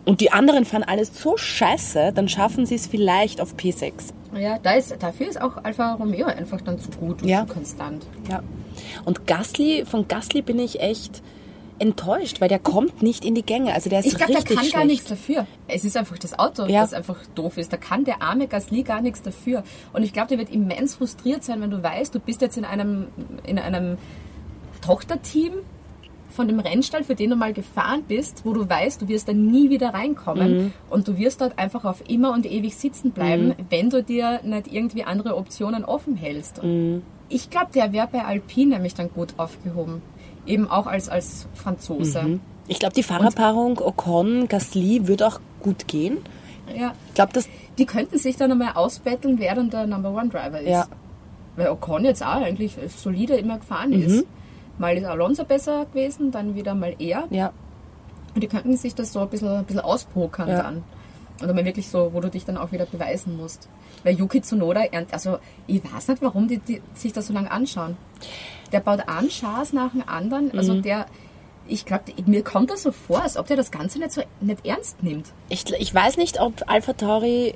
und 0.06 0.20
die 0.22 0.32
anderen 0.32 0.66
fahren 0.66 0.84
alles 0.84 1.12
so 1.22 1.38
scheiße, 1.38 2.12
dann 2.14 2.28
schaffen 2.28 2.66
sie 2.66 2.76
es 2.76 2.88
vielleicht 2.88 3.40
auf 3.40 3.54
P6. 3.56 3.94
Ja, 4.36 4.58
da 4.58 4.74
ist, 4.74 4.96
dafür 5.00 5.28
ist 5.28 5.40
auch 5.40 5.64
Alfa 5.64 5.94
Romeo 5.94 6.26
einfach 6.26 6.62
dann 6.62 6.80
zu 6.80 6.90
gut 6.92 7.22
und 7.22 7.28
Ja. 7.30 7.46
zu 7.48 7.54
konstant. 7.54 8.06
Ja. 8.30 8.42
Und 9.06 9.28
Gasly, 9.28 9.86
von 9.86 10.08
Gasly 10.08 10.42
bin 10.42 10.58
ich 10.58 10.80
echt 10.82 11.22
enttäuscht, 11.80 12.40
weil 12.42 12.50
der 12.50 12.60
kommt 12.60 13.02
nicht 13.02 13.26
in 13.26 13.36
die 13.36 13.44
Gänge. 13.44 13.74
Also 13.74 13.90
der 13.90 14.00
ist 14.00 14.06
Ich 14.06 14.16
glaube, 14.16 14.32
der 14.32 14.40
richtig 14.42 14.56
kann 14.56 14.64
schlecht. 14.66 14.76
gar 14.76 14.86
nichts 14.86 15.08
dafür. 15.10 15.48
Es 15.68 15.84
ist 15.86 15.98
einfach 15.98 16.18
das 16.18 16.38
Auto, 16.38 16.66
Ja. 16.66 16.82
das 16.82 16.94
einfach 16.94 17.18
doof 17.36 17.58
ist. 17.58 17.74
Da 17.74 17.78
kann 17.78 18.04
der 18.06 18.22
arme 18.22 18.48
Gasly 18.48 18.84
gar 18.84 19.02
nichts 19.02 19.22
dafür. 19.22 19.64
Und 19.94 20.04
ich 20.04 20.14
glaube, 20.14 20.30
der 20.30 20.38
wird 20.38 20.50
immens 20.52 20.96
frustriert 20.96 21.44
sein, 21.44 21.62
wenn 21.62 21.72
du 21.72 21.82
weißt, 21.84 22.14
du 22.14 22.20
bist 22.20 22.42
jetzt 22.42 22.58
in 22.58 22.66
einem, 22.66 23.08
in 23.46 23.58
einem 23.60 23.98
Tochterteam 24.82 25.54
von 26.30 26.48
dem 26.48 26.60
Rennstall, 26.60 27.04
für 27.04 27.14
den 27.16 27.30
du 27.30 27.36
mal 27.36 27.54
gefahren 27.54 28.04
bist, 28.08 28.42
wo 28.44 28.54
du 28.54 28.68
weißt, 28.68 29.02
du 29.02 29.08
wirst 29.08 29.28
da 29.28 29.34
nie 29.34 29.70
wieder 29.70 29.94
reinkommen 29.94 30.58
Mhm. 30.58 30.74
und 30.90 31.08
du 31.08 31.18
wirst 31.18 31.42
dort 31.42 31.60
einfach 31.60 31.86
auf 31.86 32.02
immer 32.10 32.34
und 32.34 32.46
ewig 32.48 32.76
sitzen 32.76 33.12
bleiben, 33.12 33.54
wenn 33.70 33.92
du 33.92 34.02
dir 34.04 34.40
nicht 34.44 34.68
irgendwie 34.72 35.04
andere 35.04 35.36
Optionen 35.38 35.86
offen 35.86 36.16
hältst. 36.16 36.64
Mhm. 36.64 37.04
Ich 37.30 37.50
glaube, 37.52 37.68
der 37.74 37.94
wäre 37.94 38.08
bei 38.12 38.26
Alpine 38.26 38.76
nämlich 38.76 38.96
dann 38.96 39.10
gut 39.12 39.36
aufgehoben. 39.38 40.02
Eben 40.46 40.70
auch 40.70 40.88
als, 40.88 41.10
als 41.10 41.48
Franzose. 41.54 42.40
Ich 42.68 42.80
glaube, 42.80 42.94
die 42.96 43.04
Fahrerpaarung 43.04 43.78
Ocon-Gasly 43.80 45.08
wird 45.08 45.24
auch 45.24 45.40
gut 45.62 45.88
gehen. 45.88 46.18
Ja. 46.76 46.94
Ich 47.10 47.14
glaube, 47.16 47.34
das 47.34 47.48
Die 47.78 47.86
könnten 47.86 48.18
sich 48.20 48.36
dann 48.38 48.52
einmal 48.52 48.74
ausbetteln, 48.76 49.40
wer 49.40 49.56
dann 49.56 49.70
der 49.70 49.88
Number 49.88 50.12
One 50.12 50.30
Driver 50.30 50.60
ist. 50.62 50.70
Ja. 50.70 50.86
Weil 51.56 51.70
Ocon 51.70 52.06
jetzt 52.06 52.22
auch 52.24 52.42
eigentlich 52.42 52.76
solide 52.96 53.36
immer 53.36 53.58
gefahren 53.58 53.90
Mhm. 53.92 54.04
ist. 54.04 54.26
Mal 54.78 54.98
ist 54.98 55.06
Alonso 55.06 55.44
besser 55.44 55.86
gewesen, 55.86 56.32
dann 56.32 56.56
wieder 56.56 56.74
mal 56.76 56.96
er. 57.00 57.24
ja. 57.32 57.52
Und 58.36 58.42
die 58.42 58.48
könnten 58.48 58.76
sich 58.78 58.96
das 58.96 59.14
so 59.14 59.20
ein 59.20 59.30
bisschen, 59.30 59.48
ein 59.50 59.64
bisschen 59.66 59.82
auspokern 59.82 60.50
Ja. 60.50 60.64
dann. 60.64 60.84
Und 61.42 61.50
einmal 61.50 61.66
wirklich 61.66 61.88
so, 61.90 62.12
wo 62.14 62.20
du 62.20 62.30
dich 62.30 62.46
dann 62.46 62.58
auch 62.58 62.72
wieder 62.72 62.86
beweisen 62.88 63.38
musst. 63.38 63.70
Weil 64.04 64.16
Yuki 64.16 64.42
Tsunoda, 64.42 64.82
also 65.12 65.38
ich 65.68 65.82
weiß 65.84 66.08
nicht, 66.08 66.22
warum 66.24 66.48
die, 66.48 66.58
die 66.58 66.82
sich 66.96 67.14
das 67.14 67.28
so 67.28 67.34
lange 67.34 67.52
anschauen. 67.52 67.96
Der 68.74 68.82
baut 68.82 69.08
einen 69.08 69.30
Chance 69.30 69.76
nach 69.76 69.92
dem 69.92 70.04
anderen. 70.06 70.48
Mhm. 70.48 70.58
Also 70.58 70.82
der, 70.82 71.06
ich 71.68 71.86
glaube, 71.86 72.12
mir 72.26 72.44
kommt 72.44 72.72
das 72.72 72.84
so 72.84 72.92
vor, 72.92 73.22
als 73.22 73.38
ob 73.38 73.48
der 73.48 73.56
das 73.56 73.72
Ganze 73.72 74.00
nicht 74.00 74.12
so 74.12 74.22
nicht 74.42 74.66
ernst 74.66 75.02
nimmt. 75.02 75.28
Ich, 75.50 75.72
ich 75.72 75.94
weiß 75.94 76.18
nicht, 76.18 76.42
ob 76.42 76.64
Alpha 76.68 76.94
Tauri 76.94 77.56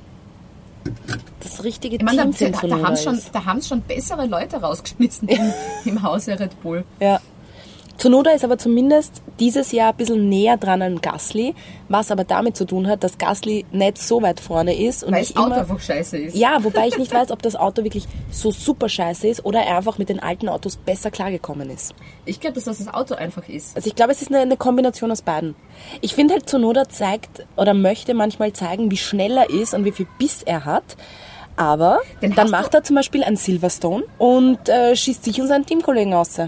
das 1.41 1.63
richtige 1.63 1.97
Ich 1.97 2.01
meine, 2.03 2.31
Team 2.31 2.51
da, 2.53 2.61
da, 2.61 2.67
da 2.67 2.81
haben 2.81 2.97
schon, 2.97 3.19
da 3.33 3.45
haben 3.45 3.61
schon 3.61 3.81
bessere 3.81 4.25
Leute 4.25 4.57
rausgeschmissen 4.57 5.27
im, 5.27 5.53
im 5.85 6.03
Hause 6.03 6.39
Red 6.39 6.61
Bull. 6.61 6.85
Ja. 6.99 7.19
Tsunoda 7.97 8.31
ist 8.31 8.43
aber 8.43 8.57
zumindest 8.57 9.23
dieses 9.39 9.71
Jahr 9.71 9.89
ein 9.89 9.97
bisschen 9.97 10.29
näher 10.29 10.57
dran 10.57 10.81
an 10.81 11.01
Gasly, 11.01 11.55
was 11.89 12.11
aber 12.11 12.23
damit 12.23 12.55
zu 12.55 12.65
tun 12.65 12.87
hat, 12.87 13.03
dass 13.03 13.17
Gasly 13.17 13.65
nicht 13.71 13.97
so 13.97 14.21
weit 14.21 14.39
vorne 14.39 14.77
ist 14.79 15.03
und 15.03 15.13
Weil 15.13 15.21
das 15.21 15.35
Auto 15.35 15.47
immer 15.47 15.57
einfach 15.57 15.79
scheiße 15.79 16.17
ist. 16.17 16.35
Ja, 16.35 16.63
wobei 16.63 16.87
ich 16.87 16.97
nicht 16.97 17.13
weiß, 17.13 17.31
ob 17.31 17.41
das 17.41 17.55
Auto 17.55 17.83
wirklich 17.83 18.07
so 18.29 18.51
super 18.51 18.87
scheiße 18.87 19.27
ist 19.27 19.45
oder 19.45 19.61
er 19.61 19.77
einfach 19.77 19.97
mit 19.97 20.09
den 20.09 20.19
alten 20.21 20.47
Autos 20.47 20.77
besser 20.77 21.09
klargekommen 21.09 21.69
ist. 21.69 21.95
Ich 22.25 22.39
glaube, 22.39 22.55
dass 22.55 22.65
das 22.65 22.77
das 22.77 22.93
Auto 22.93 23.15
einfach 23.15 23.47
ist. 23.49 23.75
Also 23.75 23.87
ich 23.87 23.95
glaube, 23.95 24.11
es 24.11 24.21
ist 24.21 24.29
eine, 24.29 24.41
eine 24.41 24.57
Kombination 24.57 25.11
aus 25.11 25.23
beiden. 25.23 25.55
Ich 26.01 26.13
finde 26.13 26.35
halt, 26.35 26.47
Tsunoda 26.47 26.89
zeigt 26.89 27.45
oder 27.55 27.73
möchte 27.73 28.13
manchmal 28.13 28.53
zeigen, 28.53 28.91
wie 28.91 28.97
schnell 28.97 29.37
er 29.37 29.49
ist 29.49 29.73
und 29.73 29.85
wie 29.85 29.91
viel 29.91 30.07
Biss 30.19 30.43
er 30.43 30.65
hat. 30.65 30.97
Aber 31.55 32.01
Den 32.21 32.35
dann 32.35 32.51
macht 32.51 32.75
er 32.75 32.83
zum 32.83 32.95
Beispiel 32.95 33.23
ein 33.23 33.35
Silverstone 33.35 34.03
und 34.19 34.69
äh, 34.69 34.95
schießt 34.95 35.23
sich 35.23 35.41
und 35.41 35.47
seinen 35.47 35.65
Teamkollegen 35.65 36.13
aus. 36.13 36.39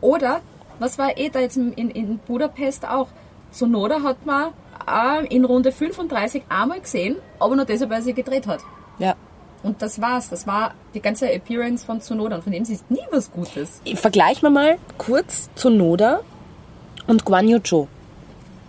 Oder, 0.00 0.40
was 0.78 0.98
war 0.98 1.16
eh 1.16 1.28
da 1.28 1.40
jetzt 1.40 1.56
in, 1.56 1.72
in, 1.72 2.18
Budapest 2.18 2.86
auch? 2.86 3.08
Sonoda 3.50 4.02
hat 4.02 4.26
mal 4.26 4.52
ähm, 4.88 5.26
in 5.26 5.44
Runde 5.44 5.72
35 5.72 6.44
einmal 6.48 6.80
gesehen, 6.80 7.16
aber 7.38 7.56
nur 7.56 7.64
deshalb, 7.64 7.90
weil 7.90 8.02
sie 8.02 8.14
gedreht 8.14 8.46
hat. 8.46 8.60
Ja. 8.98 9.14
Und 9.62 9.80
das 9.80 10.00
war's. 10.00 10.28
Das 10.28 10.46
war 10.46 10.74
die 10.92 11.00
ganze 11.00 11.32
Appearance 11.32 11.86
von 11.86 12.00
Tsunoda. 12.00 12.36
Und 12.36 12.42
von 12.42 12.52
dem 12.52 12.64
siehst 12.64 12.90
nie 12.90 13.00
was 13.10 13.30
Gutes. 13.30 13.80
Vergleichen 13.94 14.42
wir 14.42 14.50
mal 14.50 14.78
kurz 14.98 15.48
Tsunoda 15.54 16.20
und 17.06 17.24
Guan 17.24 17.48
Yu 17.48 17.58
Zhou. 17.60 17.88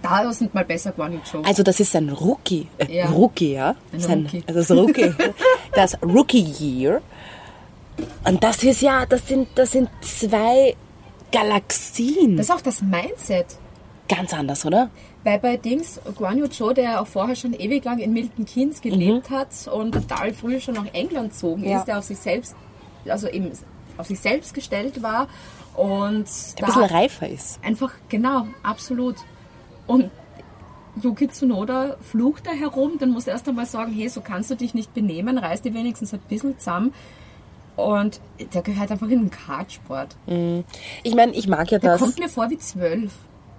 Da 0.01 0.32
sind 0.32 0.53
mal 0.53 0.64
besser 0.64 0.91
Guan 0.93 1.12
Yu 1.14 1.20
Zhou. 1.26 1.41
Also 1.43 1.64
das 1.64 1.80
ist 1.82 1.95
ein 1.95 2.10
Rookie. 2.10 2.68
Äh, 2.78 2.95
Ja. 2.95 3.08
Rookie, 3.08 3.53
ja. 3.53 3.76
Ein 3.91 4.22
Rookie. 4.24 4.43
Also 4.47 4.60
das 4.60 4.72
Rookie. 4.72 5.14
das 5.74 5.97
Rookie 6.01 6.45
Year. 6.60 7.01
Und 8.24 8.43
das 8.43 8.64
ist 8.64 8.82
ja, 8.82 9.06
das 9.06 9.28
sind, 9.28 9.49
das 9.56 9.72
sind 9.72 9.89
zwei 10.01 10.76
Galaxien. 11.32 12.38
Das 12.38 12.47
ist 12.49 12.55
auch 12.55 12.61
das 12.61 12.82
Mindset. 12.82 13.45
Ganz 14.07 14.34
anders, 14.34 14.65
oder? 14.65 14.89
Weil 15.23 15.39
bei 15.39 15.57
Dings, 15.57 15.99
Guan 16.15 16.38
Yu 16.38 16.47
Zhou, 16.47 16.73
der 16.73 17.01
auch 17.01 17.07
vorher 17.07 17.36
schon 17.36 17.53
ewig 17.53 17.84
lang 17.84 17.97
in 17.99 18.13
Milton 18.13 18.45
Keynes 18.45 18.82
gelebt 18.82 19.30
hat 19.32 19.49
und 19.71 19.93
total 19.93 20.34
früh 20.34 20.59
schon 20.59 20.76
nach 20.76 20.86
England 20.93 21.32
gezogen 21.32 21.61
Mhm. 21.61 21.67
Ja. 21.69 21.80
ist, 21.80 21.86
der 21.86 21.97
auf 21.97 22.03
sich 22.03 22.19
selbst, 22.19 22.55
also 23.07 23.28
eben 23.28 23.51
auf 23.97 24.05
sich 24.07 24.19
selbst 24.19 24.53
gestellt 24.53 25.01
war 25.01 25.28
und 25.76 26.26
Der 26.59 26.65
ein 26.65 26.73
bisschen 26.73 26.84
reifer 26.84 27.28
ist. 27.28 27.59
einfach, 27.63 27.91
genau, 28.09 28.45
absolut. 28.61 29.15
Und 29.88 30.11
Yuki 31.01 31.28
Tsunoda 31.28 31.97
flucht 32.01 32.45
da 32.45 32.51
herum, 32.51 32.93
dann 32.99 33.09
muss 33.09 33.26
er 33.28 33.34
erst 33.34 33.49
einmal 33.49 33.65
sagen, 33.65 33.91
hey, 33.91 34.07
so 34.07 34.21
kannst 34.21 34.51
du 34.51 34.55
dich 34.55 34.73
nicht 34.76 34.93
benehmen, 34.93 35.38
reiß 35.39 35.63
dich 35.63 35.73
wenigstens 35.73 36.13
ein 36.13 36.19
bisschen 36.30 36.57
zusammen. 36.59 36.93
Und 37.76 38.21
der 38.53 38.61
gehört 38.61 38.91
einfach 38.91 39.07
in 39.09 39.19
den 39.19 39.32
Kartsport. 39.32 40.15
Ich 41.03 41.15
meine, 41.15 41.34
ich 41.34 41.47
mag 41.47 41.69
ja 41.71 41.80
Der 41.80 41.91
das. 41.93 42.01
kommt 42.01 42.19
mir 42.19 42.30
vor 42.30 42.49
wie 42.49 42.57
zwölf. 42.57 43.11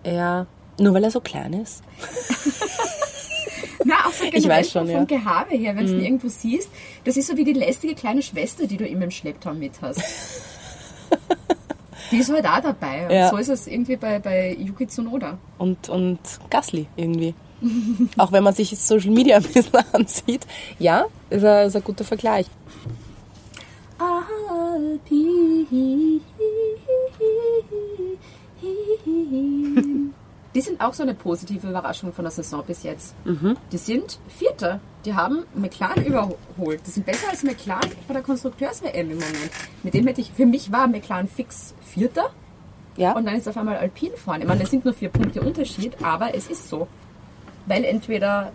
Ja. 0.05 0.47
Nur 0.79 0.95
weil 0.95 1.05
er 1.05 1.11
so 1.11 1.21
klein 1.21 1.53
ist. 1.55 1.83
Na, 3.85 3.95
auch 4.07 4.13
so 4.13 4.25
generell 4.25 4.41
Ich 4.41 4.49
weiß 4.49 4.71
schon, 4.73 4.83
vom 4.87 4.91
ja. 4.91 5.01
Mhm. 5.03 5.07
Gehabe 5.07 5.57
her, 5.57 5.77
wenn 5.77 5.87
du 5.87 5.93
ihn 5.95 6.05
irgendwo 6.05 6.29
siehst, 6.29 6.71
das 7.05 7.17
ist 7.17 7.29
so 7.29 7.37
wie 7.37 7.45
die 7.45 7.53
lästige 7.53 7.95
kleine 7.95 8.23
Schwester, 8.23 8.67
die 8.67 8.77
du 8.77 8.87
immer 8.87 9.05
im 9.05 9.11
Schlepptau 9.11 9.55
mit 9.55 9.73
hast. 9.81 10.03
die 12.11 12.17
ist 12.19 12.33
halt 12.33 12.47
auch 12.47 12.61
dabei. 12.61 13.07
Ja. 13.11 13.31
so 13.31 13.37
ist 13.37 13.49
es 13.49 13.67
irgendwie 13.67 13.97
bei, 13.97 14.19
bei 14.19 14.55
Yuki 14.59 14.87
Tsunoda. 14.87 15.39
Und, 15.59 15.89
und 15.89 16.19
Gasly 16.51 16.87
irgendwie. 16.97 17.35
Auch 18.19 18.33
wenn 18.33 18.45
man 18.45 18.55
sich 18.55 18.77
Social 18.79 19.11
Media 19.11 19.37
ein 19.37 19.43
bisschen 19.43 19.73
ansieht. 19.93 20.47
Ja, 20.79 21.07
ist 21.31 21.45
ein, 21.45 21.67
ist 21.69 21.77
ein 21.77 21.85
guter 21.85 22.05
Vergleich. 22.05 22.47
Die 30.55 30.61
sind 30.61 30.81
auch 30.81 30.95
so 30.95 31.03
eine 31.03 31.15
positive 31.15 31.69
Überraschung 31.69 32.13
von 32.13 32.25
der 32.25 32.33
Saison 32.33 32.65
bis 32.67 32.83
jetzt. 32.83 33.15
Mhm. 33.25 33.57
Die 33.73 33.79
sind 33.79 34.19
Vierter. 34.29 34.81
Die 35.05 35.15
haben 35.15 35.45
McLaren 35.55 36.05
überholt. 36.05 36.81
Die 36.87 36.91
sind 36.91 37.07
besser 37.07 37.29
als 37.31 37.43
McLaren 37.43 37.91
bei 38.09 38.15
der 38.15 38.23
Konstrukteurs-WM 38.23 39.11
im 39.11 39.19
Moment. 39.19 39.51
Mit 39.83 39.95
dem 39.95 40.07
hätte 40.07 40.21
ich, 40.21 40.33
für 40.33 40.47
mich 40.47 40.73
war 40.73 40.89
McLaren 40.89 41.29
fix 41.29 41.75
Vierter. 41.83 42.31
Ja. 42.97 43.13
Und 43.13 43.27
dann 43.27 43.35
ist 43.35 43.47
auf 43.49 43.57
einmal 43.57 43.77
Alpine 43.77 44.17
vorne. 44.17 44.45
Ich 44.45 44.49
meine, 44.49 44.63
es 44.63 44.71
sind 44.71 44.85
nur 44.85 44.95
vier 44.95 45.11
Punkte 45.11 45.43
Unterschied, 45.43 46.03
aber 46.03 46.35
es 46.35 46.49
ist 46.49 46.69
so. 46.69 46.89
Weil 47.67 47.85
entweder, 47.85 48.53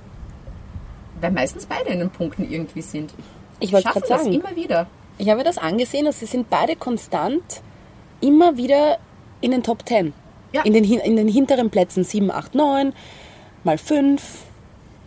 weil 1.19 1.31
meistens 1.31 1.67
beide 1.67 1.89
in 1.89 1.99
den 1.99 2.09
Punkten 2.09 2.49
irgendwie 2.49 2.81
sind. 2.81 3.13
ich 3.59 3.71
wollte 3.71 3.89
gerade 3.89 3.99
das 3.99 4.23
sagen, 4.23 4.33
immer 4.33 4.55
wieder. 4.55 4.87
Ich 5.21 5.29
habe 5.29 5.43
das 5.43 5.59
angesehen 5.59 6.07
und 6.07 6.15
sie 6.15 6.25
sind 6.25 6.49
beide 6.49 6.75
konstant 6.75 7.61
immer 8.21 8.57
wieder 8.57 8.97
in 9.39 9.51
den 9.51 9.61
Top 9.61 9.87
10. 9.87 10.13
Ja. 10.51 10.63
In, 10.63 10.73
den, 10.73 10.83
in 10.83 11.15
den 11.15 11.27
hinteren 11.27 11.69
Plätzen 11.69 12.03
7, 12.03 12.31
8, 12.31 12.55
9, 12.55 12.91
mal 13.63 13.77
5, 13.77 14.21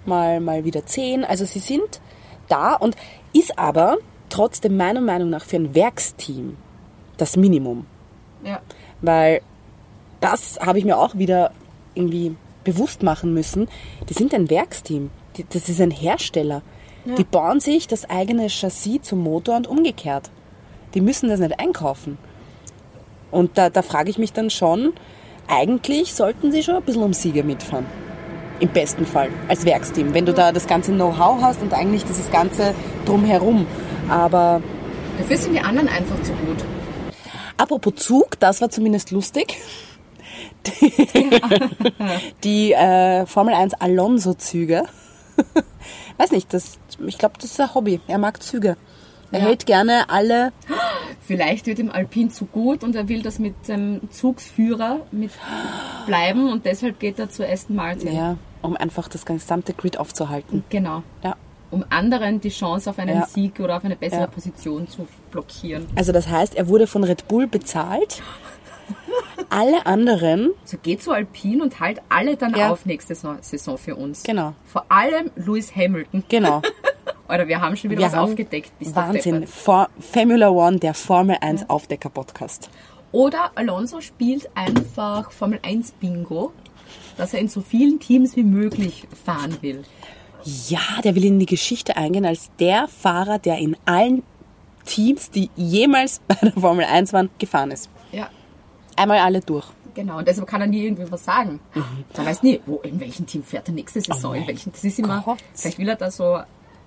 mal, 0.06 0.38
mal 0.38 0.64
wieder 0.64 0.86
10. 0.86 1.24
Also 1.24 1.44
sie 1.44 1.58
sind 1.58 2.00
da 2.48 2.74
und 2.74 2.94
ist 3.32 3.58
aber 3.58 3.96
trotzdem 4.28 4.76
meiner 4.76 5.00
Meinung 5.00 5.30
nach 5.30 5.44
für 5.44 5.56
ein 5.56 5.74
Werksteam 5.74 6.58
das 7.16 7.36
Minimum. 7.36 7.84
Ja. 8.44 8.60
Weil 9.00 9.42
das 10.20 10.60
habe 10.60 10.78
ich 10.78 10.84
mir 10.84 10.96
auch 10.96 11.16
wieder 11.16 11.50
irgendwie 11.96 12.36
bewusst 12.62 13.02
machen 13.02 13.34
müssen. 13.34 13.68
Die 14.08 14.14
sind 14.14 14.32
ein 14.32 14.48
Werksteam. 14.48 15.10
Das 15.52 15.68
ist 15.68 15.80
ein 15.80 15.90
Hersteller. 15.90 16.62
Die 17.04 17.24
bauen 17.24 17.60
sich 17.60 17.86
das 17.86 18.08
eigene 18.08 18.48
Chassis 18.48 19.02
zum 19.02 19.22
Motor 19.22 19.56
und 19.56 19.66
umgekehrt. 19.66 20.30
Die 20.94 21.00
müssen 21.00 21.28
das 21.28 21.40
nicht 21.40 21.58
einkaufen. 21.60 22.18
Und 23.30 23.58
da, 23.58 23.68
da 23.68 23.82
frage 23.82 24.10
ich 24.10 24.18
mich 24.18 24.32
dann 24.32 24.48
schon, 24.48 24.92
eigentlich 25.48 26.14
sollten 26.14 26.52
sie 26.52 26.62
schon 26.62 26.76
ein 26.76 26.82
bisschen 26.82 27.02
um 27.02 27.12
Siege 27.12 27.42
mitfahren. 27.42 27.86
Im 28.60 28.68
besten 28.68 29.04
Fall, 29.04 29.28
als 29.48 29.64
Werksteam. 29.64 30.14
Wenn 30.14 30.24
du 30.24 30.32
da 30.32 30.52
das 30.52 30.66
ganze 30.66 30.92
Know-how 30.92 31.42
hast 31.42 31.60
und 31.60 31.74
eigentlich 31.74 32.04
dieses 32.04 32.30
ganze 32.30 32.74
drumherum. 33.04 33.66
Aber 34.08 34.62
Dafür 35.18 35.36
sind 35.36 35.54
die 35.54 35.60
anderen 35.60 35.88
einfach 35.88 36.20
zu 36.22 36.32
gut. 36.32 36.64
Apropos 37.56 37.94
Zug, 37.96 38.40
das 38.40 38.60
war 38.60 38.70
zumindest 38.70 39.10
lustig. 39.10 39.56
Die, 40.66 40.92
die 42.44 42.72
äh, 42.72 43.26
Formel 43.26 43.54
1 43.54 43.74
Alonso-Züge. 43.74 44.84
Weiß 46.18 46.30
nicht, 46.32 46.52
das, 46.54 46.78
ich 47.06 47.18
glaube, 47.18 47.34
das 47.40 47.50
ist 47.50 47.60
ein 47.60 47.74
Hobby. 47.74 48.00
Er 48.06 48.18
mag 48.18 48.42
Züge. 48.42 48.76
Er 49.32 49.40
Ja. 49.40 49.46
hält 49.46 49.66
gerne 49.66 50.08
alle. 50.10 50.52
Vielleicht 51.26 51.66
wird 51.66 51.78
ihm 51.78 51.90
Alpin 51.90 52.30
zu 52.30 52.44
gut 52.46 52.84
und 52.84 52.94
er 52.94 53.08
will 53.08 53.22
das 53.22 53.38
mit 53.38 53.54
dem 53.66 54.00
Zugsführer 54.10 55.00
mit 55.10 55.30
bleiben 56.06 56.50
und 56.52 56.66
deshalb 56.66 57.00
geht 57.00 57.18
er 57.18 57.30
zu 57.30 57.46
Aston 57.48 57.74
Martin. 57.76 58.14
Ja, 58.14 58.36
um 58.62 58.76
einfach 58.76 59.08
das 59.08 59.24
gesamte 59.26 59.72
Grid 59.72 59.98
aufzuhalten. 59.98 60.62
Genau. 60.68 61.02
Ja. 61.22 61.36
Um 61.70 61.84
anderen 61.90 62.40
die 62.40 62.50
Chance 62.50 62.88
auf 62.90 62.98
einen 63.00 63.16
Ja. 63.20 63.26
Sieg 63.26 63.58
oder 63.58 63.76
auf 63.78 63.84
eine 63.84 63.96
bessere. 63.96 64.28
Position 64.28 64.86
zu 64.86 65.08
blockieren. 65.32 65.86
Also 65.96 66.12
das 66.12 66.28
heißt, 66.28 66.54
er 66.54 66.68
wurde 66.68 66.86
von 66.86 67.02
Red 67.02 67.26
Bull 67.26 67.46
bezahlt. 67.48 68.22
Alle 69.50 69.86
anderen, 69.86 70.50
Also 70.62 70.78
geht 70.82 71.02
zu 71.02 71.12
Alpin 71.12 71.60
und 71.62 71.78
halt 71.80 72.00
alle 72.08 72.36
dann 72.36 72.54
Ja. 72.56 72.70
auf 72.72 72.86
nächste 72.86 73.14
Saison- 73.14 73.78
für 73.78 73.94
uns. 73.96 74.22
Genau. 74.24 74.54
Vor 74.64 74.84
allem 74.88 75.30
Lewis 75.36 75.74
Hamilton. 75.74 76.24
genau. 76.28 76.60
Oder 77.28 77.48
wir 77.48 77.60
haben 77.60 77.74
schon 77.76 77.90
wieder 77.90 78.00
Wir 78.02 78.06
was 78.08 78.14
aufgedeckt. 78.14 78.78
Bis 78.78 78.94
Wahnsinn. 78.94 79.46
For 79.46 79.88
Formula 79.98 80.50
One, 80.50 80.78
der 80.78 80.92
Formel 80.92 81.36
1 81.40 81.70
Aufdecker-Podcast. 81.70 82.68
Oder 83.12 83.52
Alonso 83.54 84.00
spielt 84.00 84.50
einfach 84.54 85.30
Formel 85.30 85.58
1 85.62 85.92
Bingo, 85.92 86.52
dass 87.16 87.32
er 87.32 87.40
in 87.40 87.48
so 87.48 87.60
vielen 87.62 87.98
Teams 88.00 88.36
wie 88.36 88.42
möglich 88.42 89.04
fahren 89.24 89.56
will. 89.62 89.84
Ja, 90.68 90.80
der 91.02 91.14
will 91.14 91.24
in 91.24 91.38
die 91.38 91.46
Geschichte 91.46 91.96
eingehen 91.96 92.26
als 92.26 92.50
der 92.58 92.88
Fahrer, 92.88 93.38
der 93.38 93.56
in 93.58 93.76
allen 93.86 94.22
Teams, 94.84 95.30
die 95.30 95.48
jemals 95.56 96.20
bei 96.28 96.34
der 96.42 96.52
Formel 96.52 96.84
1 96.84 97.14
waren, 97.14 97.30
gefahren 97.38 97.70
ist. 97.70 97.88
Einmal 98.96 99.18
alle 99.18 99.40
durch. 99.40 99.66
genau. 99.94 100.18
Und 100.18 100.28
deshalb 100.28 100.48
kann 100.48 100.60
er 100.60 100.66
nie 100.66 100.84
irgendwie 100.84 101.10
was 101.10 101.24
sagen. 101.24 101.60
Man 102.16 102.26
weiß 102.26 102.42
nie, 102.42 102.60
wo, 102.66 102.76
in 102.78 102.98
welchem 103.00 103.26
Team 103.26 103.42
fährt 103.42 103.68
er 103.68 103.74
nächste 103.74 104.00
Saison. 104.00 104.32
Mhm. 104.32 104.38
Oh 104.38 104.40
in 104.42 104.48
welchem, 104.48 104.72
das 104.72 104.84
ist 104.84 104.98
immer, 104.98 105.22
Gott. 105.24 105.38
vielleicht 105.54 105.78
will 105.78 105.88
er 105.88 105.96
da 105.96 106.10
so 106.10 106.40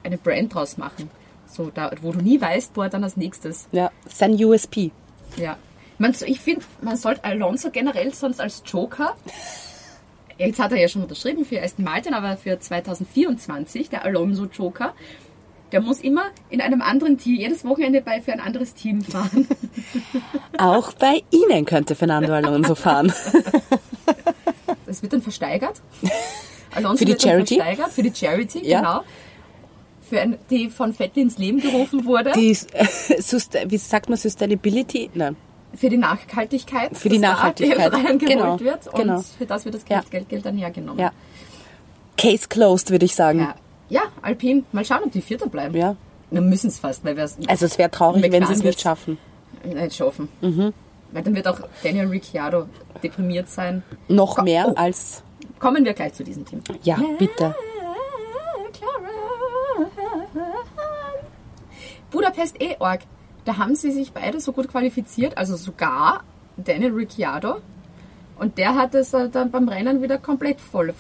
eine 0.04 0.18
Brand 0.18 0.54
draus 0.54 0.78
machen. 0.78 1.10
So, 1.48 1.70
da, 1.74 1.92
wo 2.02 2.12
du 2.12 2.20
nie 2.20 2.40
weißt, 2.40 2.72
wo 2.76 2.82
er 2.82 2.90
dann 2.90 3.04
als 3.04 3.16
nächstes. 3.18 3.68
Ja, 3.72 3.92
sein 4.08 4.34
USP. 4.34 4.92
Ja. 5.38 5.58
Man, 5.98 6.14
ich 6.26 6.40
finde, 6.40 6.64
man 6.82 6.98
sollte 6.98 7.24
Alonso 7.24 7.72
generell 7.72 8.14
sonst 8.14 8.40
als 8.40 8.62
Joker. 8.66 9.16
Jetzt 10.38 10.60
hat 10.60 10.72
er 10.72 10.78
ja 10.78 10.88
schon 10.88 11.02
unterschrieben 11.02 11.46
für 11.46 11.62
Aston 11.62 11.84
Martin, 11.86 12.14
aber 12.14 12.38
für 12.38 12.60
2024, 12.60 13.90
der 13.90 14.06
Alonso 14.06 14.46
Joker, 14.46 14.94
der 15.72 15.82
muss 15.82 16.00
immer 16.02 16.24
in 16.50 16.62
einem 16.62 16.82
anderen 16.82 17.18
Team, 17.18 17.36
jedes 17.36 17.66
Wochenende 17.66 18.02
bei 18.02 18.22
für 18.22 18.32
ein 18.34 18.40
anderes 18.40 18.74
Team 18.74 19.02
fahren. 19.02 19.48
Auch 20.58 20.94
bei 20.94 21.24
Ihnen 21.32 21.66
könnte 21.66 21.96
Fernando 21.96 22.34
Alonso 22.34 22.76
fahren. 22.76 23.12
Das 24.86 25.02
wird 25.02 25.12
dann 25.14 25.22
versteigert. 25.22 25.82
Alonso 26.74 26.98
Für 27.00 27.06
die 27.06 27.12
wird 27.12 27.24
dann 27.26 27.32
Charity? 27.32 27.56
versteigert, 27.56 27.92
für 27.92 28.04
die 28.04 28.14
Charity, 28.16 28.66
Ja. 28.66 28.80
genau. 28.80 29.02
Für 30.10 30.22
ein, 30.22 30.38
die 30.50 30.70
von 30.70 30.94
Vettel 30.94 31.24
ins 31.24 31.38
Leben 31.38 31.60
gerufen 31.60 32.06
wurde. 32.06 32.32
Die, 32.34 32.56
wie 32.56 33.78
sagt 33.78 34.08
man, 34.08 34.18
Sustainability? 34.18 35.10
Nein. 35.14 35.36
für 35.76 35.90
die 35.90 35.98
Nachhaltigkeit. 35.98 36.98
Für 36.98 37.10
die 37.10 37.20
da 37.20 37.32
Nachhaltigkeit. 37.34 37.92
reingeholt 37.94 38.20
Genau, 38.22 38.60
wird. 38.62 38.88
Und 38.88 38.96
genau. 39.02 39.22
für 39.38 39.46
das 39.46 39.66
wird 39.66 39.76
das 39.76 39.82
Ja. 39.90 39.98
Geld, 40.00 40.12
Geld, 40.12 40.30
Geld 40.30 40.46
dann 40.46 40.58
hergenommen. 40.58 41.00
Ja. 41.02 41.12
Case 42.18 42.48
closed, 42.48 42.90
würde 42.92 43.04
ich 43.06 43.14
sagen. 43.16 43.40
Ja, 43.40 43.56
ja 43.90 44.02
Alpine. 44.22 44.64
Mal 44.72 44.86
schauen, 44.86 45.04
ob 45.06 45.12
die 45.12 45.22
Vierter 45.22 45.48
bleiben. 45.48 45.76
Ja. 45.76 45.96
Wir 46.30 46.42
müssen 46.42 46.68
es 46.68 46.78
fast, 46.80 47.06
weil 47.06 47.16
wir 47.16 47.24
es 47.24 47.38
Also 47.48 47.66
es 47.66 47.78
wäre 47.78 47.90
traurig, 47.90 48.32
wenn 48.32 48.46
sie 48.46 48.54
es 48.54 48.64
nicht 48.64 48.82
schaffen. 48.82 49.18
nicht 49.64 49.96
schaffen. 49.96 50.28
Mhm. 50.42 50.74
Weil 51.12 51.24
dann 51.24 51.36
wird 51.36 51.48
auch 51.48 51.60
Daniel 51.84 52.08
Ricciardo 52.08 52.68
deprimiert 53.02 53.48
sein. 53.50 53.82
Noch 54.10 54.36
Ko- 54.36 54.44
mehr 54.44 54.68
oh. 54.68 54.74
als... 54.76 55.24
Kommen 55.60 55.86
wir 55.86 55.94
gleich 55.94 56.14
zu 56.14 56.24
diesem 56.24 56.46
Team. 56.46 56.62
Ja, 56.84 57.00
bitte. 57.18 57.56
Budapest 62.12 62.62
eh 62.62 62.76
org. 62.80 63.02
Da 63.46 63.58
haben 63.58 63.76
sie 63.76 63.92
sich 63.92 64.12
beide 64.12 64.40
so 64.42 64.52
gut 64.52 64.68
qualifiziert, 64.68 65.38
also 65.38 65.56
sogar 65.56 66.24
Daniel 66.58 66.92
Ricciardo. 66.94 67.58
Und 68.38 68.58
der 68.58 68.76
hat 68.76 68.94
es 68.94 69.12
dann 69.12 69.52
beim 69.52 69.68
Rennen 69.68 70.02
wieder 70.02 70.18
komplett 70.18 70.60
voll 70.60 70.94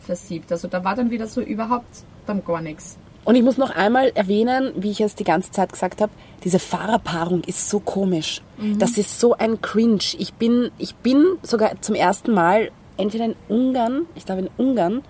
versiebt. 0.00 0.50
Also 0.52 0.68
da 0.68 0.84
war 0.84 0.94
dann 0.94 1.10
wieder 1.10 1.26
so 1.26 1.40
überhaupt 1.40 2.04
dann 2.26 2.44
gar 2.44 2.60
nichts. 2.60 2.96
Und 3.24 3.36
ich 3.36 3.42
muss 3.42 3.56
noch 3.56 3.70
einmal 3.70 4.10
erwähnen, 4.14 4.72
wie 4.76 4.90
ich 4.90 5.00
es 5.00 5.14
die 5.14 5.24
ganze 5.24 5.52
Zeit 5.52 5.72
gesagt 5.72 6.00
habe, 6.00 6.12
diese 6.42 6.58
Fahrerpaarung 6.58 7.42
ist 7.44 7.68
so 7.68 7.78
komisch. 7.78 8.42
Das 8.78 8.98
ist 8.98 9.20
so 9.20 9.34
ein 9.34 9.60
Cringe. 9.60 10.02
Ich 10.18 10.34
bin, 10.34 10.70
ich 10.78 10.96
bin 10.96 11.24
sogar 11.42 11.80
zum 11.80 11.94
ersten 11.94 12.32
Mal 12.32 12.72
entweder 12.96 13.26
in 13.26 13.36
Ungarn, 13.48 14.06
ich 14.16 14.26
glaube 14.26 14.42
in 14.42 14.50
Ungarn, 14.56 15.02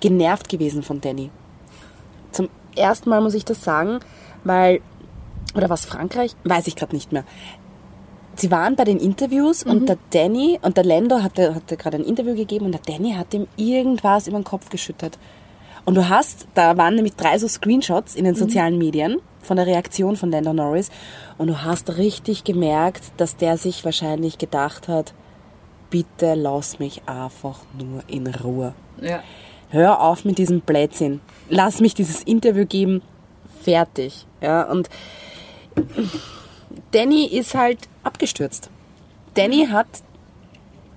genervt 0.00 0.48
gewesen 0.48 0.82
von 0.82 1.00
Danny. 1.00 1.30
Zum 2.32 2.48
ersten 2.76 3.10
Mal 3.10 3.20
muss 3.20 3.34
ich 3.34 3.44
das 3.44 3.62
sagen, 3.62 4.00
weil, 4.42 4.80
oder 5.54 5.70
was 5.70 5.84
Frankreich? 5.84 6.34
Weiß 6.44 6.66
ich 6.66 6.74
gerade 6.74 6.94
nicht 6.94 7.12
mehr. 7.12 7.24
Sie 8.36 8.50
waren 8.50 8.74
bei 8.74 8.84
den 8.84 8.98
Interviews 8.98 9.62
und 9.64 9.88
der 9.88 9.98
Danny 10.10 10.58
und 10.62 10.76
der 10.76 10.84
Lando 10.84 11.22
hatte, 11.22 11.54
hatte 11.54 11.76
gerade 11.76 11.98
ein 11.98 12.04
Interview 12.04 12.34
gegeben 12.34 12.66
und 12.66 12.72
der 12.72 12.80
Danny 12.80 13.12
hat 13.12 13.34
ihm 13.34 13.46
irgendwas 13.56 14.28
über 14.28 14.38
den 14.38 14.44
Kopf 14.44 14.70
geschüttet. 14.70 15.18
Und 15.90 15.96
du 15.96 16.08
hast, 16.08 16.46
da 16.54 16.76
waren 16.76 16.94
nämlich 16.94 17.16
drei 17.16 17.36
so 17.36 17.48
Screenshots 17.48 18.14
in 18.14 18.24
den 18.24 18.36
sozialen 18.36 18.78
Medien 18.78 19.18
von 19.40 19.56
der 19.56 19.66
Reaktion 19.66 20.14
von 20.14 20.30
Lando 20.30 20.52
Norris 20.52 20.88
und 21.36 21.48
du 21.48 21.64
hast 21.64 21.96
richtig 21.98 22.44
gemerkt, 22.44 23.02
dass 23.16 23.36
der 23.36 23.56
sich 23.56 23.84
wahrscheinlich 23.84 24.38
gedacht 24.38 24.86
hat, 24.86 25.14
bitte 25.90 26.34
lass 26.34 26.78
mich 26.78 27.02
einfach 27.06 27.58
nur 27.76 28.04
in 28.06 28.28
Ruhe. 28.28 28.72
Ja. 29.00 29.24
Hör 29.70 30.00
auf 30.00 30.24
mit 30.24 30.38
diesem 30.38 30.60
Blödsinn. 30.60 31.20
Lass 31.48 31.80
mich 31.80 31.94
dieses 31.94 32.22
Interview 32.22 32.66
geben. 32.66 33.02
Fertig. 33.60 34.26
Ja, 34.40 34.70
und 34.70 34.88
Danny 36.92 37.24
ist 37.24 37.56
halt 37.56 37.80
abgestürzt. 38.04 38.70
Danny 39.34 39.66
hat 39.66 39.88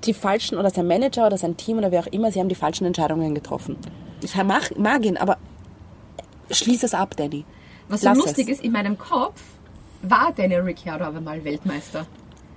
die 0.04 0.14
falschen, 0.14 0.60
oder 0.60 0.70
sein 0.70 0.86
Manager 0.86 1.26
oder 1.26 1.40
sein 1.40 1.58
Team 1.58 1.80
oder 1.80 1.90
wer 1.90 2.02
auch 2.02 2.12
immer, 2.12 2.32
sie 2.32 2.40
haben 2.40 2.50
die 2.50 2.54
falschen 2.54 2.86
Entscheidungen 2.86 3.34
getroffen. 3.34 3.78
Ich 4.24 4.36
mag, 4.44 4.78
mag 4.78 5.06
ihn, 5.06 5.18
aber 5.18 5.38
schließ 6.52 6.84
es 6.84 6.94
ab, 6.94 7.16
Danny. 7.18 7.46
Was 7.90 8.02
so 8.02 8.08
Lass 8.10 8.18
lustig 8.18 8.48
es. 8.50 8.58
ist, 8.58 8.64
in 8.64 8.72
meinem 8.72 8.98
Kopf 8.98 9.42
war 10.02 10.32
Daniel 10.36 10.62
Ricciardo 10.62 11.06
aber 11.06 11.22
mal 11.22 11.44
Weltmeister. 11.44 12.06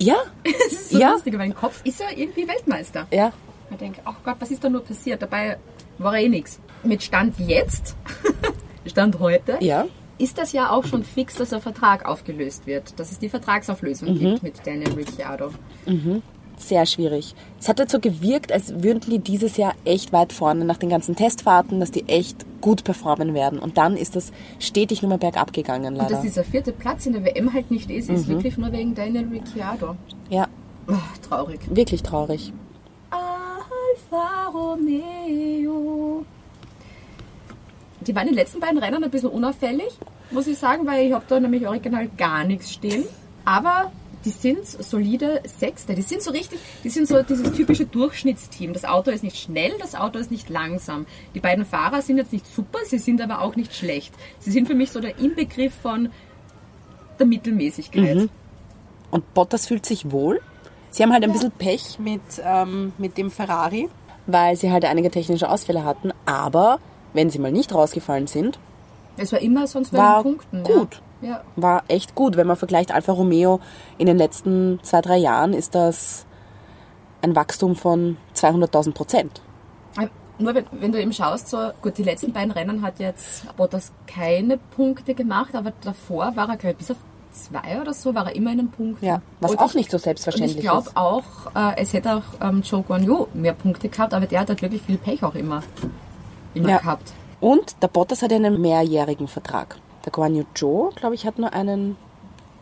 Ja, 0.00 0.16
Das 0.44 0.72
ist 0.72 0.90
so 0.90 0.98
Ja. 0.98 1.10
lustig, 1.12 1.34
aber 1.34 1.44
im 1.44 1.54
Kopf 1.54 1.80
ist 1.84 2.00
er 2.00 2.16
irgendwie 2.16 2.46
Weltmeister. 2.46 3.06
ja. 3.10 3.32
Ich 3.68 3.76
denke, 3.78 4.00
ach 4.04 4.14
Gott, 4.24 4.36
was 4.38 4.52
ist 4.52 4.62
da 4.62 4.68
nur 4.68 4.84
passiert? 4.84 5.20
Dabei 5.22 5.58
war 5.98 6.14
eh 6.16 6.28
nichts. 6.28 6.60
Mit 6.84 7.02
Stand 7.02 7.34
jetzt, 7.40 7.96
Stand 8.86 9.18
heute, 9.18 9.58
Ja. 9.60 9.86
ist 10.18 10.38
das 10.38 10.52
ja 10.52 10.70
auch 10.70 10.84
schon 10.84 11.02
fix, 11.02 11.34
dass 11.34 11.48
der 11.50 11.60
Vertrag 11.60 12.04
aufgelöst 12.06 12.64
wird. 12.68 12.96
Dass 13.00 13.10
es 13.10 13.18
die 13.18 13.28
Vertragsauflösung 13.28 14.10
Mhm. 14.14 14.18
gibt 14.20 14.42
mit 14.44 14.64
Daniel 14.66 14.92
Ricciardo. 14.92 15.50
Sehr 16.59 16.86
schwierig. 16.86 17.34
Es 17.61 17.68
hat 17.68 17.78
jetzt 17.78 17.92
so 17.92 18.00
gewirkt, 18.00 18.50
als 18.50 18.82
würden 18.82 19.00
die 19.00 19.18
dieses 19.18 19.57
Jahr 19.59 19.74
echt 19.84 20.12
weit 20.12 20.32
vorne 20.32 20.64
nach 20.64 20.78
den 20.78 20.88
ganzen 20.88 21.14
Testfahrten, 21.14 21.80
dass 21.80 21.90
die 21.90 22.09
echt 22.09 22.46
gut 22.62 22.82
performen 22.82 23.34
werden. 23.34 23.59
Und 23.59 23.76
dann 23.76 23.96
ist 23.96 24.16
das 24.16 24.32
stetig 24.59 25.02
nur 25.02 25.11
mehr 25.11 25.18
bergab 25.18 25.52
gegangen, 25.52 25.88
Und 25.94 25.96
leider. 25.96 26.11
dass 26.14 26.22
dieser 26.22 26.44
vierte 26.44 26.72
Platz 26.72 27.04
in 27.07 27.12
der 27.12 27.24
WM 27.24 27.52
halt 27.52 27.70
nicht 27.70 27.90
ist, 27.90 28.09
Mhm. 28.09 28.14
ist 28.16 28.28
wirklich 28.28 28.57
nur 28.57 28.72
wegen 28.72 28.94
Daniel 28.94 29.28
Ricciardo. 29.28 29.96
Ja, 30.30 30.48
Oh, 30.88 30.94
traurig. 31.28 31.61
wirklich 31.68 32.02
traurig. 32.02 32.52
Alfa 33.11 34.48
Romeo. 34.52 36.24
Die 38.00 38.14
waren 38.14 38.22
in 38.28 38.28
den 38.28 38.36
letzten 38.36 38.61
beiden 38.61 38.78
Rennen 38.78 39.02
ein 39.02 39.11
bisschen 39.11 39.30
unauffällig, 39.30 39.98
muss 40.30 40.46
ich 40.46 40.57
sagen, 40.59 40.86
weil 40.86 41.07
ich 41.07 41.12
habe 41.12 41.24
da 41.28 41.38
nämlich 41.40 41.66
original 41.66 42.09
gar 42.16 42.44
nichts 42.44 42.72
stehen. 42.72 43.04
Aber 43.44 43.90
die 44.26 44.30
sind 44.30 44.66
solide 44.66 45.40
Sechste. 45.46 45.94
Die 45.94 46.02
sind 46.02 46.20
so 46.20 46.30
richtig, 46.32 46.58
die 46.84 46.90
sind 46.90 47.08
so 47.08 47.22
dieses 47.22 47.52
typische 47.52 47.86
Durchschnittsteam. 47.86 48.72
Das 48.74 48.84
Auto 48.84 49.10
ist 49.10 49.22
nicht 49.22 49.36
schnell, 49.38 49.72
das 49.80 49.94
Auto 49.94 50.18
ist 50.18 50.30
nicht 50.30 50.50
langsam. 50.50 51.06
Die 51.34 51.40
beiden 51.40 51.64
Fahrer 51.64 52.02
sind 52.02 52.18
jetzt 52.18 52.32
nicht 52.32 52.46
super, 52.46 52.80
sie 52.84 52.98
sind 52.98 53.22
aber 53.22 53.40
auch 53.40 53.56
nicht 53.56 53.74
schlecht. 53.74 54.12
Sie 54.40 54.50
sind 54.50 54.66
für 54.68 54.74
mich 54.74 54.90
so 54.90 55.00
der 55.00 55.18
Inbegriff 55.18 55.72
von 55.74 56.10
der 57.18 57.26
Mittelmäßigkeit. 57.26 58.28
Und 59.10 59.34
Bottas 59.34 59.66
fühlt 59.66 59.86
sich 59.86 60.10
wohl. 60.10 60.40
Sie 60.90 61.02
haben 61.02 61.12
halt 61.12 61.24
ein 61.24 61.32
bisschen 61.32 61.52
Pech 61.52 61.98
mit, 61.98 62.20
ähm, 62.42 62.92
mit 62.98 63.16
dem 63.16 63.30
Ferrari, 63.30 63.88
weil 64.26 64.56
sie 64.56 64.72
halt 64.72 64.84
einige 64.84 65.10
technische 65.10 65.48
Ausfälle 65.48 65.84
hatten. 65.84 66.12
Aber 66.26 66.80
wenn 67.12 67.30
sie 67.30 67.38
mal 67.38 67.52
nicht 67.52 67.72
rausgefallen 67.74 68.26
sind, 68.26 68.58
Es 69.16 69.32
war 69.32 69.40
immer 69.40 69.66
sonst 69.66 69.92
bei 69.92 69.98
War 69.98 70.22
den 70.22 70.36
Punkten. 70.36 70.62
gut. 70.64 70.94
Ja. 70.94 71.00
Ja. 71.26 71.42
war 71.56 71.82
echt 71.88 72.14
gut. 72.14 72.36
Wenn 72.36 72.46
man 72.46 72.56
vergleicht 72.56 72.92
Alfa 72.92 73.12
Romeo 73.12 73.60
in 73.98 74.06
den 74.06 74.16
letzten 74.18 74.78
zwei, 74.82 75.00
drei 75.00 75.16
Jahren, 75.16 75.52
ist 75.52 75.74
das 75.74 76.24
ein 77.22 77.34
Wachstum 77.34 77.74
von 77.76 78.16
200.000 78.34 78.92
Prozent. 78.92 79.40
Aber 79.96 80.08
Nur 80.38 80.54
wenn, 80.54 80.66
wenn 80.72 80.92
du 80.92 81.00
eben 81.00 81.12
schaust, 81.12 81.48
so 81.48 81.58
gut, 81.82 81.96
die 81.98 82.02
letzten 82.02 82.32
beiden 82.32 82.50
Rennen 82.52 82.82
hat 82.82 82.98
jetzt 82.98 83.46
Bottas 83.56 83.90
keine 84.06 84.58
Punkte 84.58 85.14
gemacht, 85.14 85.54
aber 85.54 85.72
davor 85.82 86.36
war 86.36 86.48
er, 86.50 86.56
glaube 86.56 86.72
ich, 86.72 86.76
bis 86.78 86.90
auf 86.90 86.98
zwei 87.32 87.80
oder 87.80 87.92
so, 87.94 88.14
war 88.14 88.26
er 88.26 88.34
immer 88.36 88.50
in 88.52 88.58
den 88.58 88.70
Punkten. 88.70 89.04
Ja, 89.04 89.20
was 89.40 89.50
Und 89.52 89.58
auch 89.58 89.68
ich, 89.70 89.74
nicht 89.76 89.90
so 89.90 89.98
selbstverständlich 89.98 90.56
ich 90.58 90.62
glaube 90.62 90.88
ist. 90.88 90.96
auch, 90.96 91.24
äh, 91.54 91.76
es 91.80 91.92
hätte 91.92 92.16
auch 92.16 92.22
ähm, 92.46 92.62
Joe 92.62 92.82
Guan 92.82 93.02
Yu 93.04 93.26
mehr 93.34 93.52
Punkte 93.54 93.88
gehabt, 93.88 94.14
aber 94.14 94.26
der 94.26 94.40
hat 94.40 94.48
halt 94.48 94.62
wirklich 94.62 94.82
viel 94.82 94.96
Pech 94.98 95.22
auch 95.22 95.34
immer, 95.34 95.62
immer 96.54 96.68
Ja. 96.70 96.78
gehabt. 96.78 97.12
Und 97.40 97.76
der 97.82 97.88
Bottas 97.88 98.22
hat 98.22 98.32
einen 98.32 98.60
mehrjährigen 98.60 99.28
Vertrag. 99.28 99.76
Der 100.07 100.12
Guan 100.12 100.34
Yu 100.34 100.44
Zhou, 100.54 100.90
glaube 100.94 101.14
ich, 101.14 101.26
hat 101.26 101.38
nur 101.38 101.52
einen 101.52 101.96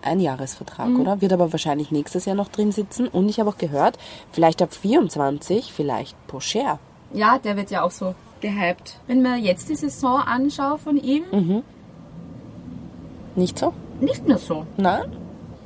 Einjahresvertrag, 0.02 0.88
Mhm. 0.88 1.00
oder? 1.00 1.20
Wird 1.20 1.32
aber 1.32 1.52
wahrscheinlich 1.52 1.90
nächstes 1.90 2.24
Jahr 2.24 2.34
noch 2.36 2.48
drin 2.48 2.72
sitzen. 2.72 3.06
Und 3.08 3.28
ich 3.28 3.38
habe 3.40 3.50
auch 3.50 3.58
gehört, 3.58 3.98
vielleicht 4.32 4.60
ab 4.62 4.72
24, 4.74 5.72
vielleicht 5.72 6.16
Porsche. 6.26 6.78
Ja, 7.12 7.38
der 7.38 7.56
wird 7.56 7.70
ja 7.70 7.82
auch 7.82 7.90
so 7.90 8.14
gehypt. 8.40 8.98
Wenn 9.06 9.22
man 9.22 9.42
jetzt 9.42 9.68
die 9.68 9.76
Saison 9.76 10.18
anschaue 10.20 10.78
von 10.78 10.96
ihm, 10.96 11.22
Mhm. 11.32 11.62
Nicht 13.36 13.58
so? 13.58 13.72
nicht 14.00 14.26
mehr 14.28 14.38
so. 14.38 14.66
Nein? 14.76 15.04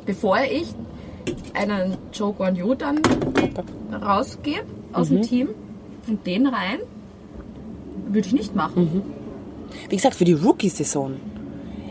Bevor 0.07 0.39
ich 0.41 0.75
einen 1.55 1.97
Joe 2.13 2.33
Guan 2.33 2.57
Yu 2.57 2.75
dann 2.75 3.01
rausgebe 3.93 4.65
aus 4.93 5.11
Mhm. 5.11 5.15
dem 5.17 5.23
Team 5.23 5.49
und 6.07 6.27
den 6.27 6.47
rein, 6.47 6.79
würde 8.09 8.27
ich 8.27 8.33
nicht 8.33 8.55
machen. 8.55 9.03
Wie 9.89 9.97
gesagt, 9.97 10.15
für 10.15 10.25
die 10.25 10.33
Rookie-Saison 10.33 11.17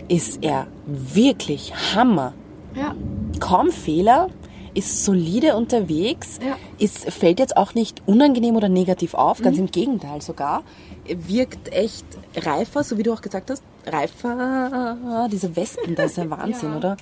ist 0.07 0.43
er 0.43 0.67
wirklich 0.85 1.73
Hammer. 1.95 2.33
Ja. 2.75 2.95
Kaum 3.39 3.71
Fehler, 3.71 4.29
ist 4.73 5.03
solide 5.05 5.55
unterwegs, 5.55 6.39
Ja. 6.45 6.55
ist, 6.77 7.09
fällt 7.11 7.39
jetzt 7.39 7.57
auch 7.57 7.73
nicht 7.73 8.03
unangenehm 8.05 8.55
oder 8.55 8.69
negativ 8.69 9.15
auf, 9.15 9.41
ganz 9.41 9.57
im 9.57 9.71
Gegenteil 9.71 10.21
sogar. 10.21 10.63
Wirkt 11.07 11.71
echt 11.73 12.05
reifer, 12.35 12.83
so 12.83 12.97
wie 12.97 13.03
du 13.03 13.13
auch 13.13 13.21
gesagt 13.21 13.49
hast. 13.49 13.63
Reifer, 13.85 15.27
diese 15.31 15.55
Wespen, 15.55 15.95
das 15.95 16.11
ist 16.11 16.17
ja 16.17 16.29
Wahnsinn, 16.29 16.71
Ja. 16.71 16.77
oder? 16.77 16.97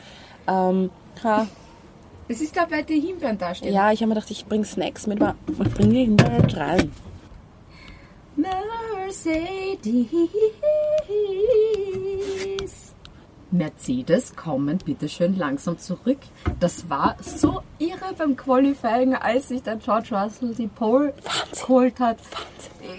Ähm, 0.47 0.89
ha, 1.23 1.47
Das 2.29 2.39
ist 2.39 2.55
da, 2.55 2.67
weil 2.69 2.83
die 2.83 2.99
Himbeeren 3.01 3.37
da 3.37 3.53
stehen. 3.53 3.73
ja, 3.73 3.91
ich 3.91 3.99
habe 4.01 4.09
mir 4.09 4.15
gedacht, 4.15 4.31
ich 4.31 4.45
bringe 4.45 4.63
Snacks 4.65 5.07
mit, 5.07 5.21
aber 5.21 5.35
ich 5.47 5.73
bringe 5.73 5.93
die 5.93 6.05
hinterher 6.05 6.57
rein. 6.57 6.91
Mercedes. 8.37 9.79
Mercedes 13.57 14.35
kommen 14.35 14.77
bitte 14.79 15.09
schön 15.09 15.37
langsam 15.37 15.77
zurück. 15.77 16.19
Das 16.59 16.89
war 16.89 17.15
so 17.21 17.61
irre 17.79 18.13
beim 18.17 18.35
Qualifying, 18.35 19.15
als 19.15 19.49
sich 19.49 19.63
der 19.63 19.77
George 19.77 20.09
Russell 20.11 20.53
die 20.55 20.67
Pole 20.67 21.13
geholt 21.51 21.99
hat. 21.99 22.17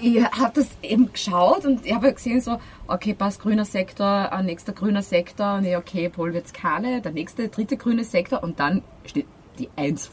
Ich 0.02 0.22
habe 0.22 0.52
das 0.54 0.68
eben 0.82 1.12
geschaut 1.12 1.64
und 1.64 1.86
ich 1.86 1.94
habe 1.94 2.12
gesehen 2.12 2.40
so, 2.40 2.58
okay, 2.88 3.14
passt 3.14 3.40
grüner 3.40 3.64
Sektor, 3.64 4.30
nächster 4.42 4.72
grüner 4.72 5.02
Sektor, 5.02 5.56
und 5.56 5.64
ich, 5.64 5.76
okay, 5.76 6.08
Pole 6.08 6.34
wird's 6.34 6.52
keine, 6.52 7.00
der 7.00 7.12
nächste, 7.12 7.48
dritte 7.48 7.76
grüne 7.76 8.04
Sektor 8.04 8.42
und 8.42 8.58
dann 8.58 8.82
steht 9.04 9.26
die 9.58 9.68
Eins 9.76 10.10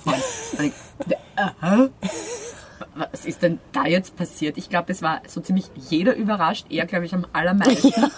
aha. 1.35 1.89
Was 2.95 3.25
ist 3.25 3.41
denn 3.41 3.59
da 3.71 3.85
jetzt 3.85 4.15
passiert? 4.15 4.57
Ich 4.57 4.69
glaube, 4.69 4.91
es 4.91 5.01
war 5.01 5.21
so 5.27 5.41
ziemlich 5.41 5.65
jeder 5.89 6.15
überrascht. 6.15 6.67
Er, 6.69 6.85
glaube 6.85 7.05
ich, 7.05 7.13
am 7.13 7.25
allermeisten. 7.33 8.11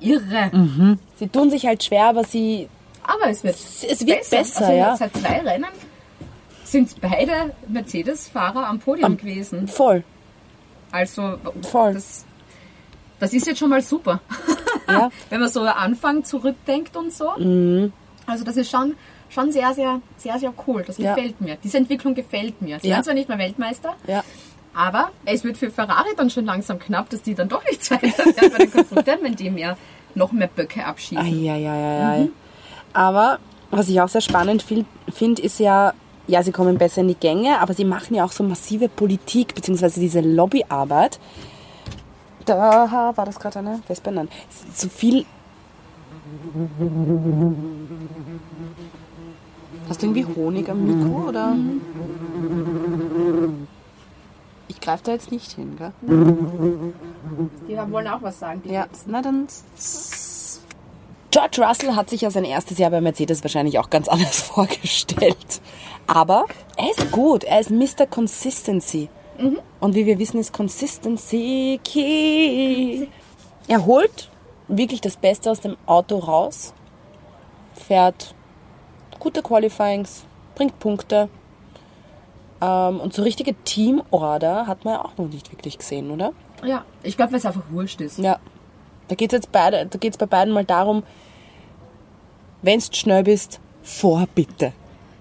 Irre. 0.00 0.98
Sie 1.16 1.28
tun 1.28 1.50
sich 1.50 1.66
halt 1.66 1.82
schwer, 1.84 2.06
aber 2.06 2.24
sie, 2.24 2.68
Aber 3.02 3.28
es 3.30 3.42
wird, 3.44 3.54
es 3.56 4.06
wird 4.06 4.28
besser, 4.30 4.66
also 4.66 4.72
ja. 4.76 4.96
Seit 4.96 5.16
zwei 5.16 5.38
Rennen 5.40 5.66
sind 6.64 7.00
beide 7.00 7.52
Mercedes-Fahrer 7.68 8.66
am 8.66 8.78
Podium 8.78 9.16
gewesen. 9.16 9.66
Voll, 9.68 10.04
Also, 10.92 11.36
voll. 11.62 11.94
das, 11.94 12.24
das 13.18 13.32
ist 13.32 13.46
jetzt 13.46 13.58
schon 13.58 13.70
mal 13.70 13.82
super. 13.82 14.20
Ja. 14.88 15.06
Mhm. 15.06 15.10
Wenn 15.30 15.40
man 15.40 15.48
so 15.48 15.60
am 15.62 15.76
Anfang 15.76 16.24
zurückdenkt 16.24 16.96
und 16.96 17.12
so. 17.12 17.30
Also, 18.26 18.44
das 18.44 18.56
ist 18.56 18.70
schon, 18.70 18.94
schon 19.28 19.50
sehr, 19.52 19.74
sehr, 19.74 20.00
sehr, 20.16 20.38
sehr 20.38 20.52
cool. 20.66 20.84
Das 20.86 20.98
Ja. 20.98 21.14
gefällt 21.14 21.40
mir. 21.40 21.56
Diese 21.62 21.78
Entwicklung 21.78 22.14
gefällt 22.14 22.62
mir. 22.62 22.78
Sie 22.80 22.88
Ja. 22.88 22.94
werden 22.96 23.04
zwar 23.04 23.14
nicht 23.14 23.28
mehr 23.28 23.38
Weltmeister, 23.38 23.94
Ja. 24.06 24.22
Aber 24.74 25.10
es 25.24 25.44
wird 25.44 25.56
für 25.56 25.70
Ferrari 25.70 26.10
dann 26.16 26.30
schon 26.30 26.44
langsam 26.44 26.78
knapp, 26.78 27.10
dass 27.10 27.22
die 27.22 27.34
dann 27.34 27.48
doch 27.48 27.64
nicht 27.64 27.84
Zweiter 27.84 28.24
werden 28.24 28.52
bei 28.52 28.58
den 28.58 28.70
Konstrukteuren, 28.70 29.20
wenn 29.22 29.36
die 29.36 29.50
mehr, 29.50 29.76
noch 30.14 30.32
mehr 30.32 30.48
Böcke 30.48 30.84
abschießen. 30.84 31.18
Eieieiei. 31.18 32.28
Aber 32.92 33.38
was 33.70 33.88
ich 33.88 34.00
auch 34.00 34.08
sehr 34.08 34.20
spannend 34.20 34.64
finde, 35.12 35.42
ist 35.42 35.58
ja 35.60 35.94
ja, 36.26 36.42
sie 36.44 36.52
kommen 36.52 36.78
besser 36.78 37.00
in 37.00 37.08
die 37.08 37.16
Gänge, 37.16 37.58
aber 37.60 37.74
sie 37.74 37.84
machen 37.84 38.14
ja 38.14 38.24
auch 38.24 38.30
so 38.30 38.44
massive 38.44 38.88
Politik, 38.88 39.54
beziehungsweise 39.54 39.98
diese 39.98 40.20
Lobbyarbeit. 40.20 41.18
Da 42.44 43.12
war 43.14 43.24
das 43.24 43.38
gerade 43.40 43.58
eine 43.58 43.80
Wespe? 43.88 44.12
Nein. 44.12 44.28
So 44.74 44.88
viel. 44.88 45.26
Hast 49.88 50.02
du 50.02 50.06
irgendwie 50.06 50.26
Honig 50.36 50.68
am 50.68 50.86
Mikro 50.86 51.28
oder? 51.28 51.56
Ich 54.80 54.86
greife 54.86 55.02
da 55.04 55.12
jetzt 55.12 55.30
nicht 55.30 55.52
hin, 55.52 55.76
gell? 55.76 55.92
Die 57.68 57.78
haben- 57.78 57.92
wollen 57.92 58.08
auch 58.08 58.22
was 58.22 58.38
sagen. 58.38 58.62
Ja, 58.64 58.86
na 59.06 59.20
dann. 59.20 59.46
George 61.30 61.62
Russell 61.64 61.94
hat 61.94 62.10
sich 62.10 62.22
ja 62.22 62.30
sein 62.30 62.44
erstes 62.44 62.78
Jahr 62.78 62.90
bei 62.90 63.00
Mercedes 63.00 63.44
wahrscheinlich 63.44 63.78
auch 63.78 63.90
ganz 63.90 64.08
anders 64.08 64.40
vorgestellt. 64.42 65.60
Aber 66.06 66.46
er 66.76 66.90
ist 66.90 67.12
gut, 67.12 67.44
er 67.44 67.60
ist 67.60 67.70
Mr. 67.70 68.06
Consistency. 68.06 69.08
Und 69.80 69.94
wie 69.94 70.04
wir 70.06 70.18
wissen, 70.18 70.38
ist 70.40 70.52
Consistency 70.52 71.78
key. 71.84 73.06
Er 73.68 73.86
holt 73.86 74.30
wirklich 74.68 75.00
das 75.00 75.16
Beste 75.16 75.50
aus 75.50 75.60
dem 75.60 75.76
Auto 75.86 76.18
raus, 76.18 76.74
fährt 77.74 78.34
gute 79.18 79.42
Qualifyings, 79.42 80.24
bringt 80.54 80.78
Punkte. 80.78 81.28
Ähm, 82.60 83.00
und 83.00 83.12
so 83.14 83.22
richtige 83.22 83.54
Teamorder 83.64 84.66
hat 84.66 84.84
man 84.84 84.94
ja 84.94 85.04
auch 85.04 85.16
noch 85.16 85.28
nicht 85.28 85.50
wirklich 85.52 85.78
gesehen, 85.78 86.10
oder? 86.10 86.32
Ja, 86.64 86.84
ich 87.02 87.16
glaube, 87.16 87.32
weil 87.32 87.38
es 87.38 87.46
einfach 87.46 87.62
wurscht 87.70 88.00
ist. 88.00 88.18
Ja. 88.18 88.38
Da 89.08 89.14
geht 89.14 89.32
es 89.32 89.38
jetzt 89.38 89.52
beide, 89.52 89.86
da 89.86 89.98
geht's 89.98 90.18
bei 90.18 90.26
beiden 90.26 90.52
mal 90.52 90.64
darum, 90.64 91.02
wenn 92.62 92.78
du 92.78 92.86
schnell 92.92 93.24
bist, 93.24 93.60
vor 93.82 94.26
bitte. 94.34 94.72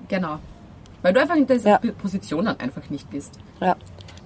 Genau. 0.10 0.38
Weil 1.02 1.14
du 1.14 1.22
einfach 1.22 1.36
in 1.38 1.48
dieser 1.48 1.70
Ja. 1.84 1.92
Position 1.98 2.46
dann 2.46 2.60
einfach 2.60 2.90
nicht 2.90 3.10
bist. 3.10 3.40
Ja. 3.62 3.76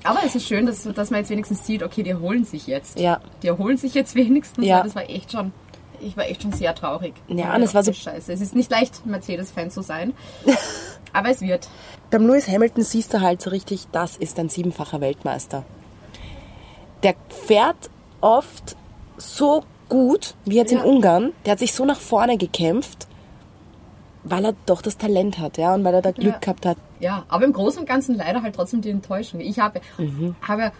Aber 0.03 0.19
es 0.25 0.35
ist 0.35 0.47
schön, 0.47 0.65
dass, 0.65 0.83
dass 0.83 1.11
man 1.11 1.19
jetzt 1.19 1.29
wenigstens 1.29 1.65
sieht, 1.65 1.83
okay, 1.83 2.03
die 2.03 2.09
erholen 2.09 2.43
sich 2.43 2.67
jetzt. 2.67 2.99
Ja. 2.99 3.21
Die 3.41 3.47
erholen 3.47 3.77
sich 3.77 3.93
jetzt 3.93 4.15
wenigstens. 4.15 4.65
Ja. 4.65 4.81
Das 4.83 4.95
war 4.95 5.09
echt 5.09 5.31
schon. 5.31 5.53
Ich 6.01 6.17
war 6.17 6.25
echt 6.25 6.41
schon 6.41 6.51
sehr 6.51 6.75
traurig. 6.75 7.13
Ja, 7.29 7.55
und 7.55 7.61
es 7.61 7.73
war 7.73 7.83
so- 7.83 7.93
Scheiße. 7.93 8.33
Es 8.33 8.41
ist 8.41 8.55
nicht 8.55 8.69
leicht, 8.71 9.05
Mercedes-Fan 9.05 9.69
zu 9.71 9.81
sein. 9.81 10.13
Aber 11.13 11.29
es 11.29 11.41
wird. 11.41 11.67
Beim 12.09 12.25
Lewis 12.27 12.47
Hamilton 12.47 12.83
siehst 12.83 13.13
du 13.13 13.21
halt 13.21 13.41
so 13.41 13.49
richtig, 13.51 13.87
das 13.91 14.17
ist 14.17 14.39
ein 14.39 14.49
siebenfacher 14.49 14.99
Weltmeister. 15.01 15.63
Der 17.03 17.15
fährt 17.29 17.89
oft 18.21 18.75
so 19.17 19.63
gut, 19.89 20.35
wie 20.45 20.55
jetzt 20.55 20.71
Ja. 20.71 20.79
in 20.79 20.85
Ungarn. 20.85 21.33
Der 21.45 21.51
hat 21.53 21.59
sich 21.59 21.73
so 21.73 21.85
nach 21.85 21.99
vorne 21.99 22.37
gekämpft, 22.37 23.07
weil 24.23 24.45
er 24.45 24.53
doch 24.65 24.81
das 24.81 24.97
Talent 24.97 25.37
hat, 25.37 25.57
ja, 25.57 25.73
und 25.73 25.83
weil 25.83 25.93
er 25.93 26.01
da 26.01 26.11
Glück 26.11 26.33
Ja. 26.33 26.39
gehabt 26.39 26.65
hat. 26.65 26.77
Ja, 26.99 27.25
aber 27.27 27.45
im 27.45 27.53
Großen 27.53 27.81
und 27.81 27.85
Ganzen 27.87 28.15
leider 28.15 28.41
halt 28.41 28.55
trotzdem 28.55 28.81
die 28.81 28.89
Enttäuschung. 28.89 29.39
Ich 29.41 29.59
habe, 29.59 29.81
Mhm. 29.97 30.35
habe 30.41 30.71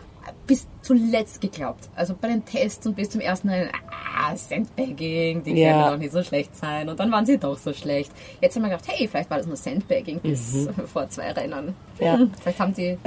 bis 0.48 0.68
zuletzt 0.82 1.42
geglaubt. 1.42 1.90
Also 1.96 2.16
bei 2.20 2.28
den 2.28 2.44
Tests 2.46 2.86
und 2.88 2.96
bis 2.96 3.10
zum 3.10 3.22
ersten 3.22 3.50
Rennen, 3.50 3.70
ah, 4.18 4.36
Sandbagging, 4.36 5.44
die 5.44 5.54
Ja. 5.54 5.72
können 5.74 5.92
doch 5.94 5.98
nicht 5.98 6.12
so 6.14 6.24
schlecht 6.24 6.56
sein. 6.56 6.90
Und 6.90 7.00
dann 7.00 7.12
waren 7.12 7.26
sie 7.26 7.38
doch 7.38 7.58
so 7.58 7.74
schlecht. 7.74 8.12
Jetzt 8.42 8.56
haben 8.56 8.64
wir 8.64 8.70
gedacht, 8.70 8.86
hey, 8.88 9.08
vielleicht 9.08 9.30
war 9.30 9.38
das 9.38 9.48
nur 9.48 9.56
Sandbagging 9.56 10.20
bis 10.20 10.68
vor 10.92 11.10
zwei 11.10 11.32
Rennen. 11.32 11.76
Mhm. 12.00 12.06
Ja. 12.06 12.14
Hm, 12.14 12.32
Vielleicht 12.42 12.60
haben 12.60 12.74
die... 12.74 12.98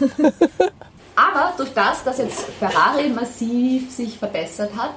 aber 1.16 1.52
durch 1.56 1.72
das, 1.74 2.04
dass 2.04 2.18
jetzt 2.18 2.40
Ferrari 2.58 3.08
massiv 3.10 3.90
sich 3.92 4.16
verbessert 4.18 4.70
hat, 4.76 4.94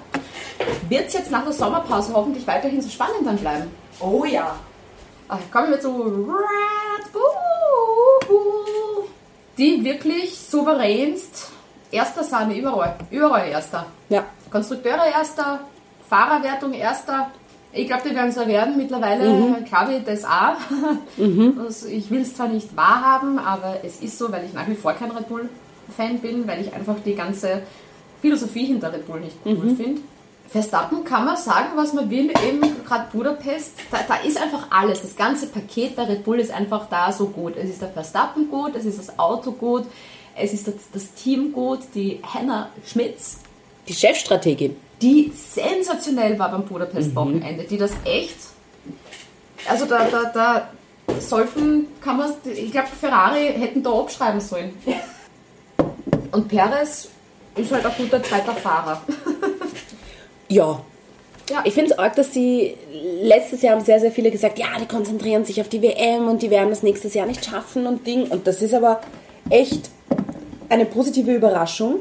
wird 0.89 1.07
es 1.07 1.13
jetzt 1.13 1.31
nach 1.31 1.43
der 1.43 1.53
Sommerpause 1.53 2.13
hoffentlich 2.13 2.45
weiterhin 2.47 2.81
so 2.81 2.89
spannend 2.89 3.25
dann 3.25 3.37
bleiben. 3.37 3.69
Oh 3.99 4.23
ja. 4.25 4.55
Ach, 5.27 5.39
kommen 5.51 5.71
wir 5.71 5.79
zu 5.79 5.89
Red 6.03 7.11
Bull, 7.13 9.05
die 9.57 9.83
wirklich 9.83 10.37
souveränst 10.37 11.51
erster 11.91 12.23
sind 12.23 12.51
überall. 12.51 12.95
Überall 13.11 13.49
erster. 13.49 13.85
Ja. 14.09 14.25
Konstrukteure 14.49 15.07
erster, 15.13 15.61
Fahrerwertung 16.09 16.73
erster. 16.73 17.31
Ich 17.71 17.87
glaube, 17.87 18.07
die 18.07 18.15
werden 18.15 18.31
so 18.31 18.45
werden. 18.47 18.77
Mittlerweile 18.77 19.63
glaube 19.67 19.95
ich 19.95 20.03
das 20.03 20.25
auch. 20.25 20.57
Also 21.59 21.87
ich 21.87 22.09
will 22.11 22.21
es 22.21 22.35
zwar 22.35 22.47
nicht 22.47 22.75
wahrhaben, 22.75 23.39
aber 23.39 23.77
es 23.83 24.01
ist 24.01 24.17
so, 24.17 24.31
weil 24.31 24.45
ich 24.45 24.53
nach 24.53 24.67
wie 24.67 24.75
vor 24.75 24.93
kein 24.93 25.11
Red 25.11 25.27
Bull-Fan 25.27 26.19
bin, 26.19 26.47
weil 26.47 26.61
ich 26.61 26.73
einfach 26.73 26.95
die 27.05 27.15
ganze 27.15 27.63
Philosophie 28.21 28.65
hinter 28.65 28.93
Red 28.93 29.07
Bull 29.07 29.19
nicht 29.21 29.35
cool 29.45 29.75
finde. 29.75 30.01
Verstappen 30.53 31.03
kann 31.03 31.25
man 31.25 31.35
sagen, 31.35 31.69
was 31.75 31.93
man 31.93 32.09
will, 32.09 32.31
eben 32.47 32.61
gerade 32.85 33.07
Budapest, 33.11 33.71
da, 33.91 33.97
da 34.07 34.15
ist 34.17 34.39
einfach 34.39 34.67
alles. 34.69 35.01
Das 35.01 35.15
ganze 35.15 35.47
Paket 35.47 35.95
bei 35.95 36.03
Red 36.03 36.23
Bull 36.23 36.39
ist 36.39 36.51
einfach 36.51 36.87
da 36.89 37.11
so 37.11 37.25
gut. 37.25 37.57
Es 37.57 37.69
ist 37.69 37.81
der 37.81 37.89
Verstappen 37.89 38.49
gut, 38.49 38.75
es 38.75 38.85
ist 38.85 38.99
das 38.99 39.17
Auto 39.17 39.51
gut, 39.51 39.85
es 40.35 40.53
ist 40.53 40.67
das, 40.67 40.75
das 40.93 41.11
Team 41.15 41.51
gut, 41.51 41.79
die 41.95 42.21
Hannah 42.23 42.69
Schmitz, 42.85 43.39
Die 43.87 43.93
Chefstrategin. 43.95 44.75
die 45.01 45.33
sensationell 45.35 46.37
war 46.37 46.51
beim 46.51 46.63
Budapest-Wochenende, 46.65 47.63
die 47.63 47.77
das 47.77 47.91
echt, 48.05 48.37
also 49.67 49.85
da, 49.85 50.07
da, 50.07 50.23
da 50.33 50.69
sollten, 51.19 51.87
kann 51.99 52.17
man, 52.17 52.31
ich 52.45 52.71
glaube, 52.71 52.89
Ferrari 52.99 53.47
hätten 53.57 53.81
da 53.81 53.91
abschreiben 53.91 54.39
sollen. 54.39 54.71
Und 56.31 56.47
Perez 56.47 57.09
ist 57.55 57.71
halt 57.71 57.85
ein 57.85 57.91
guter 57.97 58.21
zweiter 58.23 58.53
Fahrer. 58.53 59.01
Ja. 60.53 60.81
Ja. 61.49 61.61
Ich 61.65 61.73
finde 61.73 61.91
es 61.91 61.99
arg, 61.99 62.15
dass 62.15 62.33
sie 62.33 62.75
letztes 63.21 63.61
Jahr 63.61 63.75
haben 63.75 63.83
sehr, 63.83 63.99
sehr 63.99 64.11
viele 64.11 64.31
gesagt, 64.31 64.57
ja, 64.59 64.67
die 64.79 64.85
konzentrieren 64.87 65.43
sich 65.43 65.59
auf 65.59 65.67
die 65.67 65.81
WM 65.81 66.27
und 66.29 66.41
die 66.41 66.49
werden 66.49 66.69
das 66.69 66.83
nächstes 66.83 67.13
Jahr 67.13 67.25
nicht 67.25 67.43
schaffen 67.43 67.85
und 67.85 68.07
Ding. 68.07 68.27
Und 68.29 68.47
das 68.47 68.61
ist 68.61 68.73
aber 68.73 69.01
echt 69.49 69.89
eine 70.69 70.85
positive 70.85 71.33
Überraschung, 71.33 71.95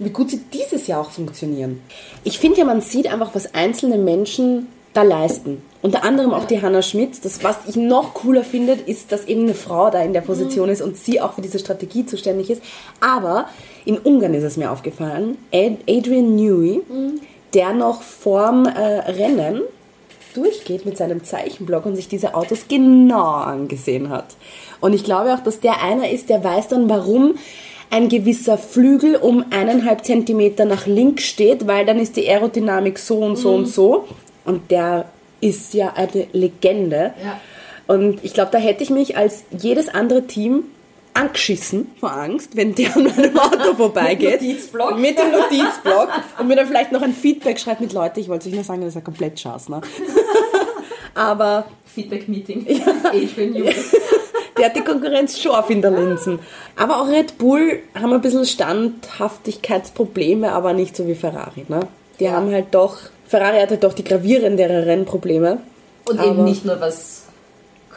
wie 0.00 0.10
gut 0.10 0.30
sie 0.30 0.40
dieses 0.52 0.86
Jahr 0.88 1.00
auch 1.02 1.10
funktionieren. 1.10 1.80
Ich 2.24 2.38
finde 2.40 2.58
ja, 2.58 2.64
man 2.64 2.80
sieht 2.80 3.06
einfach, 3.12 3.30
was 3.34 3.54
einzelne 3.54 3.96
Menschen 3.96 4.66
da 4.92 5.02
leisten. 5.02 5.62
Unter 5.80 6.02
anderem 6.02 6.32
auch 6.34 6.44
die 6.44 6.60
Hannah 6.60 6.82
Schmitz. 6.82 7.20
Das, 7.20 7.44
was 7.44 7.58
ich 7.68 7.76
noch 7.76 8.14
cooler 8.14 8.42
finde, 8.42 8.72
ist, 8.72 9.12
dass 9.12 9.26
eben 9.26 9.42
eine 9.42 9.54
Frau 9.54 9.90
da 9.90 10.02
in 10.02 10.12
der 10.12 10.22
Position 10.22 10.68
ist 10.68 10.82
und 10.82 10.96
sie 10.96 11.20
auch 11.20 11.34
für 11.34 11.42
diese 11.42 11.60
Strategie 11.60 12.04
zuständig 12.06 12.50
ist. 12.50 12.62
Aber 13.00 13.48
in 13.84 13.98
Ungarn 13.98 14.34
ist 14.34 14.42
es 14.42 14.56
mir 14.56 14.72
aufgefallen, 14.72 15.38
Ad- 15.54 15.78
Adrian 15.88 16.34
Newey, 16.34 16.80
der 17.54 17.72
noch 17.72 18.02
vorm 18.02 18.66
äh, 18.66 18.78
Rennen 19.10 19.62
durchgeht 20.34 20.86
mit 20.86 20.96
seinem 20.96 21.24
Zeichenblock 21.24 21.86
und 21.86 21.96
sich 21.96 22.08
diese 22.08 22.34
Autos 22.34 22.66
genau 22.68 23.24
angesehen 23.24 24.10
hat. 24.10 24.36
Und 24.80 24.92
ich 24.92 25.04
glaube 25.04 25.34
auch, 25.34 25.40
dass 25.40 25.60
der 25.60 25.82
einer 25.82 26.10
ist, 26.10 26.28
der 26.28 26.44
weiß 26.44 26.68
dann, 26.68 26.88
warum 26.88 27.34
ein 27.90 28.08
gewisser 28.08 28.58
Flügel 28.58 29.16
um 29.16 29.46
eineinhalb 29.50 30.04
Zentimeter 30.04 30.64
nach 30.64 30.86
links 30.86 31.24
steht, 31.24 31.66
weil 31.66 31.86
dann 31.86 31.98
ist 31.98 32.16
die 32.16 32.28
Aerodynamik 32.28 32.98
so 32.98 33.18
und 33.18 33.36
so 33.36 33.54
und 33.54 33.66
so. 33.66 34.06
Und 34.44 34.70
der 34.70 35.06
ist 35.40 35.74
ja 35.74 35.94
eine 35.94 36.26
Legende. 36.32 37.12
Ja. 37.22 37.40
Und 37.86 38.22
ich 38.22 38.34
glaube, 38.34 38.50
da 38.52 38.58
hätte 38.58 38.82
ich 38.82 38.90
mich 38.90 39.16
als 39.16 39.44
jedes 39.50 39.88
andere 39.88 40.26
Team 40.26 40.64
angeschissen 41.18 41.90
vor 41.98 42.12
Angst, 42.12 42.56
wenn 42.56 42.74
der 42.74 42.94
an 42.96 43.04
meinem 43.04 43.38
Auto 43.38 43.74
vorbeigeht. 43.74 44.40
Notizblock. 44.42 44.98
Mit 44.98 45.18
dem 45.18 45.32
Notizblock. 45.32 46.08
und 46.38 46.48
mir 46.48 46.56
dann 46.56 46.66
vielleicht 46.66 46.92
noch 46.92 47.02
ein 47.02 47.12
Feedback 47.12 47.58
schreibt 47.58 47.80
mit 47.80 47.92
Leute, 47.92 48.20
ich 48.20 48.28
wollte 48.28 48.48
euch 48.48 48.54
nur 48.54 48.64
sagen, 48.64 48.80
das 48.80 48.90
ist 48.90 48.94
ja 48.94 49.00
komplett 49.00 49.38
Schaß, 49.40 49.68
ne? 49.68 49.80
Aber 51.14 51.64
Feedback-Meeting. 51.94 52.66
Adrian 53.04 53.52
Newey. 53.52 53.74
der 54.58 54.66
hat 54.66 54.76
die 54.76 54.82
Konkurrenz 54.82 55.40
schon 55.40 55.52
auf 55.52 55.68
in 55.70 55.82
der 55.82 55.90
Linsen. 55.90 56.38
Aber 56.76 57.00
auch 57.02 57.08
Red 57.08 57.38
Bull 57.38 57.80
haben 58.00 58.12
ein 58.12 58.20
bisschen 58.20 58.46
Standhaftigkeitsprobleme, 58.46 60.52
aber 60.52 60.72
nicht 60.74 60.96
so 60.96 61.06
wie 61.08 61.14
Ferrari, 61.16 61.64
ne? 61.68 61.80
Die 62.20 62.30
haben 62.30 62.50
halt 62.52 62.66
doch, 62.72 62.98
Ferrari 63.26 63.58
hat 63.60 63.70
halt 63.70 63.82
doch 63.84 63.94
die 63.94 64.04
gravierenderen 64.04 65.04
Probleme. 65.04 65.58
Und 66.08 66.20
Aber- 66.20 66.30
eben 66.30 66.44
nicht 66.44 66.64
nur 66.64 66.80
was 66.80 67.17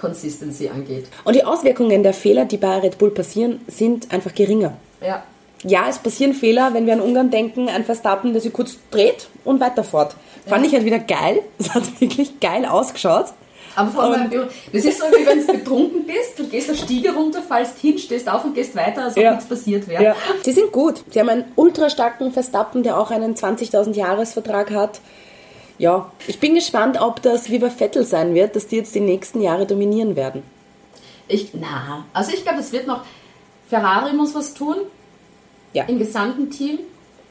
Consistency 0.02 0.68
angeht. 0.70 1.06
Und 1.24 1.36
die 1.36 1.44
Auswirkungen 1.46 2.04
der 2.04 2.14
Fehler, 2.14 2.46
die 2.46 2.58
bei 2.58 2.80
Red 2.80 2.98
Bull 2.98 3.12
passieren, 3.12 3.62
sind 3.68 4.12
einfach 4.12 4.34
geringer. 4.34 4.74
Ja. 5.06 5.24
Ja, 5.64 5.86
es 5.88 6.00
passieren 6.00 6.34
Fehler, 6.34 6.74
wenn 6.74 6.88
wir 6.88 6.94
an 6.94 7.02
Ungarn 7.02 7.30
denken, 7.30 7.70
ein 7.70 7.86
Verstappen, 7.86 8.34
der 8.34 8.42
sich 8.42 8.52
kurz 8.52 8.78
dreht 8.90 9.28
und 9.46 9.60
weiterfährt. 9.60 10.16
Fand 10.48 10.66
ich 10.66 10.74
halt 10.74 10.86
wieder 10.86 10.98
geil. 11.00 11.42
Es 11.60 11.70
hat 11.74 12.02
wirklich 12.02 12.40
geil 12.40 12.66
ausgeschaut. 12.66 13.26
Aber 13.76 13.90
vor 13.92 14.04
allem, 14.04 14.30
das 14.74 14.84
ist 14.84 15.00
so, 15.00 15.06
wie 15.06 15.26
wenn 15.26 15.46
du 15.48 15.54
betrunken 15.54 16.06
bist, 16.06 16.38
du 16.38 16.46
gehst 16.48 16.68
eine 16.68 16.78
Stiege 16.78 17.14
runter, 17.14 17.42
fallst 17.42 17.78
hin, 17.80 17.98
stehst 17.98 18.28
auf 18.28 18.44
und 18.44 18.54
gehst 18.54 18.76
weiter, 18.76 19.04
als 19.06 19.16
ob 19.16 19.24
Ja. 19.24 19.32
nichts 19.32 19.46
passiert 19.46 19.88
wäre. 19.88 20.04
Ja. 20.04 20.16
Sie 20.44 20.52
sind 20.52 20.72
gut. 20.74 21.04
Sie 21.10 21.20
haben 21.20 21.30
einen 21.30 21.46
ultra 21.56 21.90
starken 21.90 22.34
Verstappen, 22.34 22.84
der 22.84 22.98
auch 23.00 23.12
einen 23.12 23.36
20.000 23.36 23.94
Jahresvertrag 23.96 24.72
hat. 24.72 25.00
Ja, 25.82 26.12
ich 26.28 26.40
bin 26.40 26.54
gespannt, 26.54 27.02
ob 27.02 27.24
das 27.24 27.50
wie 27.50 27.58
bei 27.58 27.72
Vettel 27.72 28.04
sein 28.06 28.36
wird, 28.36 28.56
dass 28.56 28.68
die 28.68 28.76
jetzt 28.76 28.94
die 28.94 29.00
nächsten 29.00 29.42
Jahre 29.42 29.66
dominieren 29.66 30.16
werden. 30.16 30.44
Ich, 31.28 31.56
na, 31.56 32.06
also 32.14 32.32
ich 32.32 32.44
glaube, 32.44 32.60
es 32.60 32.72
wird 32.72 32.86
noch, 32.86 33.04
Ferrari 33.68 34.14
muss 34.14 34.36
was 34.36 34.54
tun, 34.54 34.76
Ja. 35.74 35.86
im 35.86 35.98
gesamten 35.98 36.52
Team 36.52 36.78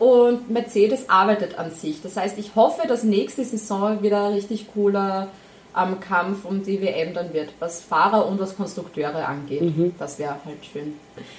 und 0.00 0.50
Mercedes 0.50 1.08
arbeitet 1.08 1.60
an 1.60 1.70
sich. 1.70 2.02
Das 2.02 2.16
heißt, 2.16 2.38
ich 2.38 2.56
hoffe, 2.56 2.88
dass 2.88 3.04
nächste 3.04 3.44
Saison 3.44 4.02
wieder 4.02 4.24
ein 4.26 4.32
richtig 4.32 4.66
cooler 4.74 5.28
am 5.72 6.00
Kampf 6.00 6.44
um 6.44 6.64
die 6.64 6.82
WM 6.82 7.14
dann 7.14 7.32
wird, 7.32 7.50
was 7.60 7.80
Fahrer 7.80 8.26
und 8.26 8.40
was 8.40 8.56
Konstrukteure 8.56 9.28
angeht. 9.28 9.62
Mhm. 9.62 9.94
Das 9.96 10.18
wäre 10.18 10.34
halt 10.44 10.58
schön. 10.72 10.94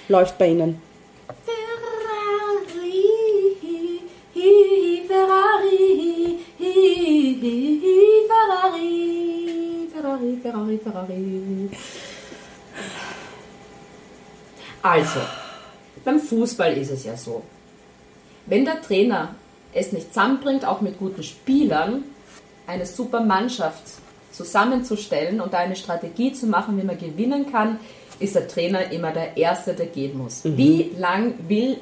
Läuft 0.08 0.38
bei 0.38 0.48
Ihnen. 0.48 0.80
Ferrari, 5.06 6.38
Ferrari, 6.58 7.78
Ferrari, 8.28 9.88
Ferrari, 9.92 10.36
Ferrari, 10.42 10.78
Ferrari. 10.78 11.70
Also, 14.82 15.20
beim 16.04 16.18
Fußball 16.18 16.76
ist 16.76 16.90
es 16.90 17.04
ja 17.04 17.16
so. 17.16 17.42
Wenn 18.46 18.64
der 18.64 18.82
Trainer 18.82 19.36
es 19.72 19.92
nicht 19.92 20.08
zusammenbringt, 20.08 20.64
auch 20.64 20.80
mit 20.80 20.98
guten 20.98 21.22
Spielern, 21.22 22.02
eine 22.66 22.86
super 22.86 23.20
Mannschaft 23.20 23.82
zusammenzustellen 24.32 25.40
und 25.40 25.54
eine 25.54 25.76
Strategie 25.76 26.32
zu 26.32 26.46
machen, 26.46 26.76
wie 26.78 26.84
man 26.84 26.98
gewinnen 26.98 27.50
kann, 27.52 27.78
ist 28.18 28.34
der 28.34 28.48
Trainer 28.48 28.90
immer 28.90 29.12
der 29.12 29.36
Erste, 29.36 29.74
der 29.74 29.86
gehen 29.86 30.18
muss. 30.18 30.40
Wie 30.44 30.90
lang 30.98 31.34
will 31.48 31.78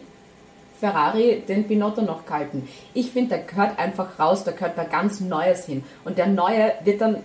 Ferrari 0.80 1.42
den 1.46 1.64
Binotto 1.68 2.02
noch 2.02 2.20
halten? 2.28 2.68
Ich 2.94 3.10
finde, 3.10 3.36
der 3.36 3.38
gehört 3.44 3.78
einfach 3.78 4.18
raus, 4.18 4.44
da 4.44 4.50
gehört 4.52 4.76
was 4.76 4.90
ganz 4.90 5.20
Neues 5.20 5.66
hin. 5.66 5.84
Und 6.04 6.18
der 6.18 6.26
Neue 6.26 6.72
wird 6.84 7.00
dann 7.00 7.18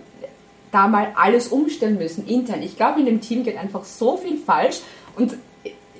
da 0.72 0.86
mal 0.88 1.08
alles 1.16 1.48
umstellen 1.48 1.96
müssen, 1.98 2.26
intern. 2.26 2.62
Ich 2.62 2.76
glaube, 2.76 3.00
in 3.00 3.06
dem 3.06 3.20
Team 3.20 3.44
geht 3.44 3.56
einfach 3.56 3.84
so 3.84 4.16
viel 4.16 4.36
falsch 4.36 4.80
und 5.16 5.34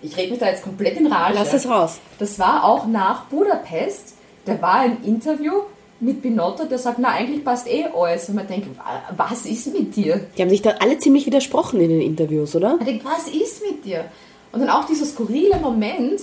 ich 0.02 0.16
rede 0.16 0.30
mich 0.30 0.38
da 0.38 0.46
jetzt 0.48 0.62
komplett 0.62 0.96
in 0.98 1.06
Rage. 1.06 1.34
Lass 1.34 1.52
es 1.54 1.68
raus. 1.68 1.98
Das 2.18 2.38
war 2.38 2.64
auch 2.64 2.86
nach 2.86 3.24
Budapest. 3.24 4.14
Da 4.44 4.60
war 4.60 4.74
ein 4.80 4.98
Interview 5.04 5.52
mit 5.98 6.20
Binotto, 6.20 6.64
der 6.66 6.78
sagt, 6.78 6.98
na 6.98 7.08
eigentlich 7.08 7.42
passt 7.44 7.66
eh 7.68 7.86
alles. 7.94 8.28
Und 8.28 8.34
man 8.34 8.46
denkt, 8.46 8.68
wa- 8.76 9.02
was 9.16 9.46
ist 9.46 9.72
mit 9.72 9.96
dir? 9.96 10.20
Die 10.36 10.42
haben 10.42 10.50
sich 10.50 10.60
da 10.62 10.72
alle 10.80 10.98
ziemlich 10.98 11.24
widersprochen 11.26 11.80
in 11.80 11.88
den 11.88 12.00
Interviews, 12.02 12.54
oder? 12.54 12.76
Man 12.76 12.84
denkt, 12.84 13.04
was 13.04 13.28
ist 13.28 13.62
mit 13.64 13.84
dir? 13.84 14.04
Und 14.52 14.60
dann 14.60 14.68
auch 14.68 14.84
dieser 14.84 15.06
skurrile 15.06 15.56
Moment, 15.60 16.20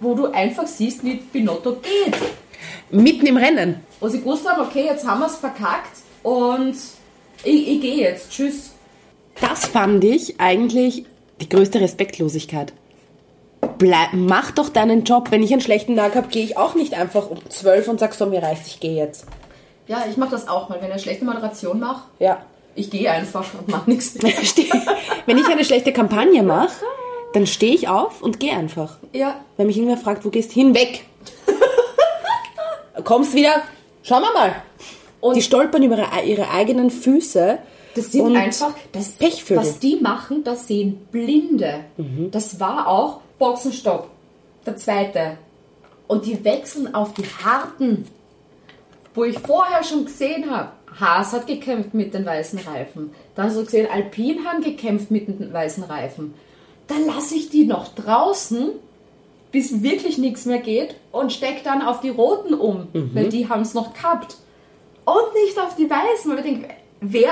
wo 0.00 0.14
du 0.14 0.26
einfach 0.32 0.66
siehst, 0.66 1.04
wie 1.04 1.14
Binotto 1.16 1.76
geht. 1.76 2.14
Mitten 2.90 3.26
im 3.26 3.36
Rennen. 3.36 3.84
Wo 4.00 4.08
sie 4.08 4.18
gewusst 4.20 4.48
haben, 4.48 4.62
okay, 4.62 4.84
jetzt 4.86 5.06
haben 5.06 5.20
wir 5.20 5.26
es 5.26 5.36
verkackt 5.36 5.98
und 6.22 6.74
ich, 7.44 7.68
ich 7.68 7.80
gehe 7.80 7.96
jetzt. 7.96 8.30
Tschüss. 8.30 8.72
Das 9.40 9.66
fand 9.66 10.02
ich 10.04 10.40
eigentlich 10.40 11.04
die 11.40 11.48
größte 11.48 11.80
Respektlosigkeit. 11.80 12.72
Bleib, 13.78 14.10
mach 14.12 14.50
doch 14.50 14.68
deinen 14.68 15.04
Job. 15.04 15.30
Wenn 15.30 15.42
ich 15.42 15.52
einen 15.52 15.60
schlechten 15.60 15.96
Tag 15.96 16.14
habe, 16.14 16.28
gehe 16.28 16.44
ich 16.44 16.56
auch 16.56 16.74
nicht 16.74 16.94
einfach 16.94 17.30
um 17.30 17.38
12 17.48 17.88
und 17.88 18.00
sag 18.00 18.14
so, 18.14 18.26
mir 18.26 18.42
reicht, 18.42 18.66
ich 18.66 18.80
gehe 18.80 18.94
jetzt. 18.96 19.24
Ja, 19.86 20.04
ich 20.08 20.16
mache 20.16 20.30
das 20.30 20.48
auch 20.48 20.68
mal. 20.68 20.76
Wenn 20.80 20.86
ich 20.88 20.92
eine 20.92 21.00
schlechte 21.02 21.24
Moderation 21.24 21.80
mache, 21.80 22.02
Ja. 22.18 22.42
ich 22.74 22.90
gehe 22.90 23.10
einfach 23.10 23.44
und 23.58 23.68
mache 23.68 23.88
nichts 23.90 24.14
mehr. 24.22 24.32
Wenn 25.26 25.38
ich 25.38 25.46
eine 25.48 25.64
schlechte 25.64 25.92
Kampagne 25.92 26.42
mache, 26.42 26.70
dann 27.32 27.46
stehe 27.46 27.74
ich 27.74 27.88
auf 27.88 28.22
und 28.22 28.40
gehe 28.40 28.52
einfach. 28.56 28.98
Ja, 29.12 29.40
Wenn 29.56 29.66
mich 29.68 29.76
irgendwer 29.76 29.96
fragt, 29.98 30.24
wo 30.24 30.30
gehst 30.30 30.50
du 30.50 30.54
hin? 30.54 30.74
Weg! 30.74 31.04
Kommst 33.04 33.34
wieder, 33.34 33.62
schauen 34.02 34.22
wir 34.22 34.32
mal. 34.32 34.54
Und- 35.20 35.36
die 35.36 35.42
stolpern 35.42 35.82
über 35.82 35.98
ihre, 35.98 36.22
ihre 36.24 36.50
eigenen 36.50 36.90
Füße. 36.90 37.58
Das 37.94 38.12
sind 38.12 38.36
einfach, 38.36 38.72
das, 38.92 39.10
Pechvögel. 39.12 39.56
was 39.64 39.80
die 39.80 39.96
machen, 39.96 40.44
das 40.44 40.68
sehen 40.68 41.06
Blinde. 41.10 41.80
Das 42.30 42.60
war 42.60 42.86
auch 42.86 43.20
Boxenstopp, 43.38 44.08
der 44.64 44.76
zweite. 44.76 45.38
Und 46.06 46.24
die 46.24 46.44
wechseln 46.44 46.94
auf 46.94 47.12
die 47.14 47.24
harten, 47.24 48.06
wo 49.14 49.24
ich 49.24 49.38
vorher 49.40 49.82
schon 49.82 50.04
gesehen 50.04 50.50
habe, 50.50 50.70
Haas 51.00 51.32
hat 51.32 51.46
gekämpft 51.48 51.92
mit 51.94 52.14
den 52.14 52.24
weißen 52.24 52.60
Reifen. 52.60 53.12
Dann 53.34 53.46
hast 53.46 53.56
du 53.56 53.64
gesehen, 53.64 53.88
Alpine 53.92 54.44
haben 54.44 54.62
gekämpft 54.62 55.10
mit 55.10 55.26
den 55.28 55.52
weißen 55.52 55.82
Reifen. 55.84 56.34
Dann 56.90 57.06
lasse 57.06 57.34
ich 57.36 57.48
die 57.48 57.64
noch 57.64 57.88
draußen, 57.94 58.70
bis 59.52 59.82
wirklich 59.82 60.18
nichts 60.18 60.44
mehr 60.44 60.58
geht 60.58 60.94
und 61.10 61.32
steck 61.32 61.64
dann 61.64 61.82
auf 61.82 62.00
die 62.00 62.10
roten 62.10 62.52
um, 62.54 62.88
weil 63.14 63.28
die 63.30 63.48
haben 63.48 63.62
es 63.62 63.74
noch 63.74 63.94
gehabt. 63.94 64.36
Und 65.04 65.34
nicht 65.42 65.58
auf 65.58 65.74
die 65.76 65.88
weißen, 65.88 66.30
weil 66.30 66.38
ich 66.38 66.44
denke, 66.44 66.68
wer, 67.00 67.30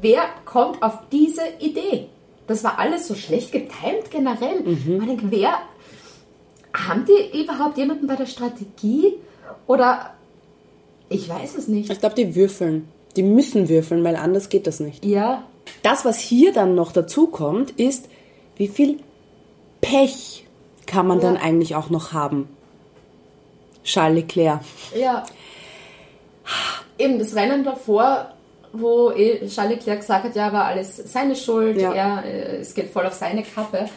wer 0.00 0.22
kommt 0.44 0.82
auf 0.82 0.98
diese 1.12 1.42
Idee? 1.60 2.08
Das 2.46 2.62
war 2.64 2.78
alles 2.78 3.06
so 3.08 3.14
schlecht 3.14 3.52
getimt 3.52 4.10
generell. 4.10 4.60
Man 4.98 5.06
denkt, 5.06 5.24
wer, 5.30 5.54
haben 6.74 7.06
die 7.06 7.40
überhaupt 7.42 7.78
jemanden 7.78 8.06
bei 8.06 8.16
der 8.16 8.26
Strategie? 8.26 9.14
Oder, 9.66 10.14
ich 11.08 11.28
weiß 11.28 11.56
es 11.56 11.68
nicht. 11.68 11.90
Ich 11.90 12.00
glaube, 12.00 12.14
die 12.14 12.34
würfeln. 12.34 12.88
Die 13.16 13.22
müssen 13.22 13.68
würfeln, 13.68 14.04
weil 14.04 14.16
anders 14.16 14.48
geht 14.50 14.66
das 14.66 14.80
nicht. 14.80 15.04
Ja, 15.04 15.44
Das, 15.82 16.04
was 16.04 16.18
hier 16.20 16.52
dann 16.52 16.74
noch 16.74 16.92
dazu 16.92 17.28
kommt, 17.28 17.70
ist, 17.72 18.08
wie 18.56 18.68
viel 18.68 18.98
Pech 19.80 20.46
kann 20.86 21.06
man 21.06 21.20
dann 21.20 21.36
eigentlich 21.36 21.74
auch 21.74 21.90
noch 21.90 22.12
haben? 22.12 22.48
Charles 23.84 24.16
Leclerc. 24.16 24.60
Ja. 24.98 25.24
Eben 26.98 27.18
das 27.18 27.34
Rennen 27.34 27.64
davor, 27.64 28.32
wo 28.72 29.10
eh 29.10 29.46
Charles 29.48 29.76
Leclerc 29.76 30.00
gesagt 30.00 30.24
hat, 30.24 30.36
ja, 30.36 30.52
war 30.52 30.64
alles 30.66 30.96
seine 30.96 31.36
Schuld, 31.36 31.80
Ja. 31.80 31.92
er, 31.92 32.24
äh, 32.24 32.56
es 32.56 32.74
geht 32.74 32.90
voll 32.90 33.06
auf 33.06 33.14
seine 33.14 33.42
Kappe. 33.42 33.88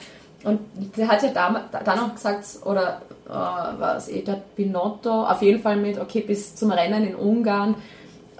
Und 0.43 0.59
der 0.95 1.07
hat 1.07 1.21
ja 1.23 1.29
dann 1.31 1.99
auch 1.99 2.13
gesagt, 2.13 2.45
oder 2.65 3.01
äh, 3.27 3.31
war 3.31 3.97
es 3.97 4.07
eh 4.07 4.23
Binotto, 4.55 5.25
auf 5.25 5.41
jeden 5.41 5.61
Fall 5.61 5.75
mit, 5.75 5.99
okay, 5.99 6.21
bis 6.21 6.55
zum 6.55 6.71
Rennen 6.71 7.05
in 7.07 7.15
Ungarn. 7.15 7.75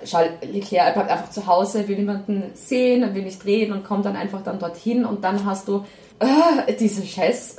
Charles 0.05 0.32
Leclerc 0.41 0.88
er 0.88 0.93
bleibt 0.93 1.11
einfach 1.11 1.30
zu 1.30 1.45
Hause, 1.45 1.88
will 1.88 1.97
niemanden 1.97 2.51
sehen, 2.53 3.13
will 3.13 3.24
nicht 3.24 3.43
reden 3.45 3.74
und 3.74 3.84
kommt 3.84 4.05
dann 4.05 4.15
einfach 4.15 4.41
dann 4.43 4.59
dorthin 4.59 5.03
und 5.03 5.24
dann 5.26 5.45
hast 5.45 5.67
du 5.67 5.84
äh, 6.20 6.74
diese 6.80 7.05
scheiß 7.05 7.57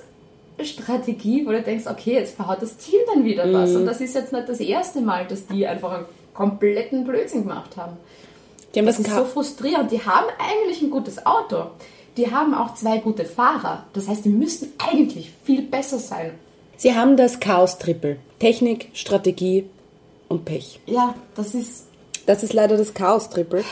Strategie, 0.63 1.47
wo 1.47 1.51
du 1.51 1.63
denkst, 1.63 1.87
okay, 1.87 2.15
jetzt 2.15 2.37
verhaut 2.37 2.61
das 2.61 2.77
Team 2.77 3.01
dann 3.13 3.25
wieder 3.25 3.51
was. 3.53 3.75
Und 3.75 3.87
das 3.87 4.01
ist 4.01 4.15
jetzt 4.15 4.33
nicht 4.33 4.49
das 4.49 4.61
erste 4.61 5.01
Mal, 5.01 5.27
dass 5.27 5.47
die 5.47 5.67
einfach 5.67 5.93
einen 5.93 6.05
kompletten 6.35 7.05
Blödsinn 7.05 7.43
gemacht 7.43 7.77
haben. 7.77 7.97
Die 8.75 8.79
haben 8.79 8.87
Das 8.87 8.99
das, 8.99 9.09
ist 9.09 9.15
so 9.15 9.25
frustrierend. 9.25 9.91
Die 9.91 10.05
haben 10.05 10.27
eigentlich 10.39 10.83
ein 10.83 10.91
gutes 10.91 11.25
Auto. 11.25 11.67
Die 12.17 12.31
haben 12.31 12.55
auch 12.55 12.75
zwei 12.75 12.99
gute 12.99 13.25
Fahrer. 13.25 13.85
Das 13.93 14.09
heißt, 14.09 14.25
die 14.25 14.31
müssten 14.31 14.73
eigentlich 14.79 15.33
viel 15.45 15.63
besser 15.63 15.99
sein. 15.99 16.33
Sie 16.77 16.95
haben 16.95 17.17
das 17.17 17.41
Chaos-Triple. 17.41 18.17
Technik, 18.39 18.89
Strategie 18.95 19.69
und 20.29 20.45
Pech. 20.45 20.81
Ja, 20.87 21.15
das 21.35 21.55
ist. 21.55 21.87
Das 22.27 22.43
ist 22.43 22.53
leider 22.53 22.77
das 22.77 22.95
Chaos-Triple. 22.95 23.65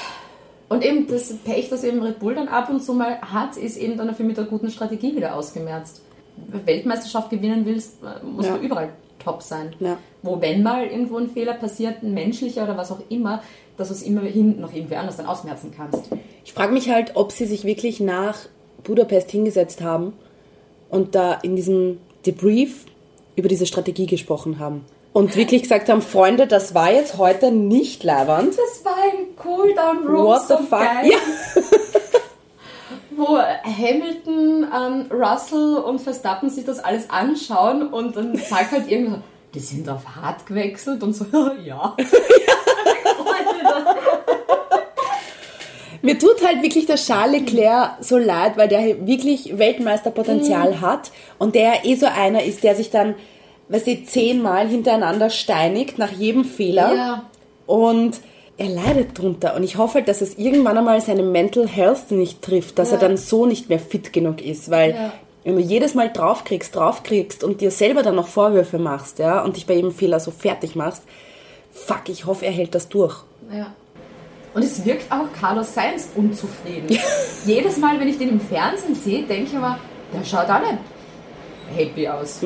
Und 0.69 0.85
eben 0.85 1.07
das 1.07 1.33
Pech, 1.45 1.71
das 1.71 1.83
eben 1.85 2.03
Red 2.03 2.19
Bull 2.19 2.35
dann 2.35 2.49
ab 2.49 2.69
und 2.69 2.83
zu 2.83 2.93
mal 2.93 3.21
hat, 3.23 3.57
ist 3.57 3.77
eben 3.79 3.97
dann 3.97 4.09
dafür 4.09 4.27
mit 4.27 4.37
der 4.37 4.45
guten 4.45 4.71
Strategie 4.71 5.17
wieder 5.17 5.35
ausgemerzt. 5.35 6.03
Wenn 6.37 6.61
du 6.61 6.67
Weltmeisterschaft 6.67 7.31
gewinnen 7.31 7.65
willst, 7.65 7.97
musst 8.23 8.49
Ja. 8.49 8.57
du 8.59 8.65
überall 8.65 8.91
top 9.19 9.43
sein. 9.43 9.75
Ja. 9.81 9.97
Wo, 10.23 10.41
wenn 10.41 10.63
mal 10.63 10.87
irgendwo 10.87 11.17
ein 11.17 11.29
Fehler 11.31 11.55
passiert, 11.55 12.03
ein 12.03 12.13
menschlicher 12.15 12.65
oder 12.65 12.77
was 12.77 12.93
auch 12.93 13.01
immer, 13.09 13.43
dass 13.77 13.89
du 13.89 13.95
es 13.95 14.03
immerhin 14.03 14.61
noch 14.61 14.73
irgendwie 14.75 14.97
anders 14.97 15.17
dann 15.17 15.27
ausmerzen 15.27 15.73
kannst. 15.75 16.11
Ich 16.45 16.53
frage 16.53 16.73
mich 16.73 16.91
halt, 16.91 17.13
ob 17.15 17.33
sie 17.33 17.47
sich 17.47 17.65
wirklich 17.65 18.01
nach 18.01 18.37
Budapest 18.85 19.31
hingesetzt 19.31 19.81
haben 19.83 20.13
und 20.91 21.15
da 21.15 21.35
in 21.35 21.57
diesem 21.57 21.99
Debrief 22.27 22.87
über 23.37 23.49
diese 23.49 23.67
Strategie 23.67 24.07
gesprochen 24.07 24.59
haben. 24.59 24.85
Und 25.19 25.35
wirklich 25.35 25.63
gesagt 25.63 25.89
haben, 25.89 26.01
Freunde, 26.01 26.47
das 26.47 26.77
war 26.77 26.93
jetzt 26.93 27.19
heute 27.19 27.51
nicht 27.51 28.05
leibernd. 28.05 28.51
Das 28.57 28.85
war 28.85 28.95
ein 29.03 29.35
Cooldown 29.37 30.07
Room, 30.07 30.25
What 30.27 30.47
so 30.47 30.59
the 30.59 30.63
fuck? 30.65 30.79
geil. 30.79 31.11
Ja. 31.11 31.17
Wo 33.17 33.37
Hamilton, 33.37 34.69
ähm, 34.73 35.07
Russell 35.11 35.79
und 35.79 36.01
Verstappen 36.01 36.51
sich 36.51 36.65
das 36.67 36.79
alles 36.79 37.11
anschauen 37.11 37.89
und 37.89 38.15
dann 38.17 38.37
sagt 38.37 38.71
halt 38.71 38.89
irgendwann, 38.89 39.25
die 39.55 39.59
sind 39.59 39.89
auf 39.89 40.03
hart 40.07 40.47
gewechselt 40.47 41.03
und 41.03 41.15
so, 41.15 41.25
ja. 41.65 41.97
Mir 46.01 46.17
tut 46.17 46.47
halt 46.47 46.63
wirklich 46.63 46.87
der 46.87 46.95
Charles 46.95 47.41
Leclerc 47.41 47.97
so 48.03 48.19
leid, 48.19 48.57
weil 48.57 48.69
der 48.69 49.05
wirklich 49.05 49.59
Weltmeisterpotenzial 49.59 50.75
Mhm. 50.75 50.81
hat 50.81 51.11
und 51.39 51.57
der 51.57 51.85
eh 51.85 51.97
so 51.97 52.07
einer 52.07 52.45
ist, 52.45 52.63
der 52.63 52.77
sich 52.77 52.91
dann, 52.91 53.17
weißt 53.69 53.87
du, 53.87 54.05
zehnmal 54.05 54.69
hintereinander 54.69 55.31
steinigt 55.31 55.99
nach 55.99 56.11
jedem 56.13 56.45
Fehler. 56.45 56.95
Ja. 56.95 57.23
Und 57.67 58.21
er 58.57 58.69
leidet 58.69 59.17
drunter. 59.19 59.55
Und 59.55 59.63
ich 59.63 59.77
hoffe 59.77 59.95
halt, 59.97 60.09
dass 60.09 60.21
es 60.21 60.37
irgendwann 60.39 60.77
einmal 60.79 61.01
seine 61.01 61.23
Mental 61.23 61.67
Health 61.69 62.11
nicht 62.11 62.43
trifft, 62.43 62.79
dass 62.79 62.91
Ja. 62.91 62.97
er 62.97 63.01
dann 63.01 63.17
so 63.17 63.47
nicht 63.47 63.69
mehr 63.69 63.79
fit 63.79 64.13
genug 64.13 64.41
ist. 64.45 64.71
Weil 64.71 64.91
Ja. 64.93 65.13
wenn 65.45 65.57
du 65.57 65.61
jedes 65.63 65.95
Mal 65.95 66.11
draufkriegst, 66.11 66.75
draufkriegst 66.75 67.45
und 67.45 67.61
dir 67.61 67.71
selber 67.71 68.03
dann 68.03 68.17
noch 68.17 68.27
Vorwürfe 68.29 68.79
machst, 68.79 69.19
ja, 69.19 69.43
und 69.45 69.57
dich 69.57 69.67
bei 69.67 69.75
jedem 69.75 69.93
Fehler 69.93 70.19
so 70.19 70.31
fertig 70.31 70.75
machst, 70.75 71.03
fuck, 71.71 72.09
ich 72.09 72.27
hoffe, 72.27 72.47
er 72.47 72.53
hält 72.53 72.75
das 72.75 72.89
durch. 72.89 73.17
Ja. 73.53 73.67
Und 74.55 74.65
es 74.65 74.85
wirkt 74.85 75.13
auch 75.13 75.27
Carlos 75.39 75.75
Sainz 75.75 76.09
unzufrieden. 76.17 76.99
Jedes 77.47 77.77
Mal, 77.77 78.01
wenn 78.01 78.09
ich 78.09 78.19
den 78.19 78.31
im 78.31 78.41
Fernsehen 78.41 78.95
sehe, 78.97 79.23
denke 79.23 79.45
ich 79.45 79.55
immer, 79.55 79.79
der 80.13 80.25
schaut 80.25 80.49
auch 80.49 80.59
nicht 80.61 80.79
happy 81.77 82.09
aus. 82.09 82.41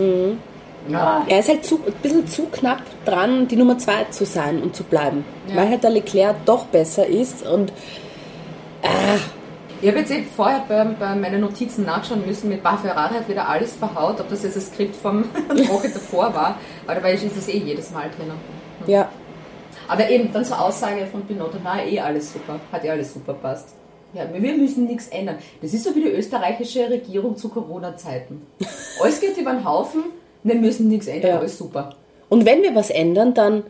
Ja. 0.88 1.24
Er 1.28 1.38
ist 1.38 1.48
halt 1.48 1.64
zu, 1.64 1.80
ein 1.86 1.92
bisschen 2.02 2.26
zu 2.26 2.46
knapp 2.46 2.82
dran, 3.04 3.48
die 3.48 3.56
Nummer 3.56 3.78
zwei 3.78 4.04
zu 4.10 4.24
sein 4.24 4.62
und 4.62 4.74
zu 4.74 4.84
bleiben. 4.84 5.24
Ja. 5.48 5.56
Weil 5.56 5.70
halt 5.70 5.84
der 5.84 5.90
Leclerc 5.90 6.44
doch 6.44 6.66
besser 6.66 7.06
ist 7.06 7.46
und 7.46 7.72
Ich 9.80 9.88
habe 9.88 9.98
jetzt 9.98 10.10
eh 10.12 10.22
vorher 10.22 10.64
bei, 10.68 10.84
bei 10.84 11.14
meinen 11.14 11.40
Notizen 11.40 11.84
nachschauen 11.84 12.24
müssen, 12.26 12.48
mit 12.48 12.62
Bah 12.62 12.76
Ferrari 12.76 13.14
hat 13.14 13.28
wieder 13.28 13.48
alles 13.48 13.74
verhaut, 13.74 14.20
ob 14.20 14.28
das 14.28 14.42
jetzt 14.42 14.56
das 14.56 14.66
Skript 14.68 14.94
vom 14.94 15.24
der 15.56 15.68
Woche 15.68 15.88
davor 15.88 16.34
war, 16.34 16.58
aber 16.84 16.94
dabei 16.96 17.14
ist 17.14 17.24
es 17.24 17.48
eh 17.48 17.58
jedes 17.58 17.90
Mal 17.90 18.10
drinnen. 18.16 18.38
Ja. 18.86 19.08
Aber 19.88 20.08
eben 20.08 20.32
dann 20.32 20.44
zur 20.44 20.60
Aussage 20.60 21.06
von 21.06 21.22
Pinotto, 21.26 21.58
na 21.62 21.84
eh 21.84 22.00
alles 22.00 22.32
super, 22.32 22.60
hat 22.70 22.84
eh 22.84 22.90
alles 22.90 23.12
super 23.12 23.34
passt. 23.34 23.74
Ja, 24.14 24.24
wir 24.32 24.54
müssen 24.54 24.86
nichts 24.86 25.08
ändern. 25.08 25.38
Das 25.62 25.72
ist 25.72 25.84
so 25.84 25.94
wie 25.94 26.02
die 26.02 26.10
österreichische 26.10 26.88
Regierung 26.90 27.36
zu 27.36 27.48
Corona-Zeiten. 27.48 28.46
Alles 29.02 29.20
geht 29.20 29.38
über 29.38 29.52
den 29.52 29.64
Haufen, 29.64 30.02
wir 30.42 30.54
müssen 30.56 30.88
nichts 30.88 31.06
ändern, 31.06 31.30
Ja. 31.32 31.38
alles 31.38 31.58
super. 31.58 31.94
Und 32.28 32.44
wenn 32.46 32.62
wir 32.62 32.74
was 32.74 32.90
ändern, 32.90 33.34
dann 33.34 33.62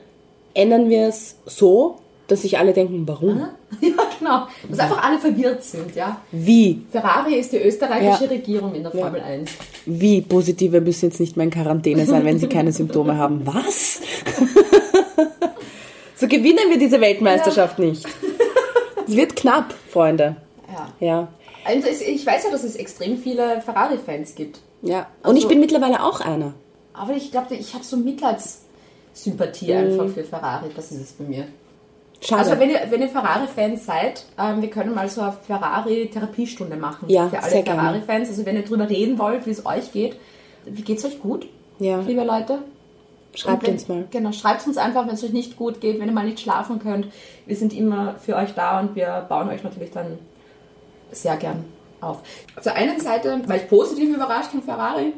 ändern 0.54 0.88
wir 0.88 1.08
es 1.08 1.36
so, 1.46 1.96
dass 2.28 2.42
sich 2.42 2.58
alle 2.58 2.72
denken, 2.72 3.02
warum? 3.06 3.46
Ja, 3.80 3.88
genau. 4.18 4.46
Dass 4.68 4.78
einfach 4.80 5.02
alle 5.02 5.18
verwirrt 5.18 5.64
sind, 5.64 5.96
ja. 5.96 6.20
Wie? 6.30 6.82
Ferrari 6.92 7.34
ist 7.36 7.52
die 7.52 7.56
österreichische 7.56 8.24
Ja. 8.24 8.30
Regierung 8.30 8.74
in 8.74 8.82
der 8.82 8.94
Ja. 8.94 9.00
Formel 9.00 9.20
1. 9.22 9.50
Wie 9.86 10.20
Positive 10.20 10.80
müssen 10.82 11.06
jetzt 11.08 11.18
nicht 11.20 11.36
mehr 11.38 11.44
in 11.44 11.50
Quarantäne 11.50 12.04
sein, 12.06 12.24
wenn 12.24 12.38
sie 12.38 12.48
keine 12.48 12.70
Symptome 12.72 13.16
haben. 13.16 13.40
Was? 13.44 14.00
so 16.16 16.28
gewinnen 16.28 16.68
wir 16.70 16.78
diese 16.78 17.00
Weltmeisterschaft 17.00 17.78
nicht. 17.78 18.06
Es 19.08 19.16
wird 19.16 19.36
knapp, 19.36 19.74
Freunde. 19.88 20.36
Ja. 21.00 21.06
Ja. 21.06 21.28
Also 21.64 21.88
ich 21.88 22.26
weiß 22.26 22.44
ja, 22.44 22.50
dass 22.50 22.64
es 22.64 22.76
extrem 22.76 23.16
viele 23.18 23.60
Ferrari-Fans 23.62 24.34
gibt. 24.34 24.60
Ja. 24.82 25.06
Und 25.22 25.36
ich 25.36 25.44
Also- 25.44 25.48
bin 25.48 25.60
mittlerweile 25.60 26.02
auch 26.02 26.20
einer. 26.20 26.54
Aber 26.94 27.14
ich 27.14 27.30
glaube, 27.30 27.54
ich 27.54 27.74
habe 27.74 27.84
so 27.84 27.96
Mitleidssympathie 27.96 29.72
Mhm. 29.72 29.78
einfach 29.78 30.08
für 30.08 30.24
Ferrari. 30.24 30.70
Das 30.74 30.90
ist 30.92 31.00
es 31.00 31.12
bei 31.12 31.24
mir. 31.24 31.46
Schade. 32.20 32.42
Also 32.42 32.60
wenn 32.60 32.70
ihr, 32.70 32.80
wenn 32.88 33.02
ihr 33.02 33.08
Ferrari-Fans 33.08 33.84
seid, 33.84 34.24
ähm, 34.38 34.62
wir 34.62 34.70
können 34.70 34.94
mal 34.94 35.08
so 35.08 35.22
eine 35.22 35.32
Ferrari-Therapiestunde 35.32 36.76
machen. 36.76 37.08
Ja, 37.08 37.28
für 37.28 37.42
alle. 37.42 37.64
Ferrari-Fans. 37.64 38.28
Also 38.28 38.46
wenn 38.46 38.56
ihr 38.56 38.64
drüber 38.64 38.88
reden 38.88 39.18
wollt, 39.18 39.44
wie 39.46 39.50
es 39.50 39.66
euch 39.66 39.90
geht. 39.92 40.16
Wie 40.64 40.82
geht's 40.82 41.04
euch 41.04 41.20
gut, 41.20 41.48
ja. 41.80 41.98
liebe 42.00 42.22
Leute? 42.22 42.58
Schreibt 43.34 43.64
wenn, 43.66 43.72
uns 43.72 43.88
mal. 43.88 44.04
Genau, 44.10 44.30
schreibt 44.30 44.64
uns 44.66 44.76
einfach, 44.76 45.08
wenn 45.08 45.14
es 45.14 45.24
euch 45.24 45.32
nicht 45.32 45.56
gut 45.56 45.80
geht, 45.80 45.98
wenn 45.98 46.06
ihr 46.06 46.12
mal 46.12 46.24
nicht 46.24 46.38
schlafen 46.38 46.78
könnt. 46.78 47.06
Wir 47.46 47.56
sind 47.56 47.72
immer 47.72 48.14
für 48.20 48.36
euch 48.36 48.54
da 48.54 48.78
und 48.78 48.94
wir 48.94 49.26
bauen 49.28 49.48
euch 49.48 49.64
natürlich 49.64 49.90
dann 49.90 50.18
sehr 51.10 51.36
gern 51.36 51.64
auf. 52.00 52.20
Auf 52.56 52.62
der 52.62 52.76
einen 52.76 53.00
Seite 53.00 53.42
war 53.46 53.56
ich 53.56 53.68
positiv 53.68 54.14
überrascht 54.14 54.50
von 54.50 54.62
Ferrari 54.62 55.14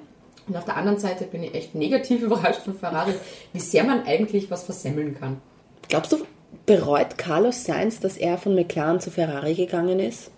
und 0.46 0.56
auf 0.56 0.64
der 0.64 0.76
anderen 0.76 0.98
Seite 0.98 1.24
bin 1.24 1.42
ich 1.42 1.54
echt 1.54 1.74
negativ 1.74 2.22
überrascht 2.22 2.62
von 2.62 2.74
Ferrari, 2.74 3.14
wie 3.52 3.60
sehr 3.60 3.84
man 3.84 4.06
eigentlich 4.06 4.50
was 4.50 4.64
versemmeln 4.64 5.16
kann. 5.18 5.40
Glaubst 5.88 6.12
du, 6.12 6.18
bereut 6.66 7.18
Carlos 7.18 7.64
Sainz, 7.64 8.00
dass 8.00 8.16
er 8.16 8.38
von 8.38 8.54
McLaren 8.54 9.00
zu 9.00 9.10
Ferrari 9.10 9.54
gegangen 9.54 10.00
ist? 10.00 10.30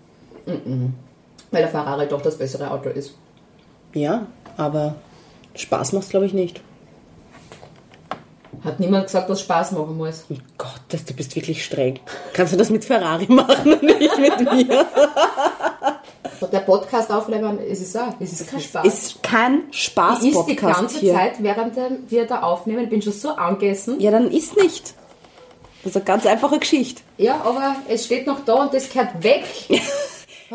Weil 0.45 1.63
der 1.63 1.69
Ferrari 1.69 2.07
doch 2.07 2.23
das 2.23 2.39
bessere 2.39 2.71
Auto 2.71 2.89
ist. 2.89 3.17
Ja, 3.95 4.27
aber 4.57 4.97
Spaß 5.55 5.93
macht's 5.93 6.11
glaube 6.11 6.27
ich 6.27 6.33
nicht. 6.33 6.61
Hat 8.65 8.81
niemand 8.81 9.07
gesagt, 9.07 9.29
was 9.29 9.41
Spaß 9.41 9.73
machen 9.73 9.97
muss. 9.97 10.25
Oh 10.29 10.37
Gott, 10.59 10.81
das, 10.89 11.05
du 11.05 11.15
bist 11.15 11.37
wirklich 11.37 11.65
streng. 11.65 12.01
Kannst 12.33 12.53
du 12.53 12.57
das 12.57 12.71
mit 12.71 12.85
Ferrari 12.85 13.27
machen 13.29 13.75
und 13.75 13.83
nicht 13.83 14.19
mit 14.19 14.41
mir? 14.41 14.87
Der 16.53 16.61
Podcast 16.61 17.11
aufnehmen, 17.11 17.59
ist 17.61 17.81
es 17.83 17.97
auch. 17.97 18.15
Es 18.21 18.33
ist 18.41 18.49
kein 18.51 18.61
Spaß. 18.61 18.87
Ist 18.87 19.23
kein 19.23 19.63
ich 19.71 19.89
ist 20.35 20.47
die 20.47 20.57
ganze 20.57 20.99
hier. 20.99 21.15
Zeit, 21.15 21.43
während 21.43 21.77
wir 22.09 22.27
da 22.27 22.43
aufnehmen, 22.43 22.89
bin 22.89 23.03
schon 23.03 23.13
so 23.13 23.31
angegessen. 23.31 24.01
Ja, 24.01 24.11
dann 24.11 24.31
ist 24.31 24.57
nicht. 24.57 24.95
Das 25.83 25.91
ist 25.93 25.97
eine 25.97 26.05
ganz 26.05 26.27
einfache 26.27 26.59
Geschichte. 26.59 27.03
Ja, 27.17 27.41
aber 27.45 27.77
es 27.89 28.07
steht 28.07 28.27
noch 28.27 28.45
da 28.45 28.55
und 28.55 28.75
das 28.75 28.89
gehört 28.89 29.23
weg. 29.23 29.45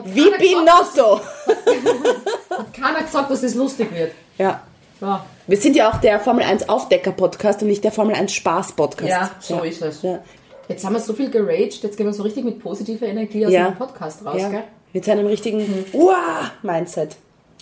Wie 0.05 0.29
Pinotto. 0.37 1.19
Hat 2.49 2.73
keiner 2.73 3.03
gesagt, 3.03 3.29
dass 3.31 3.43
es 3.43 3.55
lustig 3.55 3.93
wird. 3.93 4.11
Ja. 4.37 4.61
Ja, 5.01 5.25
Wir 5.47 5.57
sind 5.57 5.75
ja 5.75 5.91
auch 5.91 5.97
der 5.99 6.19
Formel 6.19 6.43
1 6.43 6.69
Aufdecker-Podcast 6.69 7.61
und 7.63 7.69
nicht 7.69 7.83
der 7.83 7.91
Formel 7.91 8.15
1 8.15 8.31
Spaß-Podcast. 8.33 9.09
ja 9.09 9.31
so 9.39 9.59
ist 9.63 9.81
es. 9.81 10.01
Ja. 10.03 10.19
Jetzt 10.67 10.85
haben 10.85 10.93
wir 10.93 10.99
so 11.01 11.13
viel 11.13 11.29
geraged, 11.31 11.81
jetzt 11.83 11.97
gehen 11.97 12.05
wir 12.05 12.13
so 12.13 12.21
richtig 12.23 12.45
mit 12.45 12.59
positiver 12.59 13.07
Energie 13.07 13.45
aus 13.45 13.51
Ja. 13.51 13.65
dem 13.69 13.75
Podcast 13.77 14.23
raus, 14.23 14.39
ja. 14.39 14.49
gell? 14.49 14.63
Mit 14.93 15.05
seinem 15.05 15.25
richtigen 15.27 15.85
Uah-Mindset. 15.93 17.15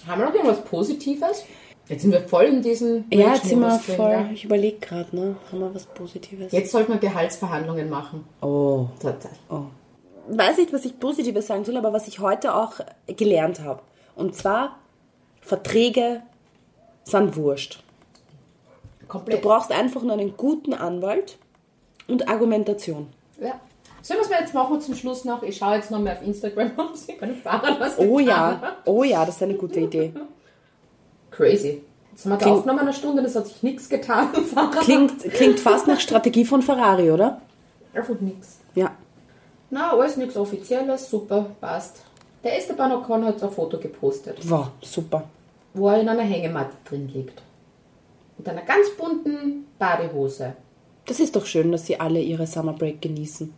Haben 0.07 0.21
wir 0.21 0.27
noch 0.27 0.33
irgendwas 0.33 0.63
Positives? 0.63 1.43
Jetzt 1.87 2.03
sind 2.03 2.11
wir 2.11 2.21
voll 2.21 2.45
in 2.45 2.61
diesen 2.61 3.05
Ja, 3.11 3.33
jetzt 3.33 3.45
sind 3.47 3.59
wir 3.59 3.79
voll. 3.79 4.09
gell? 4.11 4.29
Ich 4.33 4.45
überlege 4.45 4.77
gerade, 4.79 5.15
ne? 5.15 5.35
Haben 5.51 5.59
wir 5.59 5.73
was 5.73 5.85
Positives? 5.87 6.51
Jetzt 6.51 6.71
sollten 6.71 6.93
wir 6.93 6.99
Gehaltsverhandlungen 6.99 7.89
machen. 7.89 8.25
Oh. 8.41 8.87
Total. 9.01 9.31
Ich 10.31 10.37
weiß 10.37 10.57
nicht, 10.57 10.71
was 10.71 10.85
ich 10.85 10.99
Positives 10.99 11.47
sagen 11.47 11.65
soll, 11.65 11.77
aber 11.77 11.91
was 11.91 12.07
ich 12.07 12.19
heute 12.19 12.53
auch 12.55 12.73
gelernt 13.07 13.61
habe. 13.61 13.81
Und 14.15 14.35
zwar, 14.35 14.77
Verträge 15.41 16.21
sind 17.03 17.35
wurscht. 17.35 17.81
Du 19.01 19.07
Komplett. 19.07 19.41
brauchst 19.41 19.71
einfach 19.71 20.03
nur 20.03 20.13
einen 20.13 20.37
guten 20.37 20.75
Anwalt 20.75 21.37
und 22.07 22.29
Argumentation. 22.29 23.07
Ja. 23.41 23.59
Sollen 24.01 24.19
wir 24.19 24.23
es 24.23 24.29
mal 24.29 24.39
jetzt 24.41 24.53
machen 24.53 24.79
zum 24.81 24.95
Schluss 24.95 25.25
noch? 25.25 25.43
Ich 25.43 25.57
schaue 25.57 25.75
jetzt 25.75 25.91
noch 25.91 25.99
mal 25.99 26.13
auf 26.13 26.21
Instagram, 26.21 26.71
ob 26.77 26.95
sie 26.95 27.13
bei 27.19 27.25
den 27.27 27.35
Fahrern 27.35 27.75
was 27.79 27.97
Oh 27.99 28.19
ja, 28.19 28.37
haben. 28.61 28.61
oh 28.85 29.03
ja, 29.03 29.25
das 29.25 29.35
ist 29.35 29.43
eine 29.43 29.55
gute 29.55 29.81
Idee. 29.81 30.13
Crazy. 31.31 31.81
Jetzt 32.11 32.25
haben 32.25 32.31
wir 32.31 32.37
Klingt- 32.37 32.55
aufgenommen 32.57 32.79
eine 32.79 32.93
Stunde, 32.93 33.21
das 33.23 33.35
hat 33.35 33.47
sich 33.47 33.63
nichts 33.63 33.87
getan. 33.89 34.29
Klingt, 34.81 35.23
klingt 35.23 35.59
fast 35.59 35.87
nach 35.87 35.99
Strategie 35.99 36.45
von 36.45 36.61
Ferrari, 36.61 37.11
oder? 37.11 37.41
Einfach 37.93 38.19
nichts. 38.19 38.59
Ja. 38.75 38.91
Na, 39.69 39.91
alles 39.91 40.17
nichts 40.17 40.35
Offizielles, 40.35 41.09
super, 41.09 41.45
passt. 41.61 42.01
Der 42.43 42.57
Esteban 42.57 42.91
Ocon 42.91 43.25
hat 43.25 43.41
ein 43.43 43.51
Foto 43.51 43.77
gepostet, 43.77 44.37
Wow, 44.49 44.67
super. 44.81 45.23
wo 45.73 45.89
er 45.89 45.99
in 46.01 46.09
einer 46.09 46.23
Hängematte 46.23 46.75
drin 46.85 47.09
liegt. 47.13 47.41
Mit 48.37 48.47
einer 48.49 48.61
ganz 48.61 48.89
bunten 48.97 49.65
Badehose. 49.77 50.53
Das 51.05 51.19
ist 51.19 51.35
doch 51.35 51.45
schön, 51.45 51.71
dass 51.71 51.85
sie 51.85 51.99
alle 51.99 52.19
ihre 52.21 52.47
Summer 52.47 52.73
Break 52.73 53.01
genießen. 53.01 53.53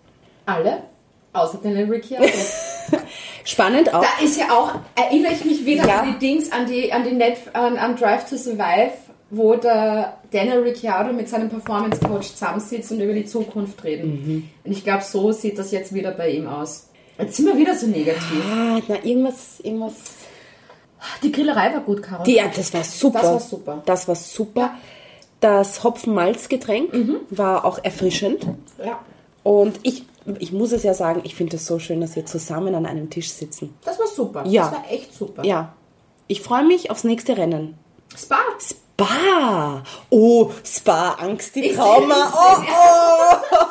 Alle, 0.46 0.84
außer 1.34 1.60
den 1.60 1.90
Ricciardo. 1.90 2.28
Spannend 3.44 3.94
auch. 3.94 4.02
da 4.04 4.24
ist 4.24 4.38
ja 4.40 4.46
auch, 4.52 4.72
erinnere 4.96 5.34
ich 5.34 5.46
mich 5.46 5.66
wieder 5.66 5.88
Ja. 5.88 6.02
an 6.02 6.14
die 6.14 6.20
Dings, 6.20 6.52
an 6.52 6.66
die, 6.68 6.92
an 6.94 7.04
die 7.04 7.12
Net, 7.14 7.38
an, 7.54 7.78
an 7.78 7.96
Drive 7.96 8.30
to 8.30 8.38
Survive, 8.38 8.92
wo 9.30 9.56
der 9.56 10.18
Daniel 10.32 10.60
Ricciardo 10.60 11.12
mit 11.14 11.28
seinem 11.30 11.50
Performance 11.50 12.00
Coach 12.02 12.30
zusammensitzt 12.34 12.92
und 12.92 13.00
über 13.02 13.14
die 13.14 13.26
Zukunft 13.26 13.84
reden. 13.84 14.50
Und 14.64 14.72
ich 14.72 14.84
glaube, 14.84 15.04
so 15.04 15.32
sieht 15.32 15.58
das 15.58 15.72
jetzt 15.72 15.94
wieder 15.94 16.12
bei 16.12 16.30
ihm 16.32 16.48
aus. 16.48 16.88
Jetzt 17.18 17.38
sind 17.38 17.46
wir 17.48 17.58
wieder 17.58 17.76
so 17.76 17.88
negativ. 17.88 18.44
Ah, 18.52 18.80
na, 18.88 18.96
irgendwas, 19.04 19.60
irgendwas. 19.62 19.94
Die 21.24 21.32
Grillerei 21.32 21.74
war 21.74 21.82
gut, 21.82 22.04
Caro. 22.04 22.24
Die, 22.24 22.36
ja, 22.36 22.44
das 22.54 22.74
war 22.74 22.84
super. 22.84 23.20
Das 23.22 23.32
war 23.32 23.40
super. 23.40 23.82
Das 23.86 24.08
war 24.08 24.16
super. 24.16 24.74
Das 25.40 25.84
Hopfen-Malz-Getränk 25.84 26.92
war 27.32 27.66
auch 27.66 27.84
erfrischend. 27.84 28.46
ja. 28.84 29.00
Und 29.44 29.80
ich, 29.82 30.04
ich 30.40 30.52
muss 30.52 30.72
es 30.72 30.84
ja 30.84 30.94
sagen, 30.94 31.22
ich 31.24 31.36
finde 31.36 31.56
es 31.56 31.66
so 31.66 31.80
schön, 31.80 32.02
dass 32.02 32.16
wir 32.16 32.26
zusammen 32.26 32.76
an 32.76 32.86
einem 32.86 33.10
Tisch 33.10 33.32
sitzen. 33.32 33.76
Das 33.84 34.00
war 34.00 34.08
super. 34.08 34.44
Ja. 34.46 34.64
Das 34.64 34.72
war 34.74 34.84
echt 34.92 35.14
super. 35.14 35.44
Ja. 35.44 35.74
Ich 36.28 36.42
freue 36.42 36.64
mich 36.64 36.92
aufs 36.92 37.04
nächste 37.04 37.38
Rennen. 37.38 37.78
Spa. 38.16 38.38
Spa! 38.60 39.84
Oh, 40.10 40.52
Spa, 40.64 41.12
Angst, 41.14 41.56
die 41.56 41.66
Ich 41.66 41.76
Trauma. 41.76 42.32
ich 42.60 42.70
Oh, 42.70 42.74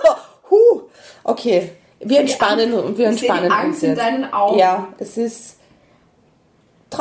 oh. 0.01 0.17
Huh. 0.51 0.81
Okay, 1.23 1.71
wir 2.01 2.21
entspannen, 2.21 2.73
wir 2.73 3.11
ich 3.11 3.21
seh 3.21 3.27
die 3.27 3.27
entspannen 3.29 3.53
Angst 3.53 3.75
uns 3.75 3.83
in 3.85 3.89
jetzt. 3.91 3.99
deinen 3.99 4.33
Augen. 4.33 4.59
Ja, 4.59 4.89
es 4.99 5.17
ist 5.17 5.59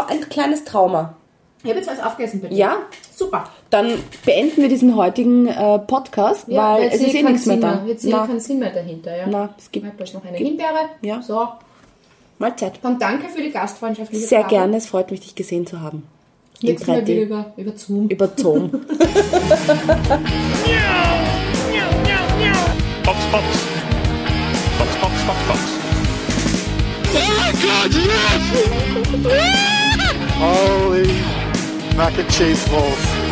ein 0.08 0.30
kleines 0.30 0.64
Trauma. 0.66 1.16
Ich 1.62 1.70
habe 1.70 1.80
jetzt 1.80 1.90
was 1.90 2.00
aufgegessen, 2.02 2.40
bitte. 2.40 2.56
Ja, 2.56 2.78
Super. 3.14 3.50
dann 3.70 3.92
beenden 4.26 4.62
wir 4.62 4.70
diesen 4.70 4.96
heutigen 4.96 5.48
äh, 5.48 5.78
Podcast, 5.80 6.48
weil 6.48 6.84
es 6.88 6.94
jetzt 7.02 7.08
ist 7.08 7.16
eh 7.16 7.24
nichts 7.24 7.46
mehr 7.48 7.58
da. 7.58 7.84
Jetzt 7.86 8.04
sehe 8.04 8.12
ich 8.12 8.16
Na, 8.16 8.26
keinen 8.26 8.40
Sinn 8.40 8.60
mehr 8.60 8.72
dahinter. 8.72 9.16
Ja. 9.16 9.28
na, 9.28 9.50
es 9.58 9.70
gibt 9.70 9.86
Ich 10.02 10.14
noch 10.14 10.24
eine 10.24 10.38
Himbeere. 10.38 10.90
Ja. 11.02 11.22
So. 11.22 11.50
Mahlzeit. 12.38 12.80
Dann 12.82 12.98
danke 12.98 13.28
für 13.28 13.42
die 13.42 13.52
gastfreundschaftliche 13.52 14.26
Sehr 14.26 14.42
Frage. 14.42 14.56
gerne, 14.56 14.78
es 14.78 14.86
freut 14.88 15.12
mich, 15.12 15.20
dich 15.20 15.36
gesehen 15.36 15.68
zu 15.68 15.82
haben. 15.82 16.08
Nächstes 16.62 16.88
Mal 16.88 17.00
3D. 17.00 17.08
wieder 17.08 17.22
über, 17.24 17.54
über 17.58 17.78
Zoom. 17.78 18.08
Über 18.08 18.30
Zoom. 18.38 18.72
Fox, 18.72 18.86
Fox. 23.32 23.44
Fox, 24.78 24.96
Fox, 24.96 25.22
Fox, 25.24 25.40
Fox. 25.48 25.60
Holy 30.40 31.49
mac 32.00 32.18
and 32.18 32.30
cheese 32.30 32.66
balls. 32.70 32.98
Wenn 33.10 33.24
du 33.24 33.26
da 33.26 33.29